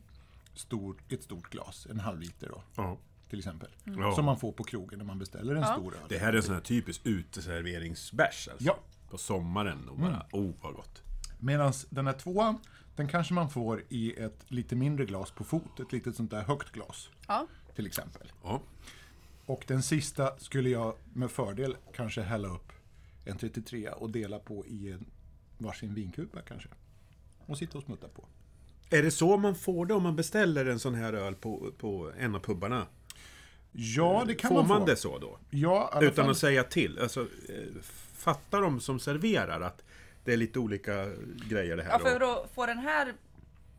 stor, 0.53 0.95
ett 1.09 1.23
stort 1.23 1.49
glas, 1.49 1.87
en 1.91 1.99
halv 1.99 2.19
liter 2.19 2.47
då, 2.49 2.63
Ja. 2.75 2.97
till 3.29 3.39
exempel. 3.39 3.69
Ja. 3.83 4.15
Som 4.15 4.25
man 4.25 4.39
får 4.39 4.51
på 4.51 4.63
krogen 4.63 4.99
när 4.99 5.05
man 5.05 5.19
beställer 5.19 5.55
en 5.55 5.61
Ja. 5.61 5.73
stor 5.73 5.93
öl. 5.95 5.99
Det 6.09 6.17
här 6.17 6.33
är 6.33 6.37
en 6.37 6.43
sån 6.43 6.53
här 6.53 6.61
typisk 6.61 7.01
uteserveringsbärs 7.03 8.47
alltså. 8.51 8.65
Ja. 8.67 8.79
På 9.11 9.17
sommaren 9.17 9.89
och 9.89 9.97
bara, 9.97 10.25
oh 10.31 10.51
vad 10.61 10.73
gott. 10.73 11.01
Medan 11.39 11.73
den 11.89 12.07
här 12.07 12.13
tvåan, 12.13 12.57
den 12.95 13.07
kanske 13.07 13.33
man 13.33 13.49
får 13.49 13.83
i 13.89 14.13
ett 14.19 14.39
lite 14.47 14.75
mindre 14.75 15.05
glas 15.05 15.31
på 15.31 15.43
fot. 15.43 15.79
Ett 15.79 15.91
litet 15.91 16.15
sånt 16.15 16.31
där 16.31 16.41
högt 16.41 16.71
glas, 16.71 17.09
Ja. 17.27 17.47
till 17.75 17.85
exempel. 17.87 18.31
Ja. 18.43 18.61
Och 19.45 19.63
den 19.67 19.83
sista 19.83 20.37
skulle 20.37 20.69
jag 20.69 20.95
med 21.13 21.31
fördel 21.31 21.75
kanske 21.95 22.21
hälla 22.21 22.47
upp 22.47 22.71
en 23.25 23.37
33 23.37 23.89
och 23.89 24.09
dela 24.09 24.39
på 24.39 24.65
i 24.67 24.91
en 24.91 25.05
varsin 25.57 25.93
vinkupa 25.93 26.41
kanske. 26.41 26.69
Och 27.45 27.57
sitta 27.57 27.77
och 27.77 27.83
smutta 27.83 28.07
på. 28.07 28.25
Är 28.89 29.03
det 29.03 29.11
så 29.11 29.37
man 29.37 29.55
får 29.55 29.85
det 29.85 29.93
om 29.93 30.03
man 30.03 30.15
beställer 30.15 30.65
en 30.65 30.79
sån 30.79 30.95
här 30.95 31.13
öl 31.13 31.35
på, 31.35 31.71
på 31.77 32.11
en 32.19 32.35
av 32.35 32.39
pubbarna? 32.39 32.85
Ja, 33.71 34.23
det 34.27 34.33
kan 34.35 34.47
får 34.49 34.55
man 34.55 34.67
få. 34.67 34.73
man 34.73 34.85
det 34.85 34.95
så 34.95 35.19
då? 35.19 35.39
Ja, 35.49 35.99
Utan 36.01 36.15
fall. 36.25 36.31
att 36.31 36.37
säga 36.37 36.63
till? 36.63 36.99
Alltså, 36.99 37.21
eh, 37.21 37.81
fattar 38.21 38.61
de 38.61 38.79
som 38.79 38.99
serverar 38.99 39.61
att 39.61 39.83
det 40.23 40.33
är 40.33 40.37
lite 40.37 40.59
olika 40.59 41.05
grejer 41.49 41.77
det 41.77 41.83
här? 41.83 41.91
ja, 41.91 41.99
för 41.99 42.21
att 42.43 42.51
få 42.51 42.65
den 42.65 42.77
här 42.77 43.13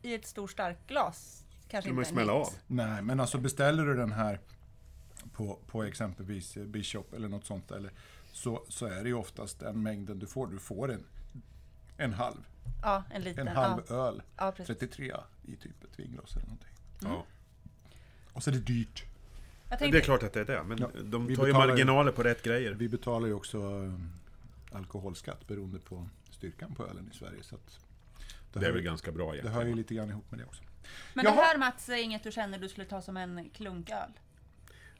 i 0.01 0.13
ett 0.13 0.27
stort 0.27 0.51
starkt 0.51 0.87
glas 0.87 1.45
kanske 1.67 1.89
inte 1.89 2.01
är 2.01 2.05
smälla 2.05 2.33
av? 2.33 2.47
Nej, 2.67 3.01
men 3.01 3.19
alltså 3.19 3.37
beställer 3.37 3.85
du 3.85 3.93
den 3.95 4.11
här 4.11 4.39
på, 5.33 5.59
på 5.67 5.83
exempelvis 5.83 6.55
Bishop 6.57 7.13
eller 7.13 7.27
något 7.27 7.45
sånt 7.45 7.71
eller 7.71 7.91
så, 8.31 8.63
så 8.69 8.85
är 8.85 9.03
det 9.03 9.09
ju 9.09 9.13
oftast 9.15 9.59
den 9.59 9.83
mängden 9.83 10.19
du 10.19 10.27
får. 10.27 10.47
Du 10.47 10.57
får 10.59 10.91
en, 10.91 11.03
en 11.97 12.13
halv, 12.13 12.37
Ja, 12.81 13.03
en 13.11 13.21
liten. 13.21 13.47
en 13.47 13.55
halv 13.55 13.81
ja. 13.89 13.95
öl. 13.95 14.21
Ja, 14.37 14.51
precis. 14.51 14.77
33 14.77 15.13
i 15.45 15.55
typ 15.55 15.83
ett 15.83 15.99
vinglas 15.99 16.31
eller 16.35 16.45
någonting. 16.45 16.69
Ja. 17.01 17.25
Och 18.33 18.43
så 18.43 18.49
är 18.49 18.53
det 18.53 18.59
dyrt. 18.59 19.03
Jag 19.69 19.79
Det 19.79 19.85
är 19.85 19.91
tänkte, 19.91 20.01
klart 20.01 20.23
att 20.23 20.33
det 20.33 20.39
är 20.39 20.45
det, 20.45 20.63
men 20.63 20.77
Ja, 20.77 20.87
de 21.03 21.27
vi 21.27 21.35
tar 21.35 21.45
ju 21.45 21.53
betalar 21.53 21.65
ju- 21.67 21.71
marginaler 21.71 22.11
på 22.11 22.23
rätt 22.23 22.43
grejer. 22.43 22.71
Vi 22.73 22.89
betalar 22.89 23.27
ju 23.27 23.33
också 23.33 23.91
alkoholskatt 24.73 25.47
beroende 25.47 25.79
på 25.79 26.07
styrkan 26.29 26.75
på 26.75 26.87
ölen 26.87 27.09
i 27.13 27.17
Sverige. 27.17 27.43
Så 27.43 27.55
att 27.55 27.79
det, 28.53 28.59
Det 28.59 28.59
är 28.59 28.63
hör, 28.65 28.71
väl 28.71 28.81
ju- 28.81 28.85
ganska 28.85 29.11
bra 29.11 29.25
det 29.31 29.35
egentligen. 29.37 29.55
hör 29.55 29.65
ju 29.65 29.75
lite 29.75 29.93
grann 29.95 30.09
ihop 30.09 30.31
med 30.31 30.39
det 30.39 30.45
också. 30.45 30.63
men 31.13 31.25
Jaha. 31.25 31.35
det 31.35 31.41
här 31.41 31.57
Mats 31.57 31.89
är 31.89 31.95
inget 32.03 32.23
du 32.23 32.31
känner 32.31 32.59
du 32.59 32.69
skulle 32.69 32.85
ta 32.87 33.01
som 33.01 33.17
en 33.17 33.49
klunköl? 33.49 34.09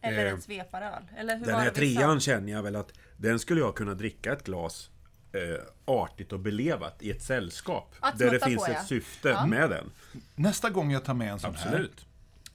Eller 0.02 0.26
Eh, 0.26 0.32
en 0.32 0.42
sveparöl? 0.42 1.04
Eller 1.18 1.38
hur 1.38 1.46
Den 1.46 1.56
här 1.56 1.66
det 1.66 1.72
trean 1.72 2.20
känner 2.20 2.52
jag 2.52 2.64
väl 2.64 2.76
att 2.76 2.94
den 3.18 3.40
skulle 3.40 3.60
jag 3.62 3.76
kunna 3.76 3.94
dricka 3.94 4.34
ett 4.34 4.44
glas 4.44 4.90
eh, 5.32 5.64
artigt 5.86 6.32
och 6.34 6.40
belevat 6.40 7.04
i 7.04 7.12
ett 7.12 7.22
sällskap. 7.22 7.96
Att 8.00 8.18
där 8.18 8.32
det 8.32 8.40
finns 8.46 8.58
på, 8.58 8.66
ett 8.66 8.78
ja. 8.78 8.84
syfte 8.84 9.30
Ja. 9.30 9.46
med 9.46 9.70
den. 9.70 9.92
Nästa 10.36 10.70
gång 10.70 10.92
jag 10.92 11.04
tar 11.06 11.14
med 11.14 11.32
en 11.32 11.40
sån 11.40 11.56
här, 11.56 11.66
Absolut. 11.68 12.06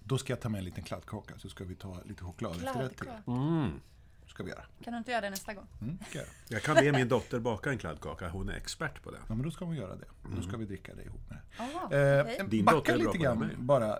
då 0.00 0.18
ska 0.18 0.32
jag 0.32 0.40
ta 0.40 0.48
med 0.48 0.58
en 0.58 0.64
liten 0.64 0.84
kladdkaka 0.84 1.34
så 1.38 1.48
ska 1.48 1.64
vi 1.64 1.74
ta 1.74 2.00
lite 2.04 2.24
choklad 2.24 2.52
efterrätt 2.56 2.96
till. 2.96 3.08
Mm. 3.26 3.80
Ska 4.38 4.44
vi 4.44 4.50
göra. 4.50 4.64
Kan 4.84 4.92
du 4.92 4.98
inte 4.98 5.10
göra 5.10 5.20
det 5.20 5.30
nästa 5.30 5.54
gång? 5.54 5.66
Mm, 5.82 5.98
ska 6.10 6.18
jag 6.48 6.62
kan 6.62 6.74
be 6.74 6.92
min 6.92 7.08
dotter 7.08 7.38
baka 7.38 7.70
en 7.70 7.78
kladdkaka, 7.78 8.28
hon 8.28 8.48
är 8.48 8.54
expert 8.56 9.02
på 9.02 9.10
det. 9.10 9.16
Ja, 9.28 9.34
men 9.34 9.42
då 9.42 9.50
ska 9.50 9.64
vi 9.64 9.76
göra 9.78 9.96
det. 9.96 10.04
Då 10.36 10.42
ska 10.42 10.56
vi 10.56 10.64
dricka 10.64 10.94
det 10.94 11.02
ihop 11.02 11.20
med 11.30 11.38
det. 11.38 11.62
Aha, 11.62 11.94
Eh, 11.94 12.20
okej. 12.20 12.46
Din 12.48 12.64
dotter 12.64 12.76
backa 12.80 12.92
är 12.92 12.96
bra 12.98 13.04
lite 13.04 13.06
på 13.06 13.12
det 13.12 13.24
grann 13.24 13.38
med. 13.38 13.58
bara. 13.58 13.98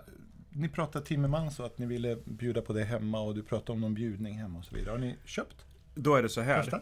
Ni 0.49 0.69
pratade 0.69 1.05
Timmermans 1.05 1.59
och 1.59 1.65
att 1.65 1.77
ni 1.77 1.85
ville 1.85 2.17
bjuda 2.25 2.61
på 2.61 2.73
det 2.73 2.83
hemma 2.83 3.19
och 3.19 3.35
du 3.35 3.43
pratade 3.43 3.71
om 3.71 3.81
någon 3.81 3.93
bjudning 3.93 4.37
hemma 4.37 4.59
och 4.59 4.65
så 4.65 4.75
vidare. 4.75 4.91
Har 4.91 4.97
ni 4.97 5.15
köpt 5.25 5.65
Då 5.95 6.15
är 6.15 6.23
det 6.23 6.29
så 6.29 6.41
här 6.41 6.61
första? 6.63 6.81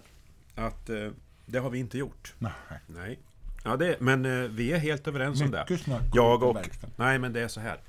att 0.55 0.89
eh, 0.89 1.09
det 1.45 1.59
har 1.59 1.69
vi 1.69 1.79
inte 1.79 1.97
gjort. 1.97 2.33
Nej. 2.39 2.51
Nej. 2.87 3.19
Ja, 3.63 3.75
det, 3.77 3.99
men 3.99 4.25
eh, 4.25 4.49
vi 4.49 4.71
är 4.71 4.77
helt 4.77 5.07
överens 5.07 5.41
om 5.41 5.51
det. 5.51 5.65
Mycket 5.69 5.85
snack 5.85 6.01
om 6.01 6.09
Jag 6.13 6.43
och... 6.43 6.57
Nej, 6.95 7.19
men 7.19 7.33
det 7.33 7.41
är 7.41 7.47
så 7.47 7.59
här. 7.59 7.79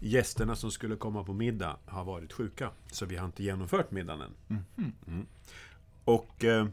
Gästerna 0.00 0.56
som 0.56 0.70
skulle 0.70 0.96
komma 0.96 1.24
på 1.24 1.32
middag 1.32 1.76
har 1.86 2.04
varit 2.04 2.32
sjuka. 2.32 2.70
Så 2.92 3.06
vi 3.06 3.16
har 3.16 3.26
inte 3.26 3.42
genomfört 3.44 3.90
middagen 3.90 4.20
än. 4.48 4.64
Mm. 5.06 5.26
Och 6.04 6.44
eh, 6.44 6.68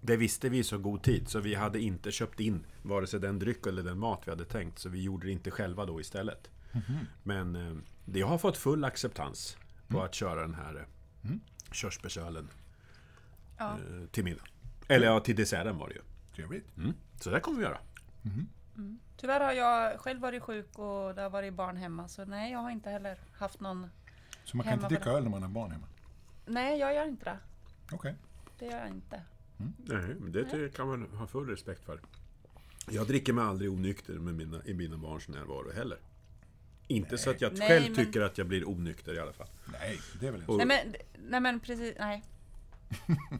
det 0.00 0.16
visste 0.16 0.48
vi 0.48 0.58
i 0.58 0.64
så 0.64 0.78
god 0.78 1.02
tid. 1.02 1.28
Så 1.28 1.40
vi 1.40 1.54
hade 1.54 1.80
inte 1.80 2.10
köpt 2.12 2.40
in 2.40 2.64
vare 2.82 3.06
sig 3.06 3.20
den 3.20 3.38
dryck 3.38 3.66
eller 3.66 3.82
den 3.82 3.98
mat 3.98 4.22
vi 4.24 4.30
hade 4.30 4.44
tänkt. 4.44 4.78
Så 4.78 4.88
vi 4.88 5.02
gjorde 5.02 5.26
det 5.26 5.32
inte 5.32 5.50
själva 5.50 5.86
då 5.86 6.00
istället. 6.00 6.50
Men 7.22 7.56
eh, 7.56 7.76
det 8.04 8.20
har 8.20 8.38
fått 8.38 8.56
full 8.56 8.84
acceptans 8.84 9.56
på 9.88 10.02
att 10.02 10.14
köra 10.14 10.40
den 10.42 10.54
här 10.54 10.86
eh, 11.22 11.30
körsbärsölen 11.72 12.48
Ja. 13.58 13.70
eh, 13.72 14.06
till 14.10 14.24
middag. 14.24 14.42
Eller 14.88 15.06
ja, 15.06 15.20
till 15.20 15.36
desserten 15.36 15.78
var 15.78 15.88
det 15.88 15.94
ju. 15.94 16.00
Trevligt. 16.34 16.76
Mm. 16.76 16.92
Så 17.20 17.30
det 17.30 17.40
kommer 17.40 17.58
vi 17.58 17.64
göra. 17.64 17.78
Tyvärr 19.16 19.40
har 19.40 19.52
jag 19.52 20.00
själv 20.00 20.20
varit 20.20 20.42
sjuk 20.42 20.78
och 20.78 21.14
det 21.14 21.22
har 21.22 21.30
varit 21.30 21.54
barn 21.54 21.76
hemma. 21.76 22.08
Så 22.08 22.24
nej, 22.24 22.52
jag 22.52 22.58
har 22.58 22.70
inte 22.70 22.90
heller 22.90 23.18
haft 23.32 23.60
någon... 23.60 23.90
Så 24.44 24.56
man 24.56 24.64
kan 24.64 24.72
inte 24.74 24.88
dricka 24.88 25.10
öl 25.10 25.22
när 25.22 25.30
man 25.30 25.42
har 25.42 25.50
barn 25.50 25.70
hemma? 25.70 25.86
Nej, 26.46 26.78
jag 26.78 26.94
gör 26.94 27.06
inte 27.08 27.24
det. 27.24 27.38
Okej. 27.92 28.14
Det 28.58 28.64
gör 28.66 28.78
jag 28.78 28.88
inte. 28.88 29.22
Nej, 29.76 30.14
men 30.20 30.32
det 30.32 30.44
ty- 30.50 30.68
kan 30.70 30.88
man 30.88 31.02
ha 31.02 31.26
full 31.26 31.48
respekt 31.48 31.84
för. 31.84 32.00
Jag 32.90 33.06
dricker 33.06 33.32
mig 33.32 33.44
aldrig 33.44 33.70
onykter 33.70 34.12
med 34.12 34.34
mina, 34.34 34.64
i 34.64 34.74
mina 34.74 34.96
barns 34.96 35.28
närvaro 35.28 35.72
heller. 35.72 35.98
Inte 36.86 37.18
så 37.18 37.30
att 37.30 37.40
jag 37.40 37.58
Nej, 37.58 37.68
själv 37.68 37.84
men- 37.84 37.94
tycker 38.06 38.20
att 38.20 38.38
jag 38.38 38.46
blir 38.46 38.68
onykter 38.68 39.14
i 39.14 39.18
alla 39.20 39.32
fall. 39.32 39.48
Nej, 39.72 40.00
det 40.20 40.26
är 40.26 40.30
väl 40.30 40.40
inte 40.40 40.52
Och-. 40.52 40.58
Nej 40.58 40.66
men, 40.66 40.94
nej 41.30 41.40
men 41.40 41.60
precis, 41.60 41.94
nej. 41.98 42.22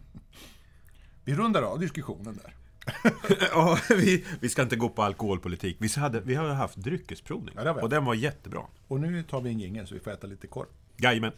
Vi 1.24 1.34
rundar 1.34 1.62
av 1.62 1.78
diskussionen 1.80 2.36
där. 2.42 2.54
ja, 3.50 3.78
vi, 3.88 4.24
vi 4.40 4.48
ska 4.48 4.62
inte 4.62 4.76
gå 4.76 4.88
på 4.88 5.02
alkoholpolitik. 5.02 5.76
Vi, 5.80 5.88
hade, 6.00 6.20
vi 6.20 6.34
har 6.34 6.48
haft 6.48 6.76
dryckesprovning. 6.76 7.54
Ja, 7.64 7.82
och 7.82 7.88
den 7.88 8.04
var 8.04 8.14
jättebra. 8.14 8.62
Och 8.88 9.00
nu 9.00 9.22
tar 9.22 9.40
vi 9.40 9.50
en 9.50 9.60
jingel 9.60 9.86
så 9.86 9.94
vi 9.94 10.00
får 10.00 10.10
äta 10.10 10.26
lite 10.26 10.46
korv. 10.46 10.66
Jajamän. 10.96 11.32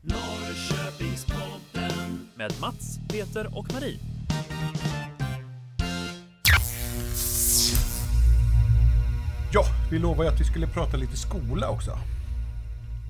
Norrköpingspodden 0.00 2.28
Med 2.34 2.52
Mats, 2.60 2.98
Peter 3.08 3.58
och 3.58 3.72
Marie. 3.72 3.98
Ja, 9.54 9.64
vi 9.90 9.98
lovade 9.98 10.28
ju 10.28 10.34
att 10.34 10.40
vi 10.40 10.44
skulle 10.44 10.66
prata 10.66 10.96
lite 10.96 11.16
skola 11.16 11.70
också. 11.70 11.98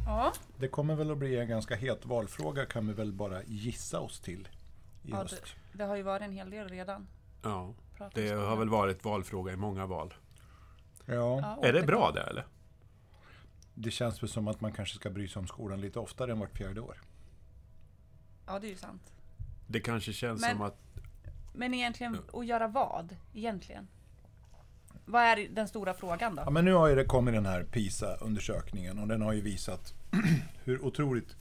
Ja, 0.06 0.32
Det 0.58 0.68
kommer 0.68 0.94
väl 0.94 1.10
att 1.10 1.18
bli 1.18 1.38
en 1.38 1.48
ganska 1.48 1.76
het 1.76 2.06
valfråga 2.06 2.66
kan 2.66 2.86
vi 2.86 2.92
väl 2.92 3.12
bara 3.12 3.42
gissa 3.46 4.00
oss 4.00 4.20
till 4.20 4.48
i 5.02 5.10
ja 5.10 5.16
höst. 5.16 5.42
det, 5.72 5.78
det 5.78 5.84
har 5.84 5.96
ju 5.96 6.02
varit 6.02 6.22
en 6.22 6.32
hel 6.32 6.50
del 6.50 6.68
redan. 6.68 7.06
Ja, 7.42 7.74
det 8.14 8.28
har 8.31 8.57
väl 8.57 8.68
varit 8.68 9.05
valfråga 9.05 9.52
i 9.52 9.57
många 9.57 9.87
val. 9.87 10.14
Ja, 11.07 11.14
Ja, 11.14 11.59
Är 11.68 11.72
det 11.72 11.83
bra 11.83 12.11
det 12.14 12.20
eller? 12.20 12.46
det 13.74 13.90
känns 13.90 14.22
väl 14.22 14.31
som 14.31 14.48
att 14.48 14.61
man 14.61 14.72
kanske 14.72 14.94
ska 14.96 15.11
bry 15.11 15.28
sig 15.28 15.40
om 15.40 15.46
skolan 15.46 15.81
lite 15.81 15.98
oftare 15.98 16.33
än 16.33 16.38
vart 16.38 16.57
fjärde 16.57 16.81
år. 16.81 17.00
Ja, 18.46 18.59
det 18.59 18.66
är 18.66 18.70
ju 18.70 18.76
sant. 18.76 19.12
Det 19.66 19.81
kanske 19.81 20.12
känns 20.12 20.40
Men- 20.40 20.50
som 20.50 20.62
att... 20.62 20.78
Men 21.55 21.74
egentligen, 21.74 22.18
att 22.33 22.46
göra 22.46 22.68
vad? 22.68 23.16
Egentligen? 23.35 23.88
Vad 25.05 25.22
är 25.22 25.48
den 25.48 25.68
stora 25.68 25.94
frågan 25.94 26.35
Ja, 26.37 26.44
då? 26.44 26.50
men 26.50 26.64
nu 26.64 26.72
har 26.72 26.88
ju 26.88 26.94
det 26.94 27.05
kommit 27.05 27.35
den 27.35 27.46
här 27.46 27.64
PISA-undersökningen 27.64 28.98
och 28.98 29.09
den 29.09 29.22
har 29.22 29.33
ju 29.33 29.40
visat 29.40 29.94
hur 30.64 30.85
otroligt 30.85 31.37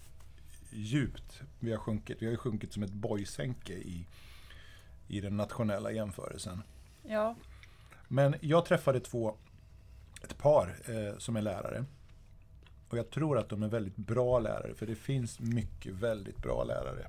djupt 0.70 1.42
vi 1.60 1.72
har 1.72 1.78
sjunkit. 1.80 2.18
Vi 2.22 2.26
har 2.26 2.32
ju 2.32 2.38
sjunkit 2.38 2.74
som 2.74 2.84
ett 2.84 2.94
boysänke 2.94 3.74
i, 3.74 4.08
i 5.12 5.22
den 5.22 5.38
nationella 5.38 5.92
jämförelsen. 5.92 6.64
Ja, 7.04 7.36
Men 8.08 8.36
jag 8.42 8.66
träffade 8.66 9.00
två, 9.00 9.36
ett 10.24 10.38
par 10.38 10.76
eh, 10.86 11.18
som 11.18 11.36
är 11.36 11.42
lärare. 11.42 11.86
Och 12.90 12.98
jag 12.98 13.10
tror 13.10 13.38
att 13.38 13.50
de 13.50 13.64
är 13.64 13.68
väldigt 13.68 13.96
bra 13.96 14.40
lärare, 14.40 14.74
för 14.76 14.86
det 14.86 14.96
finns 14.96 15.40
mycket 15.40 15.94
väldigt 15.94 16.38
bra 16.38 16.64
lärare. 16.64 17.08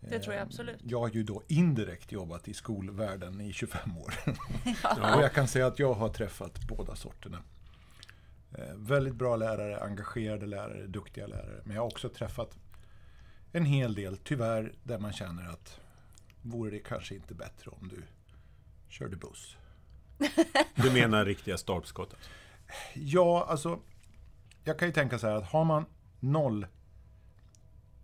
det 0.00 0.18
tror 0.18 0.34
jag 0.34 0.42
absolut. 0.42 0.80
Jag 0.82 1.00
har 1.00 1.08
ju 1.08 1.22
då 1.22 1.42
indirekt 1.48 2.12
jobbat 2.12 2.48
i 2.48 2.54
skolvärlden 2.54 3.40
i 3.40 3.52
25 3.52 3.98
år. 3.98 4.14
Ja. 4.82 5.16
Och 5.16 5.22
jag 5.22 5.32
kan 5.32 5.48
säga 5.48 5.66
att 5.66 5.78
jag 5.78 5.94
har 5.94 6.08
träffat 6.08 6.60
båda 6.68 6.94
sorterna. 6.94 7.42
Eh, 8.58 8.74
väldigt 8.76 9.14
bra 9.14 9.36
lärare, 9.36 9.80
engagerade 9.80 10.46
lärare, 10.46 10.86
duktiga 10.86 11.26
lärare. 11.26 11.60
Men 11.64 11.74
jag 11.74 11.82
har 11.82 11.86
också 11.86 12.08
träffat 12.08 12.56
en 13.52 13.64
hel 13.64 13.94
del, 13.94 14.16
tyvärr, 14.16 14.72
där 14.82 14.98
man 14.98 15.12
känner 15.12 15.48
att 15.48 15.81
vore 16.42 16.70
det 16.70 16.78
kanske 16.78 17.14
inte 17.14 17.34
bättre 17.34 17.70
om 17.70 17.88
du 17.88 18.02
körde 18.88 19.16
buss. 19.16 19.56
Du 20.74 20.90
menar 20.90 21.24
riktiga 21.24 21.58
stolpskottet? 21.58 22.18
Ja, 22.94 23.46
alltså. 23.48 23.80
Jag 24.64 24.78
kan 24.78 24.88
ju 24.88 24.94
tänka 24.94 25.18
så 25.18 25.26
här 25.26 25.36
att 25.36 25.44
har 25.44 25.64
man 25.64 25.84
noll 26.20 26.66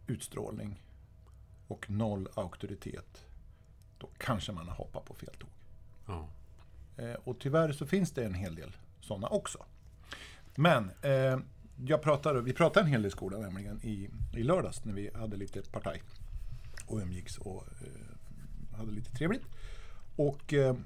utstrålning 0.06 0.82
och 1.68 1.90
noll 1.90 2.28
auktoritet, 2.34 3.26
då 3.98 4.10
kanske 4.18 4.52
man 4.52 4.68
har 4.68 4.74
hoppat 4.74 5.04
på 5.04 5.14
fel 5.14 5.34
tåg. 5.38 5.50
Ja. 6.06 6.28
Eh, 6.96 7.14
och 7.14 7.40
tyvärr 7.40 7.72
så 7.72 7.86
finns 7.86 8.12
det 8.12 8.24
en 8.24 8.34
hel 8.34 8.54
del 8.54 8.76
sådana 9.00 9.28
också. 9.28 9.64
Men 10.54 10.90
eh, 11.02 11.38
jag 11.86 12.02
pratade, 12.02 12.42
vi 12.42 12.52
pratade 12.52 12.86
en 12.86 12.92
hel 12.92 13.02
del 13.02 13.08
i 13.08 13.10
skolan 13.10 13.40
nämligen 13.40 13.80
i, 13.82 14.10
i 14.32 14.42
lördags 14.42 14.84
när 14.84 14.92
vi 14.92 15.10
hade 15.14 15.36
lite 15.36 15.62
partaj 15.62 16.02
och 16.86 16.98
umgicks 16.98 17.38
och 17.38 17.64
eh, 17.80 18.17
hade 18.78 18.92
lite 18.92 19.10
trevligt. 19.12 19.42
Och 20.16 20.54
eh, 20.54 20.76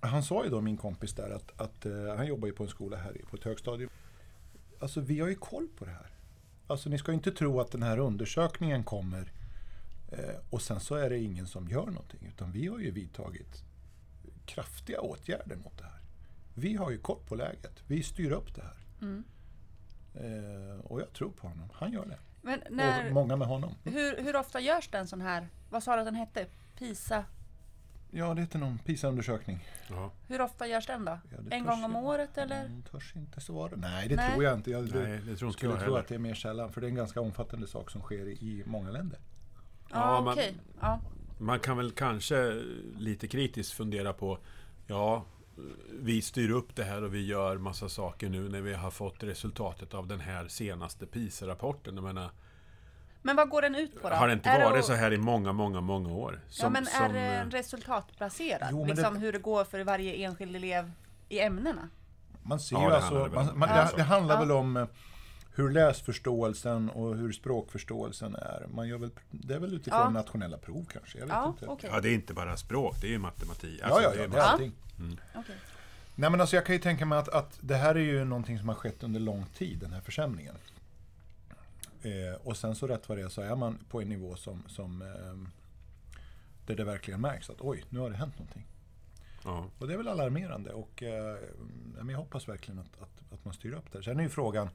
han 0.00 0.22
sa 0.22 0.44
ju 0.44 0.50
då, 0.50 0.60
min 0.60 0.76
kompis 0.76 1.14
där, 1.14 1.30
att, 1.30 1.60
att 1.60 1.86
eh, 1.86 2.16
han 2.16 2.26
jobbar 2.26 2.48
ju 2.48 2.54
på 2.54 2.62
en 2.62 2.68
skola 2.68 2.96
här 2.96 3.20
på 3.30 3.36
ett 3.36 3.44
högstadium. 3.44 3.90
Alltså 4.80 5.00
vi 5.00 5.20
har 5.20 5.28
ju 5.28 5.34
koll 5.34 5.68
på 5.78 5.84
det 5.84 5.90
här. 5.90 6.10
Alltså 6.66 6.88
ni 6.88 6.98
ska 6.98 7.12
inte 7.12 7.32
tro 7.32 7.60
att 7.60 7.72
den 7.72 7.82
här 7.82 7.98
undersökningen 7.98 8.84
kommer 8.84 9.32
eh, 10.12 10.34
och 10.50 10.62
sen 10.62 10.80
så 10.80 10.94
är 10.94 11.10
det 11.10 11.18
ingen 11.18 11.46
som 11.46 11.68
gör 11.68 11.86
någonting. 11.86 12.26
Utan 12.34 12.52
vi 12.52 12.66
har 12.66 12.78
ju 12.78 12.90
vidtagit 12.90 13.64
kraftiga 14.46 15.00
åtgärder 15.00 15.56
mot 15.56 15.78
det 15.78 15.84
här. 15.84 16.00
Vi 16.54 16.76
har 16.76 16.90
ju 16.90 16.98
koll 16.98 17.20
på 17.28 17.34
läget. 17.34 17.82
Vi 17.86 18.02
styr 18.02 18.30
upp 18.30 18.54
det 18.54 18.62
här. 18.62 18.76
Eh, 20.14 20.80
och 20.80 21.00
jag 21.00 21.12
tror 21.12 21.30
på 21.30 21.48
honom. 21.48 21.68
Han 21.72 21.92
gör 21.92 22.06
det. 22.06 22.18
Men 22.46 22.62
Och 22.62 22.70
när, 22.72 23.10
många 23.10 23.36
med 23.36 23.48
honom. 23.48 23.74
hur, 23.84 24.22
hur 24.22 24.36
ofta 24.36 24.60
görs 24.60 24.88
det 24.88 24.98
en 24.98 25.06
sån 25.08 25.20
här, 25.20 25.48
vad 25.70 25.82
sa 25.82 25.94
du 25.94 26.00
att 26.00 26.06
den 26.06 26.14
hette? 26.14 26.46
PISA? 26.78 27.24
Ja, 28.10 28.34
det 28.34 28.40
heter 28.40 28.58
någon 28.58 28.78
PISA-undersökning. 28.78 29.64
Ja. 29.90 30.10
Hur 30.28 30.40
ofta 30.40 30.66
görs 30.66 30.86
den 30.86 31.04
då? 31.04 31.18
Ja, 31.30 31.38
en 31.56 31.64
gång 31.64 31.84
om 31.84 31.92
jag- 31.92 32.04
året 32.04 32.38
eller? 32.38 32.64
Mm, 32.64 32.82
törs 32.82 33.12
inte 33.16 33.40
svara. 33.40 33.72
Nej, 33.76 34.08
det 34.08 34.16
Nej. 34.16 34.30
tror 34.32 34.44
jag 34.44 34.54
inte. 34.54 34.70
Jag 34.70 34.80
Nej, 34.94 35.20
det 35.26 35.36
tror 35.36 35.48
inte 35.48 35.58
skulle 35.58 35.72
jag 35.72 35.80
tro 35.80 35.88
heller. 35.88 35.98
att 36.00 36.08
det 36.08 36.14
är 36.14 36.18
mer 36.18 36.34
sällan. 36.34 36.72
För 36.72 36.80
det 36.80 36.86
är 36.86 36.88
en 36.88 36.94
ganska 36.94 37.20
omfattande 37.20 37.66
sak 37.66 37.90
som 37.90 38.00
sker 38.00 38.28
i 38.28 38.62
många 38.66 38.90
länder. 38.90 39.18
Ja, 39.90 40.14
Ja, 40.14 40.20
man- 40.20 40.32
okej. 40.32 40.54
Ja. 40.80 41.00
Man 41.38 41.60
kan 41.60 41.76
väl 41.76 41.90
kanske 41.90 42.62
lite 42.98 43.28
kritiskt 43.28 43.72
fundera 43.72 44.12
på, 44.12 44.38
ja, 44.86 45.24
vi 46.00 46.22
styr 46.22 46.50
upp 46.50 46.76
det 46.76 46.84
här 46.84 47.02
och 47.04 47.14
vi 47.14 47.26
gör 47.26 47.58
massa 47.58 47.88
saker 47.88 48.28
nu 48.28 48.48
när 48.48 48.60
vi 48.60 48.74
har 48.74 48.90
fått 48.90 49.22
resultatet 49.22 49.94
av 49.94 50.06
den 50.06 50.20
här 50.20 50.48
senaste 50.48 51.06
PISA-rapporten. 51.06 51.94
Menar, 52.04 52.30
Men 53.22 53.36
vad 53.36 53.48
går 53.48 53.62
den 53.62 53.74
ut 53.74 54.02
på 54.02 54.08
då? 54.10 54.14
har 54.16 54.26
det 54.26 54.32
inte 54.32 54.48
Är 54.48 54.64
varit 54.64 54.78
att- 54.78 54.84
så 54.84 54.92
här 54.92 55.12
i 55.12 55.18
många, 55.18 55.52
många, 55.52 55.80
många 55.80 56.08
år? 56.14 56.40
Ja, 56.46 56.50
Som- 56.52 56.72
men 56.72 56.82
är 56.86 56.90
som, 57.06 57.12
det 57.12 57.20
eh, 57.20 57.40
en 57.40 57.50
resultatbaserad? 57.50 58.68
Jo, 58.72 58.84
liksom 58.86 59.14
det- 59.14 59.20
hur 59.20 59.32
det 59.32 59.38
går 59.38 59.64
för 59.64 59.84
varje 59.84 60.14
enskild 60.14 60.56
elev 60.56 60.92
i 61.28 61.40
ämnena? 61.40 61.88
Man 62.42 62.60
ser 62.60 62.76
Ja, 62.76 62.88
det 62.88 62.96
alltså, 62.96 63.14
handlar 63.14 63.28
det 63.28 63.34
väl 63.36 63.44
man, 63.44 63.52
om. 63.52 63.58
man, 63.58 63.68
Ja. 63.68 63.74
det, 63.90 63.96
det 63.96 64.02
handlar 64.02 64.34
Ja. 64.34 64.40
väl 64.40 64.50
om 64.52 64.76
eh, 64.76 64.86
hur 65.54 65.70
läsförståelsen 65.70 66.90
och 66.90 67.16
hur 67.16 67.32
språkförståelsen 67.32 68.34
är. 68.34 68.66
Man 68.74 68.88
gör 68.88 68.98
väl, 68.98 69.10
det 69.30 69.54
är 69.54 69.58
väl 69.58 69.74
utifrån 69.74 70.00
Ja. 70.00 70.10
nationella 70.10 70.58
prov 70.58 70.86
kanske? 70.92 71.18
Jag 71.18 71.26
vet 71.26 71.34
Ja, 71.34 71.48
inte. 71.48 71.66
okej. 71.66 71.90
Ja, 71.92 72.00
det 72.00 72.08
är 72.08 72.14
inte 72.14 72.34
bara 72.34 72.56
språk, 72.56 72.96
det 73.00 73.06
är 73.06 73.10
ju 73.10 73.18
matematik. 73.18 73.78
Ja, 73.80 73.86
Alltså, 73.86 74.02
ja, 74.02 74.10
det 74.10 74.16
ja, 74.16 74.24
är 74.24 74.28
det 74.28 74.36
är 74.36 74.40
massa- 74.42 74.58
allting. 74.98 75.20
Okej. 75.34 75.56
Nej 76.14 76.30
men 76.30 76.40
alltså 76.40 76.56
jag 76.56 76.66
kan 76.66 76.74
ju 76.74 76.80
tänka 76.80 77.06
mig 77.06 77.18
att, 77.18 77.28
att 77.28 77.58
det 77.60 77.76
här 77.76 77.94
är 77.94 78.00
ju 78.00 78.24
någonting 78.24 78.58
som 78.58 78.68
har 78.68 78.76
skett 78.76 79.02
under 79.02 79.20
lång 79.20 79.46
tid, 79.46 79.78
den 79.78 79.92
här 79.92 80.00
försämringen. 80.00 80.54
Eh, 82.02 82.40
och 82.44 82.56
sen 82.56 82.74
så 82.74 82.86
rätt 82.86 83.08
vad 83.08 83.18
det 83.18 83.24
är 83.24 83.28
så 83.28 83.42
är 83.42 83.56
man 83.56 83.78
på 83.88 84.00
en 84.00 84.08
nivå 84.08 84.36
som, 84.36 84.62
som 84.68 85.02
eh, 85.02 85.50
där 86.66 86.76
det 86.76 86.84
verkligen 86.84 87.20
märks 87.20 87.50
att 87.50 87.60
oj, 87.60 87.84
nu 87.88 87.98
har 87.98 88.10
det 88.10 88.16
hänt 88.16 88.38
någonting. 88.38 88.66
Ja. 89.44 89.70
Och 89.78 89.86
det 89.86 89.92
är 89.92 89.96
väl 89.96 90.08
alarmerande 90.08 90.72
och 90.72 91.02
eh, 91.02 91.36
jag 92.08 92.16
hoppas 92.16 92.48
verkligen 92.48 92.78
att, 92.78 93.02
att, 93.02 93.32
att 93.32 93.44
man 93.44 93.54
styr 93.54 93.72
upp 93.72 93.92
det. 93.92 94.02
Sen 94.02 94.18
är 94.18 94.22
ju 94.22 94.28
frågan, 94.28 94.68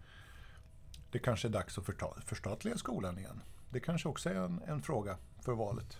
det 1.11 1.19
kanske 1.19 1.47
är 1.47 1.49
dags 1.49 1.77
att 1.77 1.85
förta, 1.85 2.07
förstatliga 2.25 2.77
skolan 2.77 3.17
igen. 3.17 3.41
Det 3.69 3.79
kanske 3.79 4.09
också 4.09 4.29
är 4.29 4.35
en, 4.35 4.61
en 4.67 4.81
fråga 4.81 5.17
för 5.41 5.53
valet. 5.53 5.97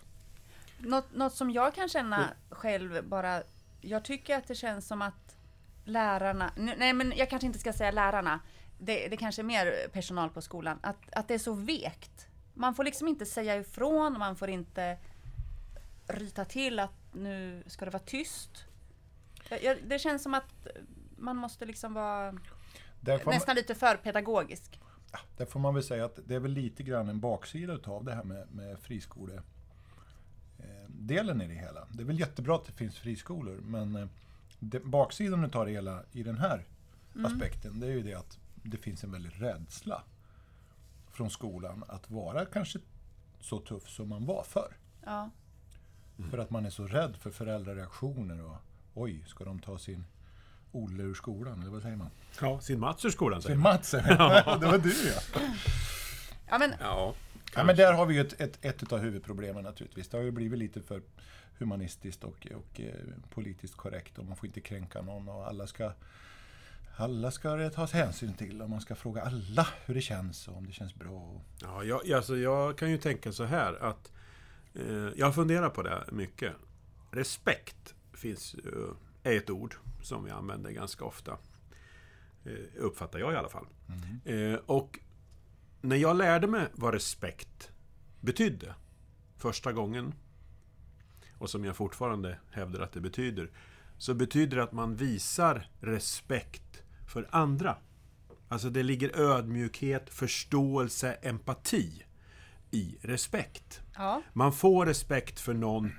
Något, 0.78 1.14
något 1.14 1.34
som 1.34 1.50
jag 1.50 1.74
kan 1.74 1.88
känna 1.88 2.30
själv 2.50 3.04
bara, 3.08 3.42
jag 3.82 4.04
tycker 4.04 4.36
att 4.36 4.48
det 4.48 4.54
känns 4.54 4.86
som 4.86 5.02
att 5.02 5.36
lärarna, 5.84 6.52
nej 6.56 6.92
men 6.92 7.12
jag 7.16 7.30
kanske 7.30 7.46
inte 7.46 7.58
ska 7.58 7.72
säga 7.72 7.90
lärarna, 7.90 8.40
det, 8.78 9.08
det 9.08 9.16
kanske 9.16 9.42
är 9.42 9.44
mer 9.44 9.88
personal 9.92 10.30
på 10.30 10.42
skolan, 10.42 10.78
att, 10.82 11.12
att 11.12 11.28
det 11.28 11.34
är 11.34 11.38
så 11.38 11.52
vekt. 11.52 12.26
Man 12.54 12.74
får 12.74 12.84
liksom 12.84 13.08
inte 13.08 13.26
säga 13.26 13.56
ifrån, 13.56 14.18
man 14.18 14.36
får 14.36 14.50
inte 14.50 14.98
ryta 16.06 16.44
till 16.44 16.78
att 16.78 16.92
nu 17.12 17.62
ska 17.66 17.84
det 17.84 17.90
vara 17.90 18.02
tyst. 18.02 18.64
Jag, 19.48 19.62
jag, 19.64 19.78
det 19.86 19.98
känns 19.98 20.22
som 20.22 20.34
att 20.34 20.66
man 21.16 21.36
måste 21.36 21.64
liksom 21.64 21.94
vara 21.94 22.32
man, 22.32 23.20
nästan 23.26 23.56
lite 23.56 23.74
för 23.74 23.96
pedagogisk. 23.96 24.80
där 25.36 25.46
får 25.46 25.60
man 25.60 25.74
väl 25.74 25.82
säga 25.82 26.04
att 26.04 26.18
det 26.24 26.34
är 26.34 26.40
väl 26.40 26.52
lite 26.52 26.82
grann 26.82 27.08
en 27.08 27.20
baksida 27.20 27.78
av 27.84 28.04
det 28.04 28.14
här 28.14 28.24
med, 28.24 28.50
med 28.50 28.78
friskole 28.78 29.42
delen 31.06 31.42
i 31.42 31.48
det 31.48 31.54
hela. 31.54 31.86
Det 31.90 32.02
är 32.02 32.06
väl 32.06 32.20
jättebra 32.20 32.54
att 32.54 32.64
det 32.64 32.72
finns 32.72 32.98
friskolor 32.98 33.60
men 33.66 33.96
eh, 33.96 34.06
det, 34.58 34.80
baksidan 34.80 35.44
utav 35.44 35.66
det 35.66 35.72
hela 35.72 36.02
i 36.12 36.22
den 36.22 36.38
här 36.38 36.64
aspekten 37.24 37.80
det 37.80 37.86
är 37.86 37.90
ju 37.90 38.02
det 38.02 38.14
att 38.14 38.38
det 38.62 38.76
finns 38.76 39.04
en 39.04 39.12
väldig 39.12 39.32
rädsla 39.42 40.02
från 41.12 41.30
skolan 41.30 41.84
att 41.88 42.10
vara 42.10 42.44
kanske 42.44 42.78
så 43.40 43.58
tuff 43.58 43.88
som 43.88 44.08
man 44.08 44.26
var 44.26 44.42
förr. 44.42 44.76
Ja. 45.04 45.30
För 46.30 46.38
att 46.38 46.50
man 46.50 46.66
är 46.66 46.70
så 46.70 46.86
rädd 46.86 47.16
för 47.16 47.30
föräldrareaktioner 47.30 48.44
och 48.44 48.56
oj, 48.94 49.24
ska 49.26 49.44
de 49.44 49.58
ta 49.58 49.78
sin 49.78 50.04
Olle 50.72 51.02
ur 51.02 51.14
skolan? 51.14 51.60
Eller 51.60 51.70
vad 51.70 51.82
säger 51.82 51.96
man? 51.96 52.10
ja, 52.40 52.60
sin 52.60 52.80
Mats 52.80 53.04
ur 53.04 53.10
skolan 53.10 53.42
säger 53.42 53.54
Sin. 53.54 53.62
Mats, 53.62 53.90
det 54.60 54.66
var 54.66 54.78
du 54.78 55.08
ja. 55.08 55.40
ja 56.48 56.58
men 56.58 56.74
Ja, 56.80 57.14
ja 57.54 57.64
men 57.64 57.76
där 57.76 57.92
har 57.92 58.06
vi 58.06 58.14
ju 58.14 58.20
ett, 58.20 58.40
ett, 58.40 58.64
ett 58.64 58.92
av 58.92 58.98
huvudproblemen 58.98 59.64
naturligtvis. 59.64 60.08
Det 60.08 60.16
har 60.16 60.24
ju 60.24 60.30
blivit 60.30 60.58
lite 60.58 60.82
för 60.82 61.02
humanistiskt 61.58 62.24
och, 62.24 62.46
och 62.54 62.80
eh, 62.80 62.94
politiskt 63.30 63.76
korrekt 63.76 64.18
och 64.18 64.24
man 64.24 64.36
får 64.36 64.46
inte 64.46 64.60
kränka 64.60 65.02
någon 65.02 65.28
och 65.28 65.46
alla 65.46 65.66
ska 65.66 65.92
alla 66.96 67.30
ska 67.30 67.56
det 67.56 67.70
tas 67.70 67.92
hänsyn 67.92 68.34
till 68.34 68.62
och 68.62 68.70
man 68.70 68.80
ska 68.80 68.94
fråga 68.94 69.22
alla 69.22 69.68
hur 69.84 69.94
det 69.94 70.00
känns 70.00 70.48
och 70.48 70.56
om 70.56 70.66
det 70.66 70.72
känns 70.72 70.94
bra. 70.94 71.40
Ja, 71.60 71.84
jag, 71.84 72.12
alltså, 72.12 72.36
jag 72.36 72.78
kan 72.78 72.90
ju 72.90 72.98
tänka 72.98 73.32
så 73.32 73.44
här 73.44 73.74
att 73.82 74.12
eh, 74.74 75.08
jag 75.16 75.34
funderar 75.34 75.68
på 75.68 75.82
det 75.82 76.04
mycket. 76.12 76.52
Respekt 77.10 77.94
finns, 78.12 78.54
eh, 78.54 79.32
är 79.32 79.36
ett 79.36 79.50
ord 79.50 79.74
som 80.02 80.24
vi 80.24 80.30
använder 80.30 80.70
ganska 80.70 81.04
ofta. 81.04 81.38
Eh, 82.44 82.52
uppfattar 82.76 83.18
jag 83.18 83.32
i 83.32 83.36
alla 83.36 83.48
fall. 83.48 83.66
Eh, 84.24 84.54
och 84.66 84.98
när 85.82 85.96
jag 85.96 86.16
lärde 86.16 86.46
mig 86.46 86.66
vad 86.72 86.94
respekt 86.94 87.70
betydde 88.20 88.74
första 89.36 89.72
gången 89.72 90.14
och 91.38 91.50
som 91.50 91.64
jag 91.64 91.76
fortfarande 91.76 92.38
hävdar 92.50 92.80
att 92.80 92.92
det 92.92 93.00
betyder 93.00 93.50
så 93.98 94.14
betyder 94.14 94.56
det 94.56 94.62
att 94.62 94.72
man 94.72 94.96
visar 94.96 95.70
respekt 95.80 96.82
för 97.12 97.28
andra. 97.30 97.76
Alltså 98.48 98.70
det 98.70 98.82
ligger 98.82 99.16
ödmjukhet, 99.20 100.10
förståelse, 100.10 101.12
empati 101.12 102.04
i 102.70 102.96
respekt. 103.00 103.80
ja, 103.94 104.22
Man 104.32 104.52
får 104.52 104.86
respekt 104.86 105.40
för 105.40 105.54
någon 105.54 105.92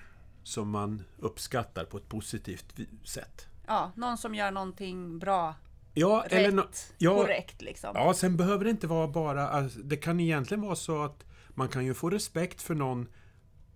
som 0.43 0.69
man 0.69 1.03
uppskattar 1.17 1.85
på 1.85 1.97
ett 1.97 2.09
positivt 2.09 2.79
sätt. 3.03 3.47
ja, 3.67 3.91
någon 3.95 4.17
som 4.17 4.35
gör 4.35 4.51
någonting 4.51 5.19
bra, 5.19 5.55
Ja, 5.93 6.23
rätt, 6.25 6.33
eller 6.33 6.51
no, 6.51 6.63
ja, 6.97 7.15
korrekt 7.15 7.61
liksom. 7.61 7.91
ja, 7.95 8.13
sen 8.13 8.37
behöver 8.37 8.63
det 8.63 8.69
inte 8.69 8.87
vara 8.87 9.07
bara... 9.07 9.49
Alltså, 9.49 9.79
det 9.79 9.97
kan 9.97 10.19
egentligen 10.19 10.61
vara 10.61 10.75
så 10.75 11.03
att 11.03 11.25
man 11.49 11.69
kan 11.69 11.85
ju 11.85 11.93
få 11.93 12.09
respekt 12.09 12.61
för 12.61 12.75
någon 12.75 13.07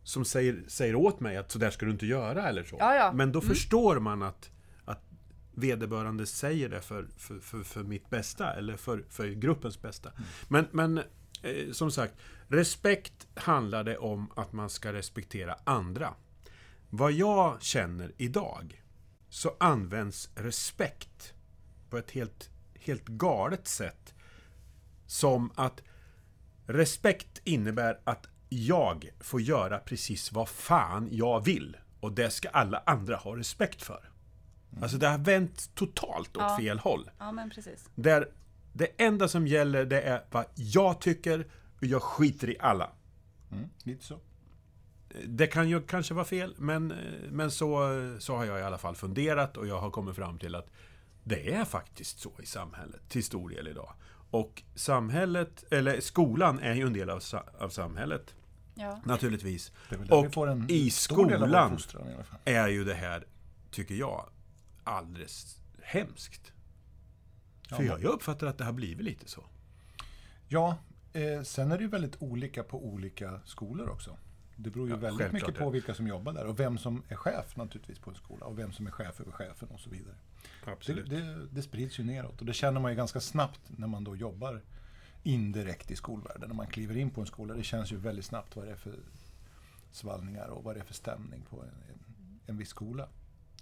som 0.04 0.26
säger, 0.26 0.64
säger 0.68 0.96
åt 0.96 1.20
mig 1.20 1.38
att 1.38 1.52
så 1.52 1.60
där 1.60 1.70
ska 1.70 1.86
du 1.86 1.92
inte 1.92 2.06
göra 2.06 2.50
eller 2.50 2.64
så. 2.64 2.78
Ja, 2.80 2.96
ja. 2.96 3.12
Men 3.14 3.32
då 3.32 3.42
förstår 3.42 4.00
man 4.00 4.24
att, 4.24 4.52
att 4.86 5.04
vederbörande 5.56 6.26
säger 6.26 6.70
det 6.70 6.82
för, 6.82 7.08
för, 7.18 7.40
för, 7.40 7.64
för 7.64 7.84
mitt 7.84 8.10
bästa 8.10 8.54
eller 8.54 8.78
för, 8.78 9.06
för 9.10 9.28
gruppens 9.28 9.82
bästa. 9.82 10.12
Men, 10.48 10.68
men 10.72 10.98
eh, 11.42 11.72
som 11.72 11.92
sagt, 11.92 12.14
respekt 12.48 13.28
handlar 13.36 13.84
det 13.84 13.98
om 13.98 14.32
att 14.36 14.54
man 14.54 14.70
ska 14.70 14.94
respektera 14.94 15.56
andra. 15.64 16.14
Vad 16.90 17.12
jag 17.12 17.62
känner 17.62 18.12
idag 18.18 18.84
så 19.30 19.56
används 19.60 20.30
respekt 20.36 21.34
på 21.90 21.98
ett 21.98 22.12
helt, 22.12 22.50
helt 22.80 23.06
galet 23.08 23.68
sätt. 23.68 24.14
Som 25.06 25.52
att 25.56 25.82
respekt 26.66 27.42
innebär 27.44 28.00
att 28.04 28.28
jag 28.50 29.10
får 29.20 29.42
göra 29.42 29.80
precis 29.80 30.32
vad 30.32 30.50
fan 30.50 31.10
jag 31.12 31.46
vill. 31.46 31.78
Och 32.00 32.12
det 32.12 32.30
ska 32.30 32.50
alla 32.50 32.84
andra 32.86 33.16
ha 33.16 33.38
respekt 33.38 33.82
för. 33.82 34.10
Alltså 34.82 34.98
det 34.98 35.08
har 35.08 35.18
vänt 35.18 35.76
totalt 35.76 36.38
åt 36.38 36.44
Ja. 36.44 36.58
fel 36.58 36.80
håll. 36.80 37.10
Ja, 37.18 37.32
men 37.32 37.50
precis. 37.50 37.90
Där 37.96 38.30
det 38.74 38.86
enda 38.98 39.28
som 39.28 39.48
gäller 39.48 39.86
det 39.86 40.02
är 40.02 40.24
vad 40.32 40.46
jag 40.56 41.02
tycker 41.02 41.48
och 41.78 41.84
jag 41.86 42.02
skiter 42.02 42.50
i 42.50 42.58
alla. 42.60 42.92
Mm, 43.52 43.70
lite 43.84 44.04
så. 44.06 44.20
Det 45.26 45.48
kan 45.48 45.70
ju 45.70 45.82
kanske 45.82 46.14
vara 46.14 46.26
fel, 46.26 46.56
men, 46.58 46.88
men 47.32 47.52
så, 47.52 47.90
så 48.20 48.36
har 48.36 48.46
jag 48.46 48.60
i 48.60 48.64
alla 48.64 48.78
fall 48.78 48.96
funderat 48.96 49.58
och 49.58 49.68
jag 49.68 49.80
har 49.80 49.92
kommit 49.92 50.16
fram 50.16 50.40
till 50.40 50.56
att 50.56 50.70
det 51.28 51.54
är 51.54 51.66
faktiskt 51.66 52.20
så 52.20 52.32
i 52.44 52.46
samhället, 52.46 53.02
till 53.10 53.24
stor 53.24 53.50
del 53.50 53.68
idag. 53.68 53.94
Och 54.32 54.64
samhället, 54.76 55.64
eller 55.72 56.00
skolan 56.00 56.60
är 56.60 56.74
ju 56.74 56.88
en 56.88 56.94
del 56.94 57.10
av, 57.10 57.20
sa- 57.20 57.46
av 57.60 57.70
samhället, 57.70 58.36
Ja. 58.76 59.02
naturligtvis. 59.06 59.72
Och 60.10 60.26
i 60.70 60.90
skolan 60.90 61.40
i 62.46 62.50
är 62.52 62.68
ju 62.68 62.84
det 62.84 62.94
här, 62.94 63.26
tycker 63.72 63.96
jag, 63.96 64.30
alldeles 64.84 65.58
hemskt. 65.82 66.52
För 67.70 67.84
jag, 67.84 68.04
jag 68.04 68.12
uppfattar 68.12 68.48
att 68.48 68.58
det 68.58 68.64
har 68.64 68.74
blivit 68.74 69.06
lite 69.06 69.28
så. 69.30 69.44
Ja, 70.48 70.78
eh, 71.14 71.42
sen 71.44 71.72
är 71.72 71.78
det 71.78 71.84
ju 71.84 71.90
väldigt 71.90 72.16
olika 72.22 72.64
på 72.64 72.86
olika 72.86 73.40
skolor 73.46 73.90
också. 73.90 74.18
Det 74.60 74.70
beror 74.70 74.88
ju 74.88 74.94
Ja, 74.94 75.00
väldigt 75.00 75.32
mycket 75.32 75.56
på 75.58 75.64
det. 75.66 75.72
vilka 75.72 75.94
som 75.94 76.08
jobbar 76.08 76.34
där 76.34 76.46
och 76.46 76.60
vem 76.60 76.78
som 76.78 77.04
är 77.10 77.16
chef 77.16 77.56
naturligtvis 77.56 78.00
på 78.00 78.10
en 78.10 78.16
skola 78.16 78.46
och 78.46 78.60
vem 78.60 78.72
som 78.72 78.88
är 78.88 78.92
chef 78.92 79.20
över 79.22 79.32
chefen 79.32 79.68
och 79.70 79.80
så 79.80 79.90
vidare. 79.90 80.16
Det, 80.66 80.72
Absolut. 80.72 81.10
det, 81.10 81.46
det 81.52 81.62
sprids 81.62 82.00
ju 82.00 82.04
neråt 82.04 82.40
och 82.40 82.46
det 82.46 82.54
känner 82.54 82.82
man 82.82 82.92
ju 82.92 82.98
ganska 82.98 83.20
snabbt 83.20 83.62
när 83.68 83.88
man 83.88 84.04
då 84.04 84.16
jobbar 84.16 84.62
indirekt 85.24 85.92
i 85.92 85.96
skolvärlden. 85.96 86.50
När 86.50 86.56
man 86.56 86.68
kliver 86.68 86.98
in 86.98 87.10
på 87.10 87.22
en 87.22 87.28
skola, 87.28 87.54
det 87.54 87.64
känns 87.64 87.92
ju 87.92 87.96
väldigt 87.98 88.26
snabbt 88.26 88.56
vad 88.56 88.66
det 88.66 88.72
är 88.72 88.76
för 88.76 88.94
svallningar 89.92 90.48
och 90.48 90.64
vad 90.64 90.76
det 90.76 90.80
är 90.80 90.86
för 90.86 90.94
stämning 90.94 91.42
på 91.50 91.62
en, 91.62 91.68
en, 91.68 92.40
en 92.46 92.58
viss 92.58 92.70
skola. 92.70 93.08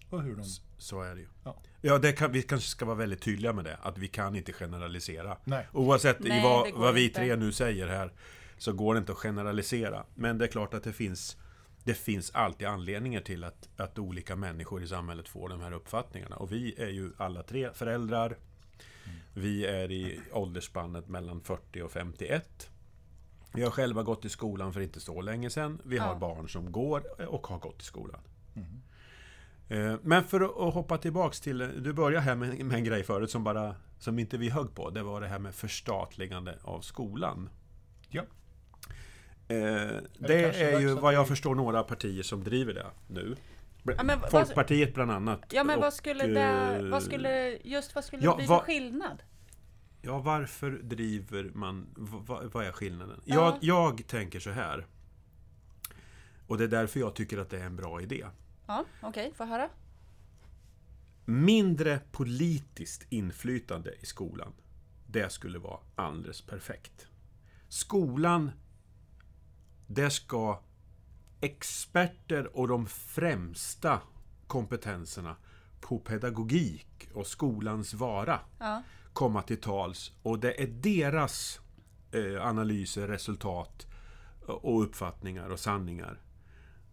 Och 0.10 0.22
hur 0.24 0.36
de... 0.36 0.44
Så 0.78 1.02
är 1.02 1.16
det 1.16 1.22
ju. 1.22 1.28
Ja. 1.44 1.56
Ja, 1.82 1.98
det 1.98 2.12
kan, 2.12 2.32
vi 2.32 2.42
kanske 2.42 2.70
ska 2.70 2.86
vara 2.86 2.96
väldigt 2.96 3.22
tydliga 3.22 3.54
med 3.54 3.66
det. 3.66 3.78
Att 3.82 3.98
vi 3.98 4.08
kan 4.08 4.36
inte 4.36 4.54
generalisera. 4.54 5.38
Nej. 5.44 5.68
Oavsett 5.72 6.20
Nej, 6.20 6.40
i 6.40 6.44
vad, 6.44 6.66
det 6.68 6.72
vad 6.74 6.94
vi 6.94 7.04
inte. 7.08 7.16
tre 7.20 7.36
nu 7.36 7.52
säger 7.52 7.88
här 7.88 8.12
så 8.58 8.74
går 8.74 8.94
det 8.94 8.98
inte 8.98 9.12
att 9.12 9.18
generalisera. 9.18 10.06
Men 10.16 10.38
det 10.38 10.46
är 10.46 10.50
klart 10.50 10.74
att 10.74 10.84
det 10.84 10.94
finns 10.94 11.38
det 11.84 11.94
finns 11.94 12.32
alltid 12.32 12.68
anledningar 12.68 13.22
till 13.22 13.44
att, 13.44 13.70
att 13.78 14.00
olika 14.00 14.36
människor 14.36 14.84
i 14.84 14.88
samhället 14.88 15.28
får 15.30 15.50
de 15.50 15.62
här 15.62 15.72
uppfattningarna. 15.72 16.36
Och 16.36 16.52
vi 16.52 16.76
är 16.82 16.90
ju 16.90 17.12
alla 17.18 17.44
tre 17.44 17.70
föräldrar. 17.74 18.38
Vi 19.34 19.66
är 19.66 19.92
i 19.92 20.20
åldersspannet 20.32 21.08
mellan 21.08 21.42
40 21.42 21.82
och 21.82 21.92
51. 21.92 22.70
Vi 23.54 23.64
har 23.64 23.72
själva 23.72 24.04
gått 24.04 24.26
i 24.26 24.30
skolan 24.30 24.74
för 24.74 24.82
inte 24.82 25.00
så 25.00 25.22
länge 25.22 25.50
sedan. 25.50 25.82
Vi 25.86 25.98
har 25.98 26.08
Ja. 26.14 26.16
barn 26.20 26.50
som 26.50 26.72
går 26.72 27.30
och 27.30 27.48
har 27.48 27.60
gått 27.60 27.82
i 27.82 27.86
skolan. 27.86 28.20
Eh, 29.68 29.96
Men 30.02 30.24
för 30.24 30.42
att 30.42 30.58
att 30.58 30.74
hoppa 30.74 30.98
tillbaks 30.98 31.42
till... 31.42 31.58
Du 31.84 31.94
började 31.94 32.22
här 32.26 32.36
med, 32.36 32.66
med 32.66 32.78
en 32.78 32.84
grej 32.84 33.04
förut 33.04 33.32
som 33.32 33.44
bara... 33.44 33.76
Som 34.00 34.20
inte 34.20 34.38
vi 34.38 34.50
högg 34.50 34.76
på. 34.76 34.90
Det 34.90 35.04
var 35.04 35.22
det 35.22 35.28
här 35.28 35.40
med 35.40 35.56
förstatligande 35.56 36.60
av 36.64 36.82
skolan. 36.82 37.50
Ja. 38.10 38.24
Eh, 39.48 39.58
kanske 39.58 40.04
det 40.28 40.62
är 40.62 40.80
ju 40.80 40.94
vad 40.94 41.14
jag 41.14 41.28
förstår 41.28 41.56
några 41.56 41.84
partier 41.84 42.24
som 42.24 42.44
driver 42.44 42.74
det 42.74 42.86
nu. 43.08 43.36
Ja, 43.84 44.04
men 44.04 44.20
vad- 44.20 44.32
Folkpartiet 44.32 44.94
bland 44.94 45.12
annat. 45.12 45.46
Ja 45.54 45.64
men 45.64 45.76
Och, 45.78 45.82
vad 45.82 45.94
skulle 45.94 46.28
det, 46.28 46.42
eh, 46.78 46.86
vad 46.90 47.04
skulle, 47.04 47.58
just 47.64 47.96
vad 47.96 48.04
skulle 48.06 48.24
ja, 48.24 48.32
det 48.32 48.38
bli 48.38 48.46
vad- 48.46 48.60
för 48.60 48.66
skillnad? 48.66 49.24
Ja, 50.02 50.20
varför 50.20 50.72
driver 50.72 51.44
man... 51.54 51.88
v- 51.98 52.18
v- 52.28 52.50
vad 52.54 52.66
är 52.66 52.72
skillnaden? 52.72 53.22
Ja. 53.26 53.36
Jag, 53.36 53.58
jag 53.98 54.08
tänker 54.08 54.40
så 54.40 54.50
här. 54.50 54.86
Och 56.48 56.58
det 56.58 56.64
är 56.64 56.68
därför 56.68 57.00
jag 57.00 57.16
tycker 57.16 57.38
att 57.38 57.50
det 57.50 57.60
är 57.60 57.66
en 57.66 57.76
bra 57.76 58.02
idé. 58.02 58.26
Ja, 58.68 58.86
okej, 59.02 59.32
få 59.36 59.46
höra. 59.46 59.70
Mindre 61.26 62.00
politiskt 62.12 63.06
inflytande 63.10 63.94
i 64.02 64.06
skolan. 64.06 64.54
Det 65.08 65.32
skulle 65.32 65.60
vara 65.60 65.80
alldeles 65.96 66.42
perfekt. 66.42 67.08
Skolan, 67.70 68.52
det 69.88 70.10
ska 70.10 70.62
experter 71.42 72.58
och 72.58 72.68
de 72.68 72.88
främsta 72.88 74.02
kompetenserna 74.48 75.36
på 75.82 76.00
pedagogik 76.00 77.10
och 77.14 77.28
skolans 77.28 77.94
vara 77.94 78.40
Ja. 78.60 78.84
komma 79.14 79.42
till 79.42 79.62
tals. 79.62 80.12
Och 80.24 80.40
det 80.40 80.62
är 80.62 80.68
deras 80.68 81.60
eh, 82.12 82.48
analyser, 82.48 83.08
resultat 83.08 83.88
och 84.48 84.84
uppfattningar 84.84 85.50
och 85.50 85.60
sanningar 85.60 86.22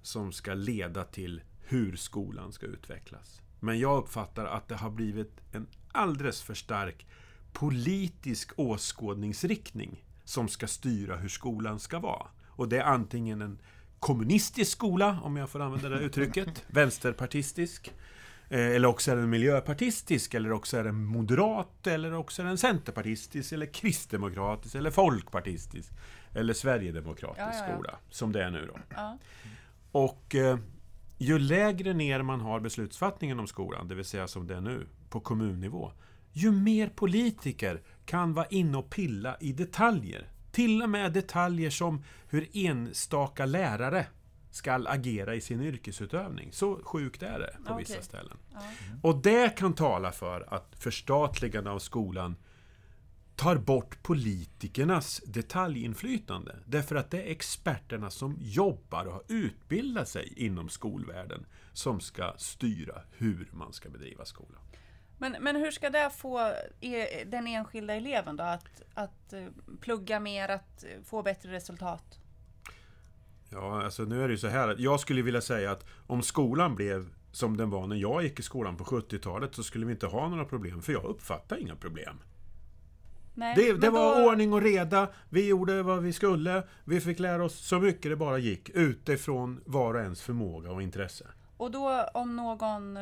som 0.03 0.33
ska 0.33 0.55
leda 0.55 1.05
till 1.05 1.43
hur 1.61 1.97
skolan 1.97 2.53
ska 2.53 2.67
utvecklas. 2.67 3.41
Men 3.61 3.79
jag 3.79 3.99
uppfattar 3.99 4.45
att 4.47 4.69
det 4.69 4.75
har 4.77 4.91
blivit 4.91 5.41
en 5.53 5.67
alldeles 5.93 6.43
för 6.43 6.55
stark 6.55 7.07
politisk 7.53 8.53
åskådningsriktning 8.57 10.05
som 10.25 10.49
ska 10.49 10.67
styra 10.67 11.17
hur 11.17 11.29
skolan 11.29 11.81
ska 11.81 11.99
vara. 11.99 12.27
Och 12.57 12.69
det 12.69 12.79
är 12.79 12.85
antingen 12.85 13.43
en 13.43 13.59
kommunistisk 13.99 14.73
skola, 14.73 15.19
om 15.23 15.37
jag 15.37 15.51
får 15.51 15.61
använda 15.61 15.89
det 15.89 16.01
uttrycket, 16.01 16.65
vänsterpartistisk, 16.69 17.93
eh, 18.49 18.67
eller 18.67 18.89
också 18.89 19.13
är 19.13 19.17
den 19.17 19.31
miljöpartistisk, 19.31 20.35
eller 20.35 20.53
också 20.53 20.77
är 20.77 20.85
den 20.85 21.05
moderat, 21.05 21.87
eller 21.87 22.15
också 22.15 22.43
är 22.43 22.47
den 22.47 22.59
centerpartistisk, 22.59 23.53
eller 23.53 23.67
kristdemokratisk, 23.67 24.75
eller 24.75 24.91
folkpartistisk, 24.91 25.93
eller 26.35 26.55
sverigedemokratisk 26.55 27.39
Ja, 27.39 27.53
ja, 27.53 27.69
ja. 27.69 27.75
skola, 27.75 27.99
som 28.11 28.33
det 28.33 28.45
är 28.45 28.51
nu 28.51 28.67
då. 28.67 28.79
Och 29.93 30.35
eh, 30.35 30.59
ju 31.19 31.39
lägre 31.39 31.95
ner 31.95 32.23
man 32.23 32.41
har 32.41 32.61
beslutsfattningen 32.61 33.41
om 33.41 33.47
skolan, 33.47 33.89
det 33.89 33.95
vill 33.95 34.05
säga 34.05 34.29
som 34.29 34.47
det 34.47 34.55
är 34.55 34.61
nu, 34.61 34.87
på 35.09 35.21
kommunnivå, 35.21 35.93
ju 36.33 36.53
mer 36.53 36.89
politiker 36.89 37.83
kan 38.05 38.35
vara 38.35 38.47
inne 38.47 38.79
och 38.79 38.91
pilla 38.91 39.37
i 39.41 39.53
detaljer. 39.53 40.29
Till 40.53 40.83
och 40.83 40.91
med 40.91 41.13
detaljer 41.13 41.71
som 41.71 42.05
hur 42.29 42.49
enstaka 42.53 43.47
lärare 43.47 44.07
ska 44.51 44.73
agera 44.73 45.35
i 45.35 45.41
sin 45.41 45.63
yrkesutövning. 45.63 46.53
Så 46.53 46.81
sjukt 46.85 47.23
är 47.23 47.39
det 47.39 47.57
på 47.67 47.73
Okej. 47.73 47.85
vissa 47.89 48.03
ställen. 48.03 48.37
Ja. 48.53 48.61
Och 49.03 49.23
det 49.23 49.57
kan 49.57 49.75
tala 49.75 50.13
för 50.13 50.55
att 50.55 50.75
förstatligande 50.79 51.71
av 51.71 51.79
skolan 51.79 52.37
tar 53.37 53.57
bort 53.57 54.03
politikernas 54.03 55.23
detaljinflytande. 55.27 56.57
Därför 56.67 56.97
att 56.97 57.11
det 57.11 57.23
är 57.23 57.31
experterna 57.31 58.11
som 58.11 58.37
jobbar 58.41 59.05
och 59.05 59.13
har 59.13 59.23
utbildat 59.29 60.09
sig 60.09 60.33
inom 60.37 60.69
skolvärlden 60.69 61.47
som 61.73 62.01
ska 62.01 62.35
styra 62.39 63.03
hur 63.11 63.49
man 63.53 63.73
ska 63.73 63.89
bedriva 63.91 64.25
skola. 64.25 64.59
Men, 65.23 65.37
men 65.41 65.57
hur 65.57 65.71
ska 65.71 65.91
det 65.91 66.11
få 66.11 66.53
e- 66.81 67.25
den 67.27 67.47
enskilda 67.47 67.95
eleven 67.95 68.37
då 68.37 68.45
att, 68.45 68.83
att 68.95 69.33
eh, 69.33 69.45
plugga 69.81 70.21
mer, 70.21 70.49
att 70.49 70.85
eh, 70.85 71.03
få 71.05 71.23
bättre 71.23 71.53
resultat? 71.53 72.19
Ja, 73.51 73.85
alltså 73.85 74.03
nu 74.03 74.23
är 74.25 74.29
det 74.29 74.33
ju 74.35 74.39
så 74.39 74.49
här 74.49 74.77
jag 74.79 75.01
skulle 75.01 75.23
vilja 75.23 75.41
säga 75.41 75.71
att 75.71 75.87
om 76.07 76.23
skolan 76.23 76.75
blev 76.75 77.09
som 77.33 77.57
den 77.57 77.71
var 77.71 77.87
när 77.87 77.97
jag 77.97 78.23
gick 78.23 78.39
i 78.41 78.43
skolan 78.43 78.77
på 78.77 78.85
70-talet 78.85 79.55
så 79.55 79.63
skulle 79.63 79.87
vi 79.87 79.93
inte 79.93 80.07
ha 80.07 80.29
några 80.29 80.45
problem, 80.45 80.83
för 80.83 80.93
jag 80.93 81.05
uppfattar 81.05 81.57
inga 81.61 81.77
problem. 81.77 82.17
Nej, 83.35 83.55
Det, 83.57 83.73
det 83.73 83.91
var 83.91 84.21
då- 84.21 84.27
ordning 84.31 84.53
och 84.53 84.63
reda, 84.63 85.09
vi 85.31 85.49
gjorde 85.49 85.83
vad 85.83 86.03
vi 86.03 86.13
skulle, 86.13 86.63
vi 86.85 87.01
fick 87.01 87.19
lära 87.19 87.45
oss 87.45 87.55
så 87.67 87.79
mycket 87.79 88.11
det 88.11 88.17
bara 88.17 88.39
gick 88.39 88.69
utifrån 88.71 89.61
var 89.67 89.95
och 89.95 90.01
ens 90.01 90.23
förmåga 90.23 90.71
och 90.71 90.83
intresse. 90.83 91.27
Och 91.57 91.71
då 91.71 92.07
om 92.15 92.37
någon, 92.37 92.99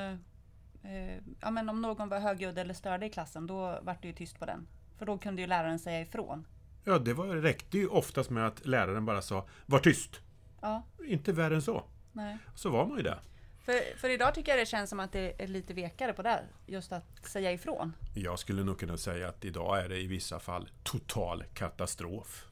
eh, 0.82 1.16
ja, 1.40 1.50
men 1.50 1.68
om 1.68 1.82
någon 1.82 2.08
var 2.08 2.18
högljudd 2.18 2.58
eller 2.58 2.74
störde 2.74 3.06
i 3.06 3.10
klassen, 3.10 3.46
då 3.46 3.78
vart 3.82 4.02
det 4.02 4.08
ju 4.08 4.14
tyst 4.14 4.38
på 4.38 4.46
den. 4.46 4.66
För 4.98 5.06
då 5.06 5.18
kunde 5.18 5.42
ju 5.42 5.46
läraren 5.48 5.78
säga 5.78 6.00
ifrån. 6.00 6.46
Ja, 6.84 6.98
det 6.98 7.14
var, 7.14 7.26
räckte 7.26 7.78
ju 7.78 7.86
oftast 7.86 8.30
med 8.30 8.46
att 8.46 8.66
läraren 8.66 9.04
bara 9.06 9.22
sa 9.22 9.46
Var 9.66 9.78
tyst! 9.78 10.20
Ja, 10.60 10.82
Inte 11.06 11.32
värre 11.32 11.54
än 11.54 11.62
så. 11.62 11.84
nej. 12.12 12.38
Så 12.54 12.70
var 12.70 12.86
man 12.86 12.96
ju 12.96 13.02
det. 13.02 13.18
För, 13.64 13.98
för 13.98 14.08
idag 14.10 14.34
tycker 14.34 14.52
jag 14.52 14.58
det 14.60 14.66
känns 14.66 14.90
som 14.90 15.00
att 15.00 15.12
det 15.12 15.42
är 15.42 15.46
lite 15.46 15.74
vekare 15.74 16.12
på 16.12 16.22
det. 16.22 16.40
Just 16.66 16.92
att 16.92 17.26
säga 17.26 17.52
ifrån. 17.52 17.92
Jag 18.14 18.38
skulle 18.38 18.64
nog 18.64 18.78
kunna 18.78 18.96
säga 18.96 19.28
att 19.28 19.44
idag 19.44 19.84
är 19.84 19.88
det 19.88 19.98
i 19.98 20.06
vissa 20.06 20.38
fall 20.38 20.68
total 20.82 21.44
katastrof. 21.54 22.46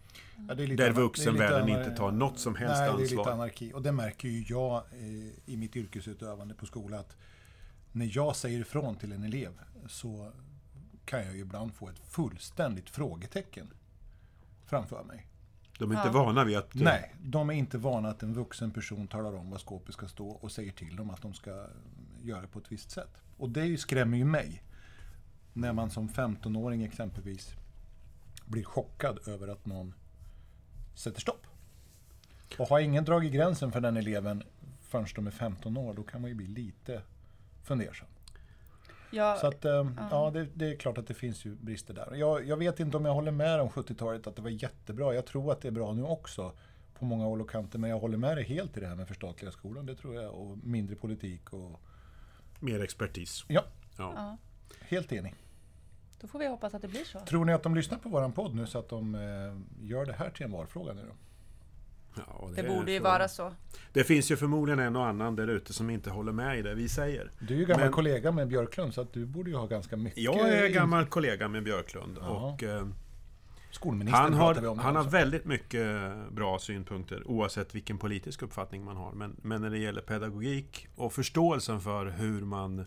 Ja, 0.49 0.55
det 0.55 0.63
är 0.63 0.67
lite 0.67 0.83
Där 0.85 0.91
vuxenvärlden 0.91 1.69
inte 1.69 1.91
tar 1.97 2.11
något 2.11 2.39
som 2.39 2.55
helst 2.55 2.75
Nej, 2.79 2.87
det 2.87 2.99
är 2.99 3.03
ansvar. 3.03 3.19
lite 3.19 3.33
anarki. 3.33 3.73
Och 3.75 3.83
det 3.83 3.93
märker 3.93 4.29
ju 4.29 4.45
jag 4.49 4.77
eh, 4.77 5.53
i 5.53 5.57
mitt 5.57 5.77
yrkesutövande 5.77 6.55
på 6.55 6.67
skolan. 6.67 7.01
Att 7.01 7.17
när 7.99 8.11
jag 8.13 8.37
säger 8.37 8.61
ifrån 8.61 8.97
till 8.97 9.13
en 9.13 9.25
elev 9.25 9.53
så 9.87 10.33
kan 11.05 11.27
jag 11.27 11.35
ju 11.35 11.41
ibland 11.41 11.75
få 11.75 11.89
ett 11.89 11.99
fullständigt 11.99 12.91
frågetecken 12.91 13.71
framför 14.67 15.05
mig. 15.05 15.27
De 15.79 15.91
är 15.91 15.95
inte 15.95 16.09
Ja. 16.09 16.25
vana 16.25 16.45
vid 16.45 16.57
att... 16.57 16.75
Nej, 16.75 17.15
de 17.23 17.51
är 17.51 17.55
inte 17.55 17.79
vana 17.79 18.09
att 18.09 18.23
en 18.23 18.35
vuxen 18.35 18.71
person 18.71 19.09
talar 19.09 19.35
om 19.35 19.51
vad 19.51 19.61
skåpet 19.61 19.95
ska 19.95 20.09
stå 20.09 20.29
och 20.29 20.53
säger 20.53 20.73
till 20.73 20.97
dem 20.97 21.11
att 21.11 21.23
de 21.23 21.35
ska 21.35 21.67
göra 22.23 22.47
på 22.47 22.59
ett 22.59 22.73
visst 22.73 22.91
sätt. 22.91 23.23
Och 23.37 23.51
det 23.51 23.81
skrämmer 23.81 24.19
ju 24.19 24.25
mig. 24.25 24.63
När 25.53 25.73
man 25.73 25.91
som 25.91 26.09
15-åring 26.09 26.83
exempelvis 26.83 27.55
blir 28.47 28.65
chockad 28.65 29.29
över 29.29 29.49
att 29.49 29.67
någon 29.67 29.95
sätter 30.95 31.21
stopp. 31.21 31.47
Och 32.59 32.69
har 32.69 32.81
ingen 32.81 33.05
dragit 33.05 33.33
gränsen 33.33 33.73
för 33.73 33.81
den 33.81 33.97
eleven 33.97 34.43
förrän 34.81 35.07
de 35.15 35.27
är 35.27 35.31
15 35.31 35.77
år, 35.77 35.95
då 35.95 36.03
kan 36.03 36.21
man 36.21 36.31
ju 36.31 36.35
bli 36.35 36.47
lite 36.47 37.03
fundersam. 37.63 38.09
Ja, 39.11 39.37
Så 39.41 39.47
att, 39.47 39.65
eh, 39.65 39.87
ja, 40.11 40.31
det, 40.31 40.49
det 40.55 40.67
är 40.73 40.77
klart 40.77 40.99
att 40.99 41.07
det 41.07 41.15
finns 41.15 41.45
ju 41.45 41.55
brister 41.55 41.95
där. 41.95 42.15
Jag, 42.15 42.47
jag 42.47 42.57
vet 42.57 42.81
inte 42.81 42.97
om 42.97 43.05
jag 43.05 43.15
håller 43.15 43.31
med 43.33 43.61
om 43.61 43.69
70-talet, 43.69 44.27
att 44.27 44.37
det 44.37 44.43
var 44.43 44.51
jättebra. 44.51 45.15
Jag 45.15 45.27
tror 45.27 45.53
att 45.53 45.61
det 45.61 45.69
är 45.69 45.73
bra 45.73 45.93
nu 45.93 46.03
också, 46.03 46.53
på 46.99 47.05
många 47.05 47.25
håll 47.25 47.41
och 47.41 47.51
kanter. 47.51 47.79
Men 47.79 47.91
jag 47.91 47.99
håller 47.99 48.19
med 48.19 48.37
dig 48.37 48.45
helt 48.45 48.77
i 48.77 48.81
det 48.81 48.87
här 48.87 48.95
med 48.97 49.09
förstatliga 49.09 49.53
skolan, 49.53 49.87
det 49.87 49.95
tror 49.95 50.15
jag. 50.15 50.35
Och 50.35 50.59
mindre 50.59 50.97
politik 50.97 51.53
och... 51.53 51.81
Mer 52.61 52.81
expertis. 52.83 53.45
Ja, 53.49 53.65
Ja. 53.99 54.13
ja, 54.17 54.37
helt 54.81 55.13
enig. 55.13 55.35
då 56.21 56.29
får 56.29 56.39
vi 56.39 56.47
hoppas 56.47 56.75
att 56.75 56.83
det 56.83 56.89
blir 56.89 57.05
så. 57.05 57.21
Tror 57.21 57.45
ni 57.45 57.53
att 57.53 57.63
de 57.63 57.75
lyssnar 57.75 57.99
på 57.99 58.09
våran 58.09 58.33
podd 58.33 58.55
nu 58.55 58.67
så 58.67 58.79
att 58.79 58.89
de 58.89 59.15
eh, 59.15 59.87
gör 59.89 60.07
det 60.07 60.13
här 60.13 60.31
till 60.31 60.45
en 60.45 60.53
valfråga 60.53 60.93
nu 60.93 61.03
då? 61.03 61.15
Ja, 62.27 62.51
Det 62.55 62.61
är 62.61 62.69
borde 62.69 62.93
ju 62.93 62.99
vara 63.01 63.29
så. 63.29 63.53
Det 63.93 64.05
finns 64.05 64.31
ju 64.31 64.37
förmodligen 64.37 64.79
en 64.79 64.97
och 64.97 65.07
annan 65.07 65.37
där 65.37 65.49
ute 65.49 65.73
som 65.73 65.91
inte 65.91 66.11
håller 66.11 66.33
med 66.33 66.59
i 66.59 66.63
det 66.63 66.75
vi 66.75 66.89
säger. 66.89 67.33
Du 67.39 67.55
är 67.55 67.59
ju 67.59 67.65
gammal 67.65 67.85
Men- 67.85 67.93
kollega 67.93 68.33
med 68.33 68.49
Björklund 68.49 68.95
så 68.95 69.01
att 69.01 69.13
du 69.13 69.27
borde 69.27 69.51
ju 69.51 69.57
ha 69.57 69.67
ganska 69.67 69.97
mycket... 69.97 70.19
Jag 70.23 70.49
är 70.49 70.67
in- 70.67 70.73
gammal 70.73 71.07
kollega 71.07 71.49
med 71.49 71.63
Björklund 71.65 72.19
Ja. 72.21 72.29
och 72.29 72.63
eh, 72.63 72.87
Skolministern 73.71 74.23
han 74.23 74.33
pratar 74.41 74.61
vi 74.61 74.67
har, 74.67 74.73
om 74.73 74.79
han 74.79 74.95
har 74.97 75.03
också. 75.03 75.11
väldigt 75.17 75.45
mycket 75.45 75.87
bra 76.31 76.59
synpunkter 76.59 77.23
oavsett 77.29 77.75
vilken 77.75 77.99
politisk 77.99 78.43
uppfattning 78.43 78.85
man 78.85 78.97
har. 78.97 79.13
Men, 79.13 79.37
men 79.43 79.61
när 79.63 79.71
det 79.71 79.79
gäller 79.79 80.01
pedagogik 80.03 80.89
och 80.97 81.13
förståelsen 81.13 81.81
för 81.81 82.07
hur 82.07 82.41
man 82.41 82.87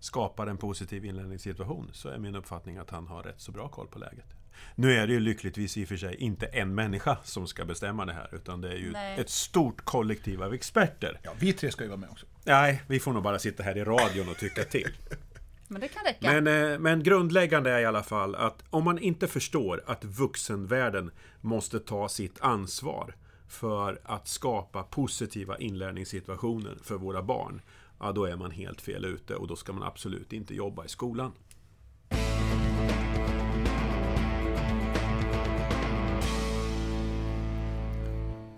skapar 0.00 0.46
en 0.46 0.56
positiv 0.56 1.04
inlärningssituation 1.04 1.90
så 1.92 2.08
är 2.08 2.18
min 2.18 2.34
uppfattning 2.34 2.76
att 2.76 2.90
han 2.90 3.06
har 3.06 3.22
rätt 3.22 3.40
så 3.40 3.52
bra 3.52 3.68
koll 3.68 3.86
på 3.86 3.98
läget. 3.98 4.35
Nu 4.74 4.92
är 4.92 5.06
det 5.06 5.12
ju 5.12 5.20
lyckligtvis 5.20 5.76
i 5.76 5.84
och 5.84 5.88
för 5.88 5.96
sig 5.96 6.14
inte 6.14 6.46
en 6.46 6.74
människa 6.74 7.16
som 7.24 7.46
ska 7.46 7.64
bestämma 7.64 8.06
det 8.06 8.12
här 8.12 8.28
utan 8.32 8.60
det 8.60 8.68
är 8.68 8.76
ju 8.76 8.92
Nej. 8.92 9.20
ett 9.20 9.30
stort 9.30 9.84
kollektiv 9.84 10.42
av 10.42 10.54
experter. 10.54 11.20
Ja, 11.22 11.30
vi 11.38 11.52
tre 11.52 11.70
ska 11.70 11.84
ju 11.84 11.88
vara 11.88 12.00
med 12.00 12.10
också. 12.10 12.26
Nej, 12.44 12.82
vi 12.86 13.00
får 13.00 13.12
nog 13.12 13.22
bara 13.22 13.38
sitta 13.38 13.62
här 13.62 13.76
i 13.76 13.84
radion 13.84 14.28
och 14.28 14.36
tycka 14.36 14.64
till. 14.64 14.88
Men 15.68 15.80
det 15.80 15.88
kan 15.88 16.04
räcka. 16.04 16.32
Men, 16.32 16.72
eh, 16.72 16.78
men 16.78 17.02
grundläggande 17.02 17.70
är 17.70 17.80
i 17.80 17.84
alla 17.84 18.02
fall 18.02 18.34
att 18.34 18.64
om 18.70 18.84
man 18.84 18.98
inte 18.98 19.26
förstår 19.26 19.82
att 19.86 20.04
vuxenvärlden 20.04 21.10
måste 21.40 21.80
ta 21.80 22.08
sitt 22.08 22.40
ansvar 22.40 23.14
för 23.48 24.00
att 24.04 24.28
skapa 24.28 24.82
positiva 24.82 25.58
inlärningssituationer 25.58 26.78
för 26.82 26.94
våra 26.94 27.22
barn, 27.22 27.60
ja 28.00 28.12
då 28.12 28.24
är 28.24 28.36
man 28.36 28.50
helt 28.50 28.80
fel 28.80 29.04
ute 29.04 29.34
och 29.34 29.46
då 29.46 29.56
ska 29.56 29.72
man 29.72 29.82
absolut 29.82 30.32
inte 30.32 30.54
jobba 30.54 30.84
i 30.84 30.88
skolan. 30.88 31.32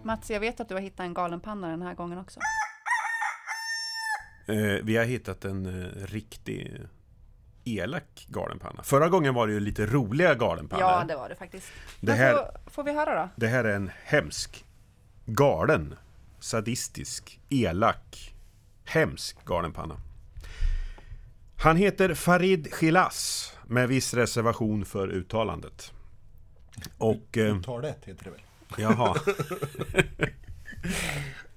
Mats, 0.08 0.30
jag 0.30 0.40
vet 0.40 0.60
att 0.60 0.68
du 0.68 0.74
har 0.74 0.80
hittat 0.80 1.00
en 1.00 1.14
galenpanna 1.14 1.68
den 1.68 1.82
här 1.82 1.94
gången 1.94 2.18
också. 2.18 2.40
Eh, 4.46 4.84
vi 4.84 4.96
har 4.96 5.04
hittat 5.04 5.44
en 5.44 5.66
eh, 5.66 6.06
riktig 6.06 6.80
elak 7.64 8.26
galenpanna. 8.28 8.82
Förra 8.82 9.08
gången 9.08 9.34
var 9.34 9.46
det 9.46 9.52
ju 9.52 9.60
lite 9.60 9.86
roliga 9.86 10.34
galenpannor. 10.34 10.82
Ja, 10.84 11.04
det 11.08 11.16
var 11.16 11.28
det 11.28 11.34
faktiskt. 11.36 11.66
Det 12.00 12.06
Men 12.06 12.16
här- 12.16 12.34
får, 12.34 12.70
får 12.70 12.84
vi 12.84 12.92
höra 12.92 13.22
då? 13.22 13.28
Det 13.36 13.46
här 13.46 13.64
är 13.64 13.76
en 13.76 13.90
hemsk, 14.04 14.64
galen, 15.26 15.94
sadistisk, 16.40 17.40
elak, 17.48 18.34
hemsk 18.84 19.44
galenpanna. 19.44 19.96
Han 21.58 21.76
heter 21.76 22.14
Farid 22.14 22.74
Khilas 22.74 23.52
med 23.66 23.88
viss 23.88 24.14
reservation 24.14 24.84
för 24.84 25.08
uttalandet. 25.08 25.92
Och... 26.98 27.38
Eh, 27.38 27.60
Talet 27.62 28.04
heter 28.04 28.24
det 28.24 28.30
väl? 28.30 28.40
Jaha. 28.76 29.14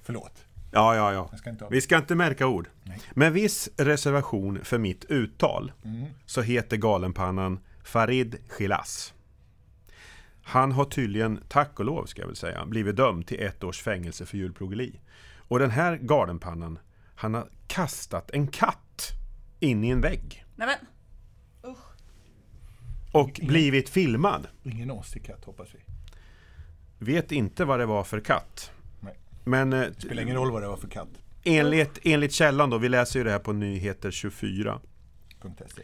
Förlåt. 0.02 0.46
Ja, 0.72 0.96
ja, 0.96 1.14
ja. 1.14 1.38
Ska 1.38 1.68
Vi 1.70 1.82
ska 1.82 1.98
inte 1.98 2.16
märka 2.16 2.48
ord. 2.48 2.70
Nej. 2.84 3.02
Med 3.14 3.34
viss 3.34 3.70
reservation 3.78 4.60
för 4.64 4.78
mitt 4.78 5.06
uttal 5.06 5.72
Mm. 5.86 6.06
så 6.26 6.42
heter 6.42 6.78
galenpannan 6.78 7.60
Farid 7.84 8.38
Khilas. 8.58 9.14
Han 10.44 10.72
har 10.72 10.86
tydligen, 10.86 11.44
tack 11.48 11.80
och 11.80 11.86
lov 11.86 12.06
ska 12.06 12.22
jag 12.22 12.28
väl 12.28 12.36
säga, 12.36 12.66
blivit 12.66 12.96
dömd 12.96 13.28
till 13.28 13.40
ett 13.42 13.64
års 13.64 13.82
fängelse 13.82 14.26
för 14.26 14.38
djurplågeri. 14.38 15.00
Och 15.38 15.60
den 15.60 15.72
här 15.72 15.98
galenpannan, 15.98 16.80
han 17.16 17.34
har 17.34 17.50
kastat 17.68 18.32
en 18.32 18.48
katt 18.48 19.12
in 19.60 19.84
i 19.84 19.90
en 19.90 20.02
vägg. 20.02 20.46
Nej 20.56 20.68
men, 20.68 20.78
Och 23.12 23.40
blivit 23.44 23.90
filmad. 23.90 24.48
Ingen 24.64 24.92
åsikt 24.92 25.46
hoppas 25.46 25.68
vi. 25.76 25.80
Vet 27.04 27.32
inte 27.32 27.66
vad 27.66 27.80
det 27.80 27.86
var 27.86 28.04
för 28.04 28.20
katt. 28.20 28.72
Nej. 29.00 29.18
Men 29.44 29.74
eh, 29.74 29.80
Det 29.80 30.02
spelar 30.02 30.24
ingen 30.24 30.36
roll 30.36 30.52
vad 30.52 30.62
det 30.62 30.68
var 30.68 30.78
för 30.78 30.88
katt. 30.88 31.08
enligt, 31.44 32.00
enligt 32.04 32.32
källan 32.32 32.70
då, 32.70 32.78
vi 32.78 32.90
läser 32.90 33.20
ju 33.20 33.24
det 33.24 33.32
här 33.32 33.40
på 33.40 33.54
Nyheter 33.54 34.12
24. 34.12 34.80
.se. 35.42 35.82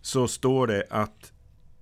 så 0.00 0.28
står 0.28 0.66
det 0.66 0.84
att 0.90 1.32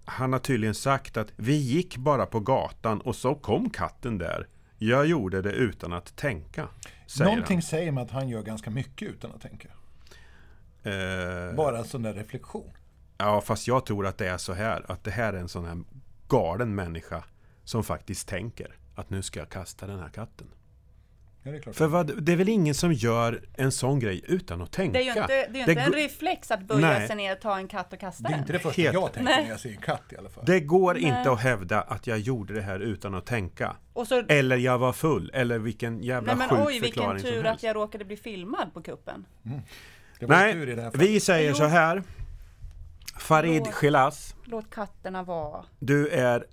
han 0.05 0.33
har 0.33 0.41
tydligen 0.41 0.75
sagt 0.75 1.17
att 1.17 1.33
vi 1.37 1.55
gick 1.57 1.97
bara 1.97 2.27
på 2.27 2.41
gatan 2.41 3.01
och 3.01 3.17
så 3.17 3.35
kom 3.35 3.71
katten 3.71 4.19
där. 4.19 4.47
Jag 4.79 5.07
gjorde 5.07 5.43
det 5.43 5.53
utan 5.53 5.93
att 5.93 6.17
tänka. 6.17 6.69
Säger 7.07 7.31
Någonting 7.31 7.63
säger 7.63 7.93
mig 7.93 8.05
att 8.05 8.11
han 8.11 8.29
gör 8.29 8.43
ganska 8.43 8.71
mycket 8.71 9.09
utan 9.09 9.31
att 9.33 9.41
tänka. 9.43 9.69
han. 10.83 10.93
Eh, 10.93 11.55
Bara 11.55 11.79
en 11.79 11.85
sån 11.85 12.03
där 12.03 12.15
reflektion. 12.15 12.71
ja, 13.19 13.41
fast 13.41 13.67
jag 13.67 13.87
tror 13.87 14.07
att 14.07 14.19
det 14.19 14.29
är 14.29 14.39
så 14.39 14.53
här. 14.53 14.85
Att 14.89 15.05
det 15.05 15.11
här 15.11 15.33
är 15.33 15.39
en 15.39 15.49
sån 15.49 15.65
här 15.65 15.79
galen 16.29 16.75
människa 16.75 17.25
som 17.67 17.85
faktiskt 17.85 18.29
tänker 18.29 18.75
att 18.95 19.11
nu 19.11 19.23
ska 19.23 19.39
jag 19.41 19.49
kasta 19.49 19.87
den 19.87 19.99
här 20.01 20.09
katten. 20.09 20.47
Ja, 21.43 21.51
det 21.53 21.59
är 21.59 21.63
klart. 21.63 21.77
För 21.77 21.87
vad, 21.87 22.23
det 22.23 22.33
är 22.33 22.37
väl 22.37 22.49
ingen 22.49 22.75
som 22.75 22.93
gör 22.93 23.43
en 23.55 23.73
sån 23.73 23.99
grej 23.99 24.21
utan 24.27 24.63
att 24.63 24.73
tänka? 24.73 24.93
det 24.99 25.09
är 25.09 25.15
ju 25.15 25.21
inte, 25.21 25.27
det 25.27 25.35
är 25.43 25.53
ju 25.55 25.59
inte 25.61 25.73
en 25.83 25.91
går- 25.91 25.97
reflex 25.97 26.51
att 26.51 26.63
böja 26.63 26.81
Nej. 26.87 27.07
sig 27.07 27.17
ner 27.17 27.33
och 27.33 27.41
ta 27.41 27.57
en 27.59 27.69
katt 27.69 27.93
och 27.93 27.99
kasta 28.01 28.23
det 28.23 28.29
är 28.29 28.31
den. 28.31 28.41
inte 28.41 28.53
det 28.53 28.59
första 28.59 28.83
Helt- 28.83 28.95
jag 28.95 29.13
tänker 29.13 29.31
Nej. 29.33 29.43
när 29.43 29.51
jag 29.51 29.61
ser 29.61 29.71
en 29.71 29.77
katt 29.77 30.03
i 30.13 30.17
alla 30.17 30.29
fall. 30.29 30.45
Det 30.47 30.61
går 30.61 30.95
Nej. 30.95 31.03
inte 31.03 31.31
att 31.31 31.41
hävda 31.41 31.81
att 31.81 32.07
jag 32.07 32.19
gjorde 32.19 32.55
det 32.55 32.63
här 32.63 32.81
utan 32.81 33.15
att 33.15 33.27
tänka. 33.27 33.77
Och 33.93 34.07
så, 34.09 34.23
Eller 34.29 34.57
jag 34.57 34.79
var 34.79 34.93
full. 34.93 35.31
Eller 35.35 35.59
vilken 35.59 36.03
jävla 36.03 36.35
nej 36.35 36.49
men 36.49 36.59
sjuk 36.59 36.67
oj 36.67 36.73
vilken 36.73 36.89
förklaring 36.93 37.21
som 37.21 37.31
tur 37.31 37.47
att 37.47 37.63
jag 37.63 37.77
råkade 37.77 38.05
bli 38.05 38.17
filmad 38.17 38.75
på 38.75 38.83
kuppen. 38.83 39.27
Det 40.19 40.27
var 40.27 40.37
Nej, 40.37 40.53
tur 40.53 40.69
i 40.69 40.75
det 40.75 40.83
här 40.83 40.91
fallet. 40.91 41.09
vi 41.09 41.21
säger 41.21 41.49
Jo. 41.51 41.55
så 41.57 41.65
här. 41.65 42.03
Farid 43.19 43.59
Låt- 43.65 43.75
Khilas, 43.75 44.35
Låt 44.45 44.71
katterna 44.71 45.23
vara. 45.23 45.65
du 45.79 46.09
är... 46.09 46.47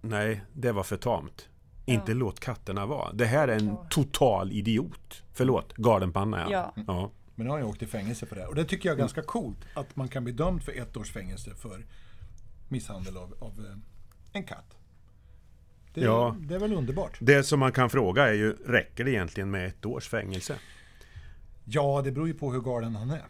Nej, 0.00 0.40
det 0.52 0.72
var 0.72 0.82
för 0.82 0.96
tamt. 0.96 1.48
Inte 1.86 2.12
Ja. 2.12 2.18
låt 2.18 2.40
katterna 2.40 2.86
vara. 2.86 3.12
Det 3.12 3.24
här 3.26 3.48
är 3.48 3.56
en 3.58 3.76
total 3.90 4.52
idiot. 4.52 5.22
Förlåt, 5.32 5.72
galenpanna 5.76 6.46
Ja. 6.50 6.72
ja. 6.86 7.10
Men 7.34 7.44
nu 7.46 7.50
har 7.50 7.58
han 7.58 7.66
ju 7.66 7.70
åkt 7.72 7.82
i 7.82 7.86
fängelse 7.86 8.26
för 8.26 8.36
det 8.36 8.42
här. 8.42 8.48
Och 8.48 8.54
det 8.54 8.64
tycker 8.64 8.88
jag 8.88 8.94
är 8.94 8.98
ganska 8.98 9.22
coolt. 9.22 9.58
Att 9.74 9.96
man 9.96 10.08
kan 10.08 10.24
bli 10.24 10.32
dömd 10.32 10.62
för 10.62 10.72
ett 10.72 10.96
års 10.96 11.12
fängelse 11.12 11.54
för 11.54 11.86
misshandel 12.68 13.16
av, 13.16 13.34
av 13.40 13.66
eh, 13.66 13.76
en 14.32 14.44
katt. 14.44 14.76
Det, 15.94 16.00
är- 16.00 16.04
Ja. 16.04 16.36
det 16.40 16.54
är 16.54 16.58
väl 16.58 16.72
underbart? 16.72 17.18
Det 17.20 17.42
som 17.42 17.60
man 17.60 17.72
kan 17.72 17.90
fråga 17.90 18.28
är 18.28 18.32
ju, 18.32 18.52
räcker 18.52 19.04
det 19.04 19.10
egentligen 19.10 19.50
med 19.50 19.66
ett 19.66 19.86
års 19.86 20.08
fängelse? 20.08 20.56
Ja, 21.64 22.02
det 22.04 22.12
beror 22.12 22.26
ju 22.28 22.34
på 22.34 22.52
hur 22.52 22.60
galen 22.60 22.96
han 22.96 23.10
är. 23.10 23.24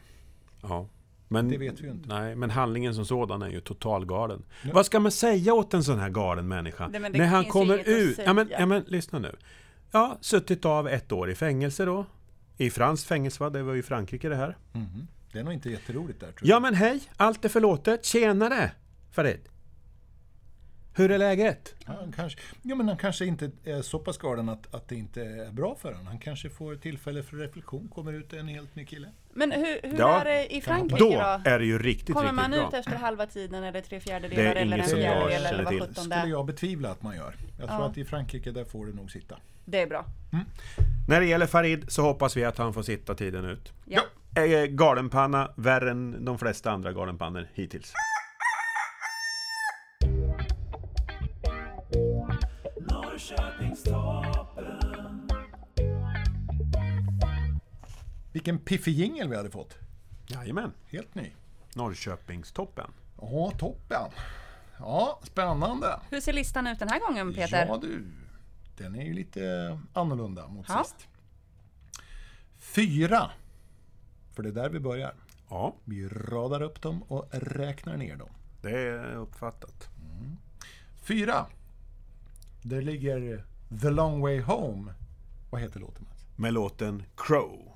Ja. 0.62 0.88
Men, 1.28 1.48
Det 1.48 1.58
vet 1.58 1.80
vi 1.80 1.84
ju 1.84 1.90
inte. 1.90 2.08
Nej, 2.08 2.36
men 2.36 2.50
handlingen 2.50 2.94
som 2.94 3.04
sådan 3.04 3.42
är 3.42 3.48
ju 3.48 3.60
totalgalen. 3.60 4.42
Vad 4.72 4.86
ska 4.86 5.00
man 5.00 5.12
säga 5.12 5.54
åt 5.54 5.74
en 5.74 5.84
sån 5.84 5.98
här 5.98 6.10
galen 6.10 6.48
människa? 6.48 6.88
Nej, 6.88 7.00
När 7.00 7.26
han 7.26 7.44
kommer 7.44 7.88
ut... 7.88 8.18
Ja 8.24 8.32
men, 8.32 8.48
ja 8.50 8.66
men 8.66 8.82
lyssna 8.86 9.18
nu. 9.18 9.36
Ja, 9.90 10.18
suttit 10.20 10.64
av 10.64 10.88
ett 10.88 11.12
år 11.12 11.30
i 11.30 11.34
fängelse 11.34 11.84
då. 11.84 12.06
I 12.56 12.70
franskt 12.70 13.06
fängelse 13.06 13.42
va? 13.42 13.50
Det 13.50 13.62
var 13.62 13.74
ju 13.74 13.82
Frankrike 13.82 14.28
det 14.28 14.36
här. 14.36 14.56
Mhm. 14.72 15.06
Det 15.32 15.38
är 15.38 15.44
nog 15.44 15.52
inte 15.52 15.70
jätteroligt 15.70 16.20
där 16.20 16.32
tror 16.32 16.50
Ja 16.50 16.60
men 16.60 16.74
hej, 16.74 17.00
allt 17.16 17.44
är 17.44 17.48
förlåtet. 17.48 18.04
Tjenare 18.04 18.70
Farid! 19.12 19.40
Hur 20.96 21.10
är 21.10 21.18
läget? 21.18 21.74
Han 21.84 22.12
kanske, 22.12 22.38
ja, 22.62 22.74
men 22.74 22.88
han 22.88 22.96
kanske 22.96 23.26
inte 23.26 23.50
är 23.64 23.82
så 23.82 23.98
pass 23.98 24.18
galen 24.18 24.48
att, 24.48 24.74
att 24.74 24.88
det 24.88 24.94
inte 24.94 25.22
är 25.22 25.52
bra 25.52 25.76
för 25.80 25.92
honom. 25.92 26.06
Han 26.06 26.18
kanske 26.18 26.50
får 26.50 26.74
tillfälle 26.76 27.22
för 27.22 27.36
reflektion, 27.36 27.88
kommer 27.94 28.12
ut 28.12 28.32
en 28.32 28.48
helt 28.48 28.76
ny 28.76 28.84
kille. 28.86 29.08
Men 29.34 29.52
hur, 29.52 29.80
hur 29.82 29.98
Ja, 29.98 30.20
är 30.20 30.24
det 30.24 30.54
i 30.56 30.60
Frankrike 30.60 30.96
Då 30.98 31.10
då? 31.10 31.40
är 31.50 31.58
det 31.58 31.64
ju 31.64 31.78
riktigt, 31.78 32.14
Kommer 32.14 32.28
riktigt 32.28 32.42
man 32.42 32.50
bra. 32.50 32.68
ut 32.68 32.74
efter 32.74 32.96
halva 32.96 33.26
tiden 33.26 33.64
eller 33.64 33.80
tre 33.80 33.98
Det 33.98 34.00
fjärdedelar 34.04 34.42
är 34.42 34.56
eller 34.56 34.78
en 34.78 34.88
som 34.88 35.00
jag 35.00 35.12
fjärdedel 35.12 35.32
eller 35.36 35.48
känner 35.50 35.64
vad 35.64 35.72
till. 35.72 35.80
sjutton 35.82 36.08
det 36.08 36.16
skulle 36.18 36.32
jag 36.32 36.46
betvivla 36.46 36.90
att 36.90 37.02
man 37.02 37.16
gör. 37.16 37.34
Jag 37.58 37.68
tror 37.68 37.80
Ja. 37.80 37.86
att 37.86 37.98
i 37.98 38.04
Frankrike 38.04 38.50
där 38.50 38.64
får 38.64 38.86
du 38.86 38.92
nog 38.94 39.10
sitta. 39.10 39.36
Det 39.64 39.80
är 39.80 39.86
bra. 39.86 40.04
När 41.08 41.20
det 41.20 41.26
gäller 41.26 41.46
Farid 41.46 41.84
så 41.92 42.02
hoppas 42.02 42.36
vi 42.36 42.44
att 42.44 42.58
han 42.58 42.74
får 42.74 42.82
sitta 42.82 43.14
tiden 43.14 43.44
ut. 43.44 43.72
Ja. 43.84 44.02
Eh, 44.42 44.64
Galenpanna, 44.66 45.50
värre 45.56 45.90
än 45.90 46.24
de 46.24 46.38
flesta 46.38 46.70
andra 46.70 46.92
galenpannor 46.92 47.48
hittills. 47.54 47.92
Vilken 58.32 58.58
piffig 58.58 58.92
jingel 58.94 59.28
vi 59.28 59.36
hade 59.36 59.50
fått. 59.50 59.78
Jajamän, 60.26 60.72
Helt 60.90 61.14
ny. 61.14 61.32
Norrköpingstoppen. 61.74 62.90
Ja, 63.20 63.52
toppen. 63.58 64.10
Ja, 64.78 65.20
spännande. 65.22 66.00
Hur 66.10 66.20
ser 66.20 66.32
listan 66.32 66.66
ut 66.66 66.78
den 66.78 66.88
här 66.88 67.00
gången 67.00 67.34
Peter? 67.34 67.66
Ja 67.66 67.78
du, 67.82 68.06
den 68.76 68.94
är 68.94 69.04
ju 69.04 69.12
lite 69.14 69.40
annorlunda 69.92 70.48
mot 70.48 70.66
Ja. 70.68 70.84
sist. 70.84 71.08
Fyra. 72.58 73.30
För 74.32 74.42
det 74.42 74.48
är 74.48 74.52
där 74.52 74.70
vi 74.70 74.80
börjar. 74.80 75.14
Ja, 75.50 75.74
Vi 75.84 76.08
radar 76.08 76.62
upp 76.62 76.82
dem 76.82 77.02
och 77.02 77.28
räknar 77.32 77.96
ner 77.96 78.16
dem. 78.16 78.28
det 78.62 78.70
är 78.70 79.14
uppfattat. 79.16 79.88
Fyra. 81.02 81.46
Där 82.62 82.82
ligger 82.82 83.44
The 83.68 83.90
Long 83.90 84.20
Way 84.20 84.40
Home. 84.40 84.94
Vad 85.50 85.60
heter 85.60 85.80
låten 85.80 86.04
Mats? 86.10 86.26
Med 86.36 86.54
låten 86.54 87.02
Crow. 87.16 87.75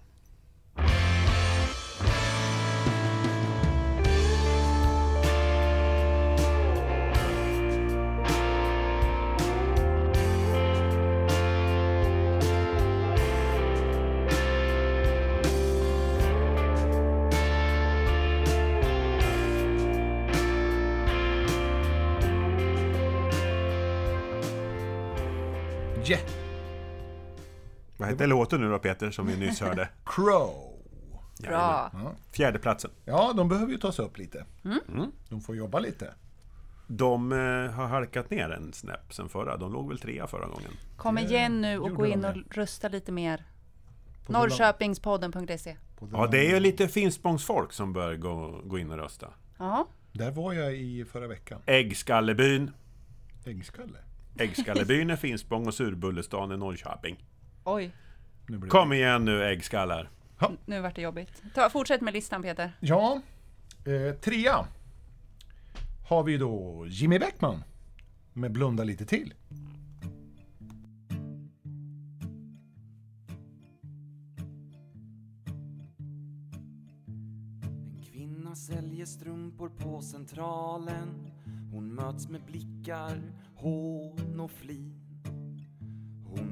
Vad 28.20 28.28
hette 28.28 28.38
låten 28.38 28.60
nu 28.60 28.70
då 28.70 28.78
Peter, 28.78 29.10
som 29.10 29.26
vi 29.26 29.36
nyss 29.36 29.60
hörde? 29.60 29.88
Crow. 30.04 30.52
Bra. 31.38 31.90
Ja. 31.92 32.12
Fjärdeplatsen. 32.32 32.90
ja, 33.04 33.32
de 33.36 33.48
behöver 33.48 33.72
ju 33.72 33.78
tas 33.78 33.98
upp 33.98 34.18
lite. 34.18 34.44
De 35.28 35.40
får 35.40 35.56
jobba 35.56 35.78
lite. 35.78 36.14
De 36.86 37.32
eh, 37.32 37.38
har 37.72 37.86
halkat 37.86 38.30
ner 38.30 38.50
en 38.50 38.72
snäpp 38.72 39.14
sen 39.14 39.28
förra. 39.28 39.56
De 39.56 39.72
låg 39.72 39.88
väl 39.88 39.98
trea 39.98 40.26
förra 40.26 40.46
gången. 40.46 40.70
Kom 40.96 41.18
igen 41.18 41.60
nu 41.60 41.78
och 41.78 41.94
gå 41.94 42.06
in 42.06 42.22
det. 42.22 42.28
och 42.28 42.56
rösta 42.56 42.88
lite 42.88 43.12
mer. 43.12 43.44
Norrköpingspodden.se 44.28 45.76
Ja, 46.12 46.26
det 46.26 46.46
är 46.46 46.54
ju 46.54 46.60
lite 46.60 46.88
Finspångsfolk 46.88 47.72
som 47.72 47.92
bör 47.92 48.16
gå, 48.16 48.60
gå 48.64 48.78
in 48.78 48.90
och 48.90 48.96
rösta. 48.96 49.28
Ja, 49.58 49.88
Där 50.12 50.30
var 50.30 50.52
jag 50.52 50.76
i 50.76 51.04
förra 51.04 51.26
veckan. 51.26 51.60
Äggskallebyn. 51.66 52.70
Äggskalle. 53.44 53.98
Äggskallebyn 54.38 55.10
är 55.10 55.16
Finspång 55.16 55.66
och 55.66 55.74
Surbullestan 55.74 56.50
är 56.50 56.56
Norrköping. 56.56 57.24
oj. 57.64 57.92
Nu 58.50 58.58
blir 58.58 58.66
det- 58.66 58.70
Kom 58.70 58.92
igen 58.92 59.24
nu 59.24 59.44
äggskallar. 59.44 60.10
Nu 60.66 60.80
vart 60.80 60.94
det 60.96 61.02
jobbigt. 61.02 61.42
Ta, 61.54 61.70
fortsätt 61.70 62.00
med 62.00 62.12
listan 62.14 62.42
Peter. 62.42 62.72
Ja, 62.80 63.20
eh, 63.86 64.14
trea 64.16 64.66
har 66.08 66.22
vi 66.22 66.36
då 66.36 66.84
Jimmy 66.88 67.18
Bäckman 67.18 67.64
med 68.32 68.52
Blunda 68.52 68.84
lite 68.84 69.04
till. 69.06 69.34
En 77.96 78.02
kvinna 78.12 78.54
säljer 78.56 79.06
strumpor 79.06 79.68
på 79.68 80.00
centralen 80.02 81.30
Hon 81.72 81.94
möts 81.94 82.28
med 82.28 82.40
blickar, 82.46 83.22
hån 83.54 84.40
och 84.40 84.50
flin 84.50 84.99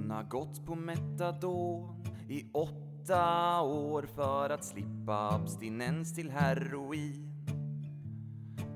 hon 0.09 0.17
har 0.17 0.25
gått 0.25 0.67
på 0.67 0.75
metadon 0.75 2.05
i 2.29 2.47
åtta 2.53 3.61
år 3.63 4.09
för 4.15 4.51
att 4.51 4.65
slippa 4.65 5.31
abstinens 5.35 6.15
till 6.15 6.31
heroin. 6.31 7.33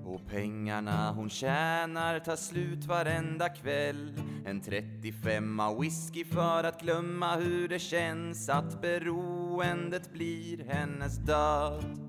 Och 0.04 0.26
pengarna 0.26 1.12
hon 1.12 1.30
tjänar 1.30 2.20
tar 2.20 2.36
slut 2.36 2.84
varenda 2.84 3.48
kväll. 3.48 4.20
En 4.46 4.60
35 4.60 5.60
whisky 5.80 6.24
för 6.24 6.64
att 6.64 6.80
glömma 6.80 7.36
hur 7.36 7.68
det 7.68 7.78
känns 7.78 8.48
att 8.48 8.82
beroendet 8.82 10.12
blir 10.12 10.64
hennes 10.64 11.16
död. 11.16 12.01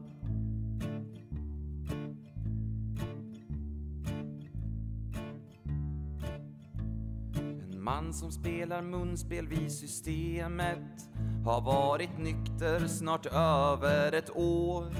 Som 8.14 8.32
spelar 8.32 8.82
munspel 8.82 9.48
vid 9.48 9.72
systemet 9.72 11.10
har 11.46 11.62
varit 11.62 12.18
nykter 12.18 12.88
snart 12.88 13.26
över 13.26 14.12
ett 14.12 14.38
år 14.38 14.94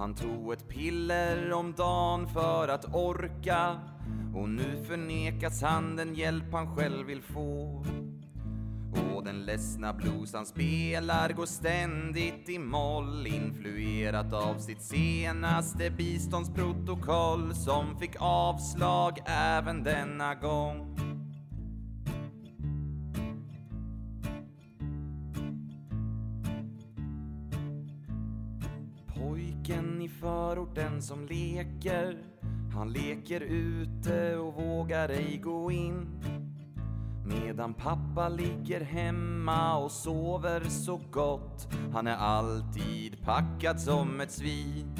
han 0.00 0.14
tog 0.14 0.52
ett 0.52 0.68
piller 0.68 1.52
om 1.52 1.72
dagen 1.72 2.28
för 2.28 2.68
att 2.68 2.94
orka 2.94 3.80
och 4.34 4.48
nu 4.48 4.84
förnekas 4.88 5.62
han 5.62 5.96
den 5.96 6.14
hjälp 6.14 6.52
han 6.52 6.76
själv 6.76 7.06
vill 7.06 7.22
få. 7.22 7.84
Och 9.14 9.24
den 9.24 9.44
ledsna 9.44 9.92
blues 9.92 10.34
han 10.34 10.46
spelar 10.46 11.32
går 11.32 11.46
ständigt 11.46 12.48
i 12.48 12.58
moll 12.58 13.26
influerat 13.26 14.32
av 14.32 14.58
sitt 14.58 14.82
senaste 14.82 15.90
biståndsprotokoll 15.90 17.54
som 17.54 17.98
fick 17.98 18.16
avslag 18.18 19.18
även 19.26 19.84
denna 19.84 20.34
gång. 20.34 20.99
Förorten 30.20 31.02
som 31.02 31.26
leker. 31.26 32.18
Han 32.74 32.92
leker 32.92 33.40
ute 33.40 34.36
och 34.36 34.54
vågar 34.54 35.08
ej 35.08 35.40
gå 35.42 35.70
in. 35.70 36.06
Medan 37.24 37.74
pappa 37.74 38.28
ligger 38.28 38.80
hemma 38.80 39.76
och 39.76 39.90
sover 39.90 40.64
så 40.64 41.00
gott 41.10 41.68
Han 41.92 42.06
är 42.06 42.16
alltid 42.16 43.22
packad 43.22 43.80
som 43.80 44.20
ett 44.20 44.30
svin. 44.32 44.96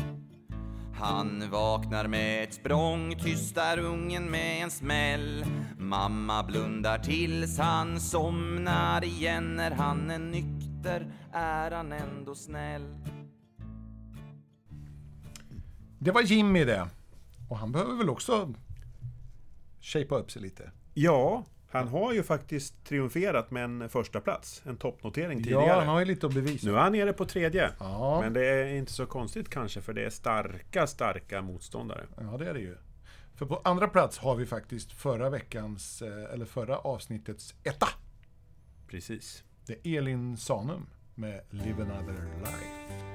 Han 0.94 1.50
vaknar 1.50 2.06
med 2.06 2.44
ett 2.44 2.54
språng, 2.54 3.14
tystar 3.18 3.78
ungen 3.78 4.30
med 4.30 4.62
en 4.62 4.70
smäll. 4.70 5.44
Mamma 5.78 6.42
blundar 6.42 6.98
tills 6.98 7.58
han 7.58 8.00
somnar 8.00 9.04
igen 9.04 9.56
När 9.56 9.70
han 9.70 10.10
är 10.10 10.18
nykter 10.18 11.12
är 11.32 11.70
han 11.70 11.92
ändå 11.92 12.34
snäll. 12.34 12.86
Det 16.02 16.10
var 16.10 16.22
Jimmy 16.22 16.64
det. 16.64 16.88
Och 17.48 17.58
han 17.58 17.72
behöver 17.72 17.94
väl 17.94 18.10
också 18.10 18.54
shapea 19.80 20.18
upp 20.18 20.30
sig 20.30 20.42
lite. 20.42 20.70
Ja, 20.94 21.44
han 21.70 21.88
har 21.88 22.12
ju 22.12 22.22
faktiskt 22.22 22.84
triumferat 22.84 23.50
med 23.50 23.64
en 23.64 23.88
första 23.88 24.20
plats, 24.20 24.62
en 24.64 24.76
toppnotering 24.76 25.38
Ja, 25.38 25.44
tidigare. 25.44 25.78
han 25.78 25.88
har 25.88 25.98
ju 25.98 26.04
lite 26.04 26.26
att 26.26 26.34
bevisa. 26.34 26.66
Nu 26.68 26.74
är 26.74 26.78
han 26.80 26.92
nere 26.92 27.12
på 27.12 27.24
tredje. 27.24 27.70
Ja. 27.80 28.20
Men 28.20 28.32
det 28.32 28.46
är 28.46 28.66
inte 28.74 28.92
så 28.92 29.06
konstigt 29.06 29.48
kanske, 29.48 29.80
för 29.80 29.92
det 29.92 30.04
är 30.04 30.10
starka, 30.10 30.86
starka 30.86 31.42
motståndare. 31.42 32.06
Ja, 32.20 32.36
det 32.38 32.48
är 32.50 32.54
det 32.54 32.60
ju. 32.60 32.76
För 33.34 33.46
på 33.46 33.60
andra 33.64 33.88
plats 33.88 34.18
har 34.18 34.34
vi 34.36 34.46
faktiskt 34.46 34.92
förra 34.92 35.30
veckans, 35.30 36.02
eh, 36.02 36.32
eller 36.34 36.44
förra 36.46 36.78
avsnittets 36.78 37.54
etta. 37.64 37.88
Precis. 38.88 39.44
Det 39.66 39.86
är 39.88 39.98
Elin 39.98 40.36
Sanum 40.36 40.86
med 41.14 41.40
Live 41.50 41.82
Another 41.82 42.28
Life. 42.38 43.09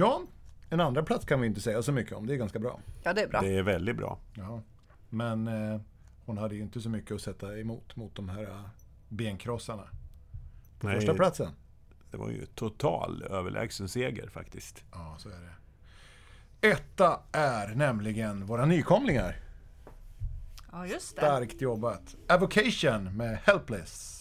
Ja, 0.00 0.22
en 0.70 0.80
andra 0.80 1.02
plats 1.02 1.24
kan 1.24 1.40
vi 1.40 1.46
inte 1.46 1.60
säga 1.60 1.82
så 1.82 1.92
mycket 1.92 2.12
om. 2.12 2.26
Det 2.26 2.34
är 2.34 2.36
ganska 2.36 2.58
bra. 2.58 2.80
Ja, 3.02 3.12
det 3.12 3.22
är 3.22 3.28
bra. 3.28 3.40
Det 3.40 3.58
är 3.58 3.62
väldigt 3.62 3.96
bra. 3.96 4.18
Ja. 4.34 4.62
Men 5.08 5.48
eh, 5.48 5.80
hon 6.26 6.38
hade 6.38 6.54
ju 6.54 6.62
inte 6.62 6.80
så 6.80 6.88
mycket 6.88 7.14
att 7.14 7.20
sätta 7.20 7.58
emot 7.58 7.96
mot 7.96 8.14
de 8.14 8.28
här 8.28 8.42
eh, 8.42 8.60
benkrossarna. 9.08 9.84
På 10.78 10.86
Nej, 10.86 10.96
första 10.96 11.14
platsen. 11.14 11.52
Det 12.10 12.16
var 12.16 12.30
ju 12.30 12.46
total 12.46 13.22
överlägsen 13.22 13.88
seger 13.88 14.28
faktiskt. 14.28 14.84
Ja, 14.92 15.16
så 15.18 15.28
är 15.28 15.40
det. 15.40 15.54
Etta 16.68 17.20
är 17.32 17.74
nämligen 17.74 18.46
våra 18.46 18.66
nykomlingar. 18.66 19.36
Ja, 20.72 20.86
just 20.86 21.16
det. 21.16 21.22
Starkt 21.22 21.60
jobbat. 21.60 22.16
Avocation 22.28 23.16
med 23.16 23.38
Helpless. 23.44 24.19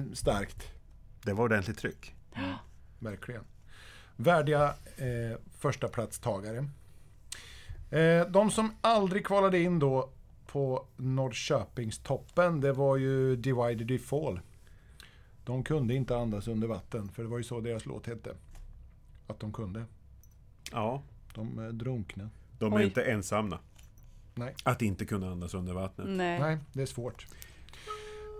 Var 0.00 0.14
starkt. 0.14 0.62
Det 1.24 1.32
var 1.32 1.44
ordentligt 1.44 1.78
tryck. 1.78 2.14
Verkligen. 2.98 3.44
Värdiga 4.16 4.74
eh, 4.96 5.38
första 5.58 5.88
platstagare. 5.88 6.68
Eh, 7.90 8.26
de 8.30 8.50
som 8.50 8.72
aldrig 8.80 9.26
kvalade 9.26 9.58
in 9.58 9.78
då 9.78 10.10
på 10.46 10.86
Norrköpingstoppen, 10.96 12.60
det 12.60 12.72
var 12.72 12.96
ju 12.96 13.36
Divided 13.36 13.90
We 13.90 13.98
Fall. 13.98 14.40
De 15.44 15.64
kunde 15.64 15.94
inte 15.94 16.16
andas 16.16 16.48
under 16.48 16.68
vatten, 16.68 17.08
för 17.08 17.22
det 17.22 17.28
var 17.28 17.38
ju 17.38 17.44
så 17.44 17.60
deras 17.60 17.86
låt 17.86 18.06
hette. 18.06 18.34
Att 19.26 19.40
de 19.40 19.52
kunde. 19.52 19.84
Ja, 20.72 21.02
De 21.34 21.58
eh, 21.58 21.68
drunknade. 21.68 22.30
de 22.58 22.72
är 22.72 22.76
Oj. 22.76 22.84
inte 22.84 23.02
ensamma. 23.02 23.58
Nej. 24.34 24.54
Att 24.64 24.82
inte 24.82 25.04
kunna 25.04 25.30
andas 25.30 25.54
under 25.54 25.72
vattnet. 25.72 26.06
Nej. 26.08 26.40
Nej, 26.40 26.58
det 26.72 26.82
är 26.82 26.86
svårt. 26.86 27.26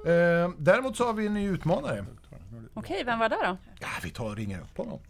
Eh, 0.07 0.50
däremot 0.59 0.96
så 0.96 1.07
har 1.07 1.12
vi 1.12 1.26
en 1.26 1.34
ny 1.34 1.48
utmanare. 1.48 2.07
Okej, 2.74 3.05
vem 3.05 3.18
var 3.18 3.28
det 3.28 3.36
då? 3.36 3.57
Ja, 3.80 3.88
vi 4.03 4.11
tar 4.11 4.24
och 4.24 4.36
ringer 4.36 4.61
upp 4.61 4.76
honom. 4.78 5.00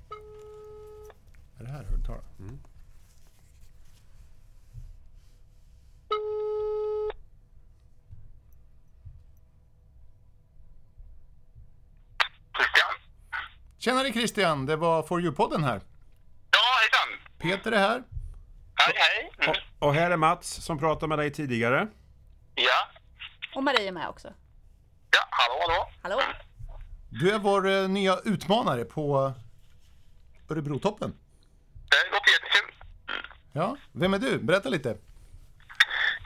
Är 1.61 1.65
det 1.65 1.71
här 1.71 1.85
högtalaren? 1.85 2.61
Christian? 12.57 12.93
Tjenare 13.79 14.13
Christian, 14.13 14.67
det 14.67 14.77
var 14.77 15.03
For 15.03 15.21
You-podden 15.21 15.65
här. 15.65 15.81
Ja, 16.51 16.59
hejsan! 16.81 17.29
Peter 17.39 17.73
är 17.73 17.79
här. 17.79 18.03
Hej, 18.75 18.95
hej! 18.97 19.31
Mm. 19.39 19.51
Och, 19.81 19.89
och 19.89 19.95
här 19.95 20.11
är 20.11 20.17
Mats 20.17 20.49
som 20.65 20.79
pratade 20.79 21.09
med 21.09 21.19
dig 21.19 21.31
tidigare. 21.33 21.89
Ja, 22.55 22.89
Och 23.55 23.63
Marie 23.65 23.89
är 23.89 23.93
med 23.93 24.09
också. 24.09 24.33
Ja, 25.17 25.23
hallå, 25.31 25.57
hallå. 25.61 25.81
Hallå? 26.03 26.23
Du 27.21 27.31
är 27.35 27.39
vår 27.39 27.63
eh, 27.69 27.89
nya 27.89 28.15
utmanare 28.25 28.85
på 28.85 29.33
Örebrotoppen. 30.51 31.11
Det 31.93 32.03
låter 32.13 32.31
jättekul. 32.37 32.71
Ja, 33.53 33.77
vem 34.01 34.15
är 34.15 34.19
du? 34.19 34.39
Berätta 34.39 34.69
lite. 34.69 34.91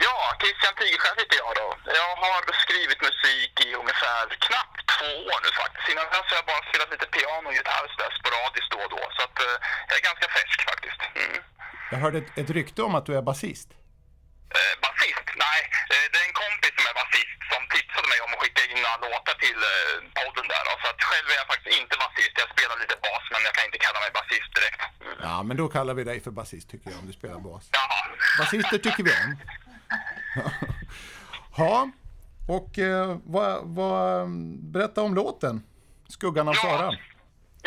Ja, 0.07 0.16
Christian 0.41 0.74
Tigerskär 0.80 1.14
heter 1.22 1.39
jag 1.45 1.53
då. 1.62 1.68
Jag 2.01 2.11
har 2.24 2.41
skrivit 2.64 3.01
musik 3.09 3.53
i 3.66 3.68
ungefär 3.82 4.22
knappt 4.47 4.80
två 4.95 5.11
år 5.30 5.39
nu 5.45 5.51
faktiskt. 5.62 5.87
Innan 5.93 6.07
dess 6.14 6.28
har 6.30 6.39
jag 6.41 6.47
bara 6.53 6.62
spelat 6.70 6.91
lite 6.95 7.07
piano 7.16 7.47
och 7.51 7.57
gitarr 7.59 7.87
sådär 7.93 8.12
sporadiskt 8.20 8.70
då 8.74 8.78
och 8.84 8.91
då. 8.97 9.03
Så 9.16 9.20
att 9.26 9.37
eh, 9.47 9.57
jag 9.89 9.97
är 10.01 10.05
ganska 10.11 10.26
färsk 10.37 10.59
faktiskt. 10.70 11.01
Mm. 11.20 11.39
Jag 11.93 11.99
hörde 12.05 12.18
ett, 12.22 12.30
ett 12.43 12.51
rykte 12.59 12.80
om 12.89 12.95
att 12.99 13.07
du 13.09 13.12
är 13.20 13.24
basist. 13.30 13.68
Eh, 14.57 14.74
basist? 14.86 15.26
Nej, 15.47 15.61
eh, 15.94 16.07
det 16.11 16.18
är 16.22 16.26
en 16.30 16.38
kompis 16.44 16.72
som 16.78 16.84
är 16.90 16.97
basist 17.03 17.38
som 17.53 17.62
tipsade 17.74 18.07
mig 18.12 18.18
om 18.24 18.30
att 18.34 18.40
skicka 18.42 18.62
in 18.70 18.78
några 18.84 18.99
låtar 19.07 19.36
till 19.44 19.61
eh, 19.72 19.97
podden 20.20 20.47
där. 20.53 20.62
Då. 20.68 20.72
Så 20.82 20.86
att 20.92 21.01
själv 21.11 21.26
är 21.32 21.36
jag 21.42 21.49
faktiskt 21.53 21.72
inte 21.80 21.94
basist. 22.05 22.34
Jag 22.42 22.49
spelar 22.55 22.74
lite 22.82 22.97
bas, 23.07 23.24
men 23.32 23.40
jag 23.49 23.55
kan 23.57 23.64
inte 23.68 23.80
kalla 23.86 23.99
mig 24.05 24.11
basist 24.20 24.51
direkt. 24.59 24.80
Mm. 25.05 25.16
Ja, 25.28 25.36
men 25.49 25.55
då 25.61 25.66
kallar 25.76 25.94
vi 25.99 26.03
dig 26.11 26.18
för 26.26 26.32
basist 26.40 26.66
tycker 26.72 26.86
jag 26.90 26.99
om 27.03 27.07
du 27.11 27.14
spelar 27.20 27.38
bas. 27.49 27.62
Jaha. 27.78 28.01
Basister 28.40 28.78
tycker 28.86 29.03
vi 29.09 29.12
om. 29.22 29.28
Ja, 31.62 31.90
och 32.57 32.78
eh, 32.78 33.16
vad, 33.34 33.53
vad, 33.78 34.28
berätta 34.74 35.01
om 35.09 35.12
låten. 35.20 35.55
Skuggan 36.16 36.49
av 36.49 36.55
Ja. 36.55 36.62
Sara. 36.62 36.88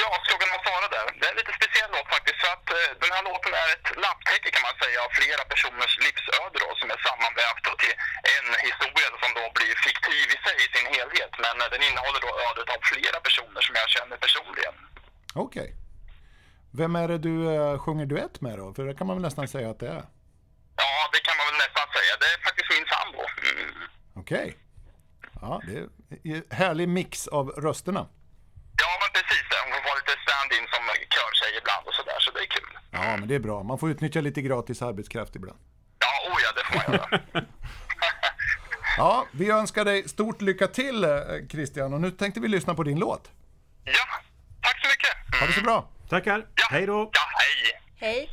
Ja, 0.01 0.09
Skuggan 0.25 0.49
av 0.57 0.61
Sara 0.67 0.87
där. 0.95 1.05
Det 1.19 1.25
är 1.27 1.31
en 1.33 1.39
lite 1.41 1.53
speciell 1.61 1.89
låt 1.95 2.07
faktiskt. 2.15 2.39
För 2.43 2.49
att 2.55 2.67
eh, 2.77 2.89
den 3.03 3.11
här 3.15 3.23
låten 3.29 3.51
är 3.63 3.67
ett 3.75 3.87
lapptäcke 4.05 4.49
kan 4.55 4.63
man 4.67 4.75
säga 4.83 4.97
av 5.05 5.09
flera 5.19 5.43
personers 5.59 5.93
livsöde 6.05 6.57
då, 6.63 6.69
som 6.79 6.87
är 6.95 6.99
sammanvävt 7.07 7.65
till 7.83 7.95
en 8.35 8.47
historia 8.67 9.09
som 9.23 9.31
då 9.39 9.43
blir 9.57 9.73
fiktiv 9.87 10.25
i 10.35 10.37
sig 10.45 10.57
i 10.65 10.67
sin 10.75 10.87
helhet. 10.95 11.33
Men 11.45 11.55
eh, 11.61 11.67
den 11.73 11.81
innehåller 11.87 12.21
då 12.27 12.31
ödet 12.47 12.67
av 12.75 12.79
flera 12.91 13.19
personer 13.27 13.61
som 13.67 13.73
jag 13.81 13.89
känner 13.95 14.17
personligen. 14.25 14.75
Okej. 15.45 15.69
Vem 16.79 16.95
är 16.95 17.07
det 17.07 17.19
du 17.29 17.35
eh, 17.55 17.77
sjunger 17.83 18.05
duett 18.05 18.41
med 18.41 18.55
då? 18.61 18.73
För 18.73 18.83
det 18.87 18.93
kan 18.97 19.07
man 19.07 19.15
väl 19.17 19.25
nästan 19.27 19.47
säga 19.47 19.69
att 19.69 19.79
det 19.83 19.89
är. 19.97 20.03
Ja, 20.83 20.93
det 21.13 21.21
kan 21.27 21.35
man 21.39 21.45
väl 21.49 21.59
nästan 21.65 21.87
säga. 21.97 22.13
Det 22.21 22.27
är 22.33 22.37
faktiskt 22.47 22.69
min 22.75 22.87
sambo. 22.93 23.21
Mm. 23.51 23.89
Okej. 24.21 24.47
Ja, 25.41 25.61
det 25.67 25.75
är 25.77 26.37
en 26.37 26.43
härlig 26.61 26.87
mix 26.99 27.27
av 27.27 27.45
rösterna. 27.67 28.03
Ja, 28.83 28.91
men 29.01 29.09
precis. 29.17 29.45
Hon 29.63 29.71
får 29.75 29.83
vara 29.89 29.99
lite 30.01 30.15
stand-in 30.25 30.65
som 30.73 30.83
körtjej 31.15 31.51
ibland 31.59 31.83
och 31.89 31.95
sådär, 31.99 32.19
så 32.25 32.29
det 32.35 32.41
är 32.47 32.51
kul. 32.57 32.71
Ja, 33.05 33.17
men 33.17 33.27
det 33.27 33.35
är 33.35 33.39
bra. 33.39 33.63
Man 33.63 33.77
får 33.79 33.89
utnyttja 33.91 34.21
lite 34.21 34.41
gratis 34.41 34.81
arbetskraft 34.81 35.35
ibland. 35.35 35.59
Ja, 35.99 36.31
oh 36.31 36.37
ja, 36.43 36.51
det 36.55 36.79
får 36.79 36.91
man 36.91 36.99
göra. 37.33 37.45
Ja, 38.97 39.25
vi 39.31 39.49
önskar 39.51 39.85
dig 39.85 40.09
stort 40.09 40.41
lycka 40.41 40.67
till 40.67 41.03
eh, 41.03 41.09
Christian 41.49 41.93
och 41.93 42.01
nu 42.01 42.11
tänkte 42.11 42.39
vi 42.39 42.47
lyssna 42.47 42.75
på 42.75 42.83
din 42.83 42.99
låt. 42.99 43.31
ja, 43.83 43.91
tack 44.61 44.81
så 44.81 44.87
mycket. 44.89 45.39
Ha 45.41 45.47
det 45.47 45.53
så 45.53 45.61
bra! 45.61 45.89
Tackar! 46.09 46.45
Ja. 46.55 46.67
Hej 46.71 46.85
då! 46.85 47.09
Ja, 47.13 47.19
hej. 47.39 47.81
Hej! 48.13 48.29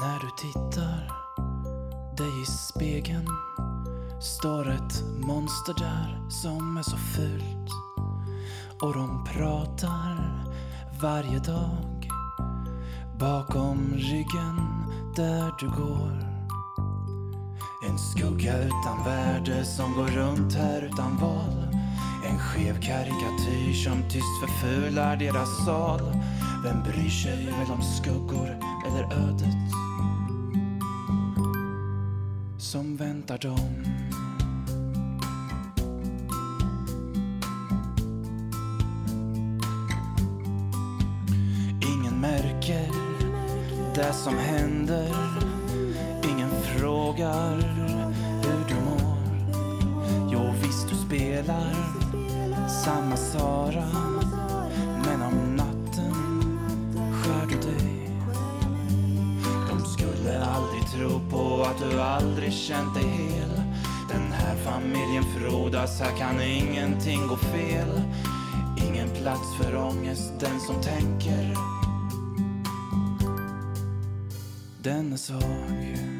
När 0.00 0.18
du 0.20 0.30
tittar 0.36 1.12
dig 2.16 2.42
i 2.42 2.46
spegeln 2.46 3.28
står 4.20 4.70
ett 4.70 5.02
monster 5.26 5.74
där 5.78 6.30
som 6.30 6.76
är 6.76 6.82
så 6.82 6.96
fult 6.96 7.70
och 8.80 8.94
de 8.94 9.24
pratar 9.24 10.44
varje 11.02 11.38
dag 11.38 12.08
bakom 13.18 13.94
ryggen 13.94 14.56
där 15.16 15.52
du 15.60 15.68
går. 15.68 16.24
En 17.88 17.98
skugga 17.98 18.58
utan 18.58 19.04
värde 19.04 19.64
som 19.64 19.92
går 19.92 20.06
runt 20.06 20.54
här 20.54 20.82
utan 20.82 21.16
val. 21.16 21.68
En 22.30 22.38
skev 22.38 22.80
karikatyr 22.80 23.72
som 23.72 24.02
tyst 24.10 24.40
förfular 24.40 25.16
deras 25.16 25.64
sal. 25.64 26.00
Vem 26.64 26.82
bryr 26.82 27.10
sig 27.10 27.46
väl 27.46 27.70
om 27.70 27.82
skuggor 27.82 28.73
eller 28.94 29.04
ödet 29.04 29.54
som 32.58 32.96
väntar 32.96 33.38
dem? 33.38 33.84
Ingen 41.80 42.20
märker 42.20 42.90
det 43.94 44.12
som 44.12 44.34
händer. 44.38 45.14
Ingen 46.24 46.50
frågar 46.50 47.56
hur 48.42 48.68
du 48.68 48.74
mår. 48.74 49.16
Jo, 50.32 50.52
visst 50.62 50.88
du 50.88 50.94
spelar 50.94 51.74
samma 52.84 53.16
Sara. 53.16 54.13
Att 61.74 61.90
du 61.90 62.00
aldrig 62.00 62.52
känt 62.52 62.94
dig 62.94 63.04
hel. 63.04 63.62
Den 64.08 64.32
här 64.32 64.56
familjen 64.56 65.24
frodas, 65.38 66.00
här 66.00 66.18
kan 66.18 66.42
ingenting 66.42 67.26
gå 67.28 67.36
fel. 67.36 68.00
Ingen 68.76 69.08
plats 69.08 69.56
för 69.60 69.76
ångest, 69.76 70.32
den 70.40 70.60
som 70.60 70.82
tänker. 70.82 71.54
Den 74.82 75.12
är 75.12 75.16
svag. 75.16 76.13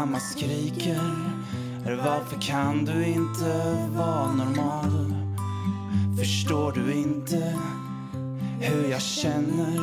Mamma 0.00 0.20
skriker. 0.20 1.00
Varför 2.04 2.40
kan 2.40 2.84
du 2.84 3.06
inte 3.06 3.76
vara 3.96 4.32
normal? 4.32 5.14
Förstår 6.18 6.72
du 6.72 6.92
inte 6.92 7.58
hur 8.60 8.90
jag 8.90 9.02
känner 9.02 9.80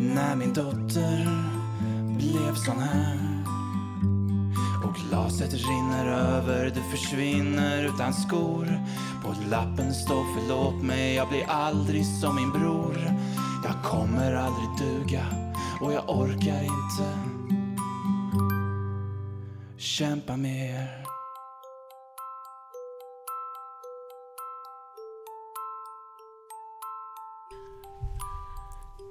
när 0.00 0.36
min 0.36 0.52
dotter 0.52 1.28
blev 2.18 2.54
sån 2.54 2.78
här? 2.78 3.44
Och 4.84 4.94
glaset 5.08 5.52
rinner 5.52 6.06
över, 6.06 6.72
du 6.74 6.96
försvinner 6.96 7.84
utan 7.84 8.14
skor. 8.14 8.80
På 9.24 9.34
lappen 9.50 9.94
står 9.94 10.24
förlåt 10.34 10.82
mig, 10.82 11.14
jag 11.14 11.28
blir 11.28 11.44
aldrig 11.48 12.06
som 12.06 12.36
min 12.36 12.52
bror. 12.52 12.96
Jag 13.64 13.82
kommer 13.84 14.34
aldrig 14.34 14.68
duga 14.78 15.26
och 15.80 15.92
jag 15.92 16.04
orkar 16.08 16.62
inte 16.62 17.35
kämpa 19.86 20.36
mer. 20.36 21.04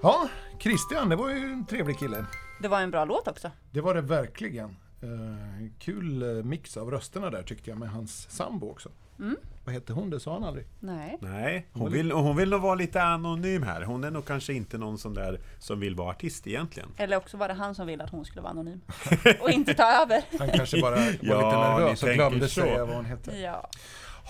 Ja, 0.02 0.30
Christian, 0.60 1.10
det 1.10 1.16
var 1.16 1.30
ju 1.30 1.36
en 1.36 1.66
trevlig 1.66 2.00
kille. 2.00 2.26
Det 2.62 2.68
var 2.68 2.82
en 2.82 2.92
bra 2.92 3.06
låt 3.06 3.28
också. 3.28 3.52
Det 3.72 3.82
var 3.82 3.94
det 3.94 4.02
verkligen. 4.02 4.78
Eh, 5.02 5.70
kul 5.80 6.22
eh, 6.22 6.44
mix 6.44 6.78
av 6.78 6.92
rösterna 6.92 7.30
där 7.30 7.44
tyckte 7.44 7.70
jag 7.70 7.80
med 7.80 7.90
hans 7.90 8.30
sambo 8.30 8.72
också. 8.72 8.90
Mm. 9.20 9.38
Vad 9.66 9.74
hette 9.74 9.94
hon? 9.94 10.10
Det 10.10 10.20
sa 10.20 10.34
han 10.34 10.44
aldrig. 10.44 10.66
Nej. 10.80 11.18
Nej, 11.22 11.68
hon 11.74 11.92
vill, 11.92 12.12
hon 12.12 12.36
vill 12.36 12.50
nog 12.50 12.62
vara 12.62 12.76
lite 12.76 13.04
anonym 13.04 13.64
här. 13.64 13.82
Hon 13.82 14.04
är 14.04 14.12
nog 14.12 14.26
kanske 14.26 14.54
inte 14.54 14.78
någon 14.78 14.98
sån 14.98 15.14
där 15.14 15.40
som 15.60 15.80
vill 15.80 15.96
vara 15.96 16.10
artist 16.10 16.48
egentligen. 16.48 16.90
Eller 16.98 17.18
också 17.18 17.38
var 17.38 17.48
det 17.48 17.54
han 17.54 17.76
som 17.76 17.88
ville 17.88 18.04
att 18.04 18.10
hon 18.10 18.26
skulle 18.26 18.42
vara 18.42 18.52
anonym. 18.52 18.82
Och 19.42 19.50
inte 19.50 19.74
ta 19.74 19.84
över. 20.04 20.24
Han 20.40 20.50
kanske 20.50 20.82
bara 20.82 20.96
var 20.96 21.02
Ja, 21.22 21.22
lite 21.22 21.58
nervös 21.58 22.04
och 22.04 22.10
glömde 22.10 22.48
så. 22.48 22.62
säga 22.62 22.86
vad 22.86 22.96
hon 22.96 23.06
hette. 23.06 23.38
Ja. 23.38 23.70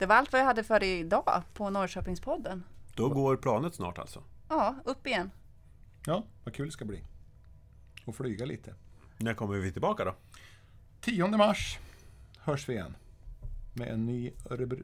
Det 0.00 0.06
var 0.06 0.16
allt 0.16 0.32
vad 0.32 0.40
jag 0.40 0.46
hade 0.46 0.64
för 0.64 0.82
idag 0.82 1.42
på 1.54 1.70
Norrköpingspodden. 1.70 2.64
Då 2.94 3.08
går 3.08 3.36
planet 3.36 3.74
snart 3.74 3.98
alltså. 3.98 4.22
Ja, 4.48 4.74
upp 4.84 5.06
igen. 5.06 5.30
Ja, 6.06 6.24
vad 6.44 6.54
kul 6.54 6.66
det 6.66 6.72
ska 6.72 6.84
bli. 6.84 7.04
Och 8.04 8.16
flyga 8.16 8.44
lite. 8.44 8.74
När 9.16 9.34
kommer 9.34 9.56
vi 9.56 9.72
tillbaka 9.72 10.04
då? 10.04 10.14
10 11.00 11.26
mars 11.26 11.78
hörs 12.38 12.68
vi 12.68 12.72
igen. 12.72 12.96
Med 13.74 13.88
en 13.88 14.06
ny 14.06 14.32
Örebro... 14.50 14.78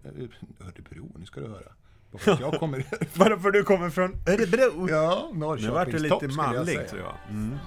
Örebro, 0.60 1.12
nu 1.18 1.26
ska 1.26 1.40
du 1.40 1.48
höra. 1.48 1.72
Bara 2.10 2.18
för 2.18 2.32
att 2.32 2.40
jag 2.40 2.60
kommer... 2.60 2.86
Varför 3.18 3.50
du 3.50 3.62
kommer 3.64 3.90
från 3.90 4.10
Örebro? 4.26 4.88
ja, 4.90 5.30
Nu 5.32 5.38
vart 5.40 5.58
du 5.58 5.62
Norrköpingstopp 5.68 6.22
lite 6.22 6.32
skulle 6.32 6.46
jag 6.46 6.54
manlig 6.56 6.76
säga. 6.76 6.88
tror 6.88 7.02
jag. 7.02 7.14
Mm. 7.30 7.58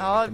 Ja. 0.00 0.26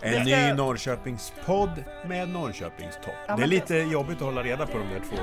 En 0.00 0.24
ny 0.24 0.52
Norrköpingspodd 0.52 1.84
med 2.06 2.28
Norrköpingstopp. 2.28 3.14
Ja, 3.28 3.36
det 3.36 3.42
är 3.42 3.46
lite 3.46 3.74
jobbigt 3.74 4.16
att 4.16 4.22
hålla 4.22 4.42
reda 4.42 4.66
på 4.66 4.78
de 4.78 4.88
där 4.88 5.00
två 5.08 5.16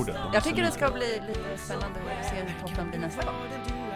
orden. 0.00 0.14
De 0.14 0.30
jag 0.34 0.44
tycker 0.44 0.62
det 0.62 0.70
ska 0.70 0.90
bli 0.90 1.22
lite 1.28 1.58
spännande 1.64 2.00
att 2.20 2.26
se 2.26 2.34
hur 2.34 2.68
toppen 2.68 2.90
blir 2.90 3.00
nästa 3.00 3.22
gång. 3.22 3.87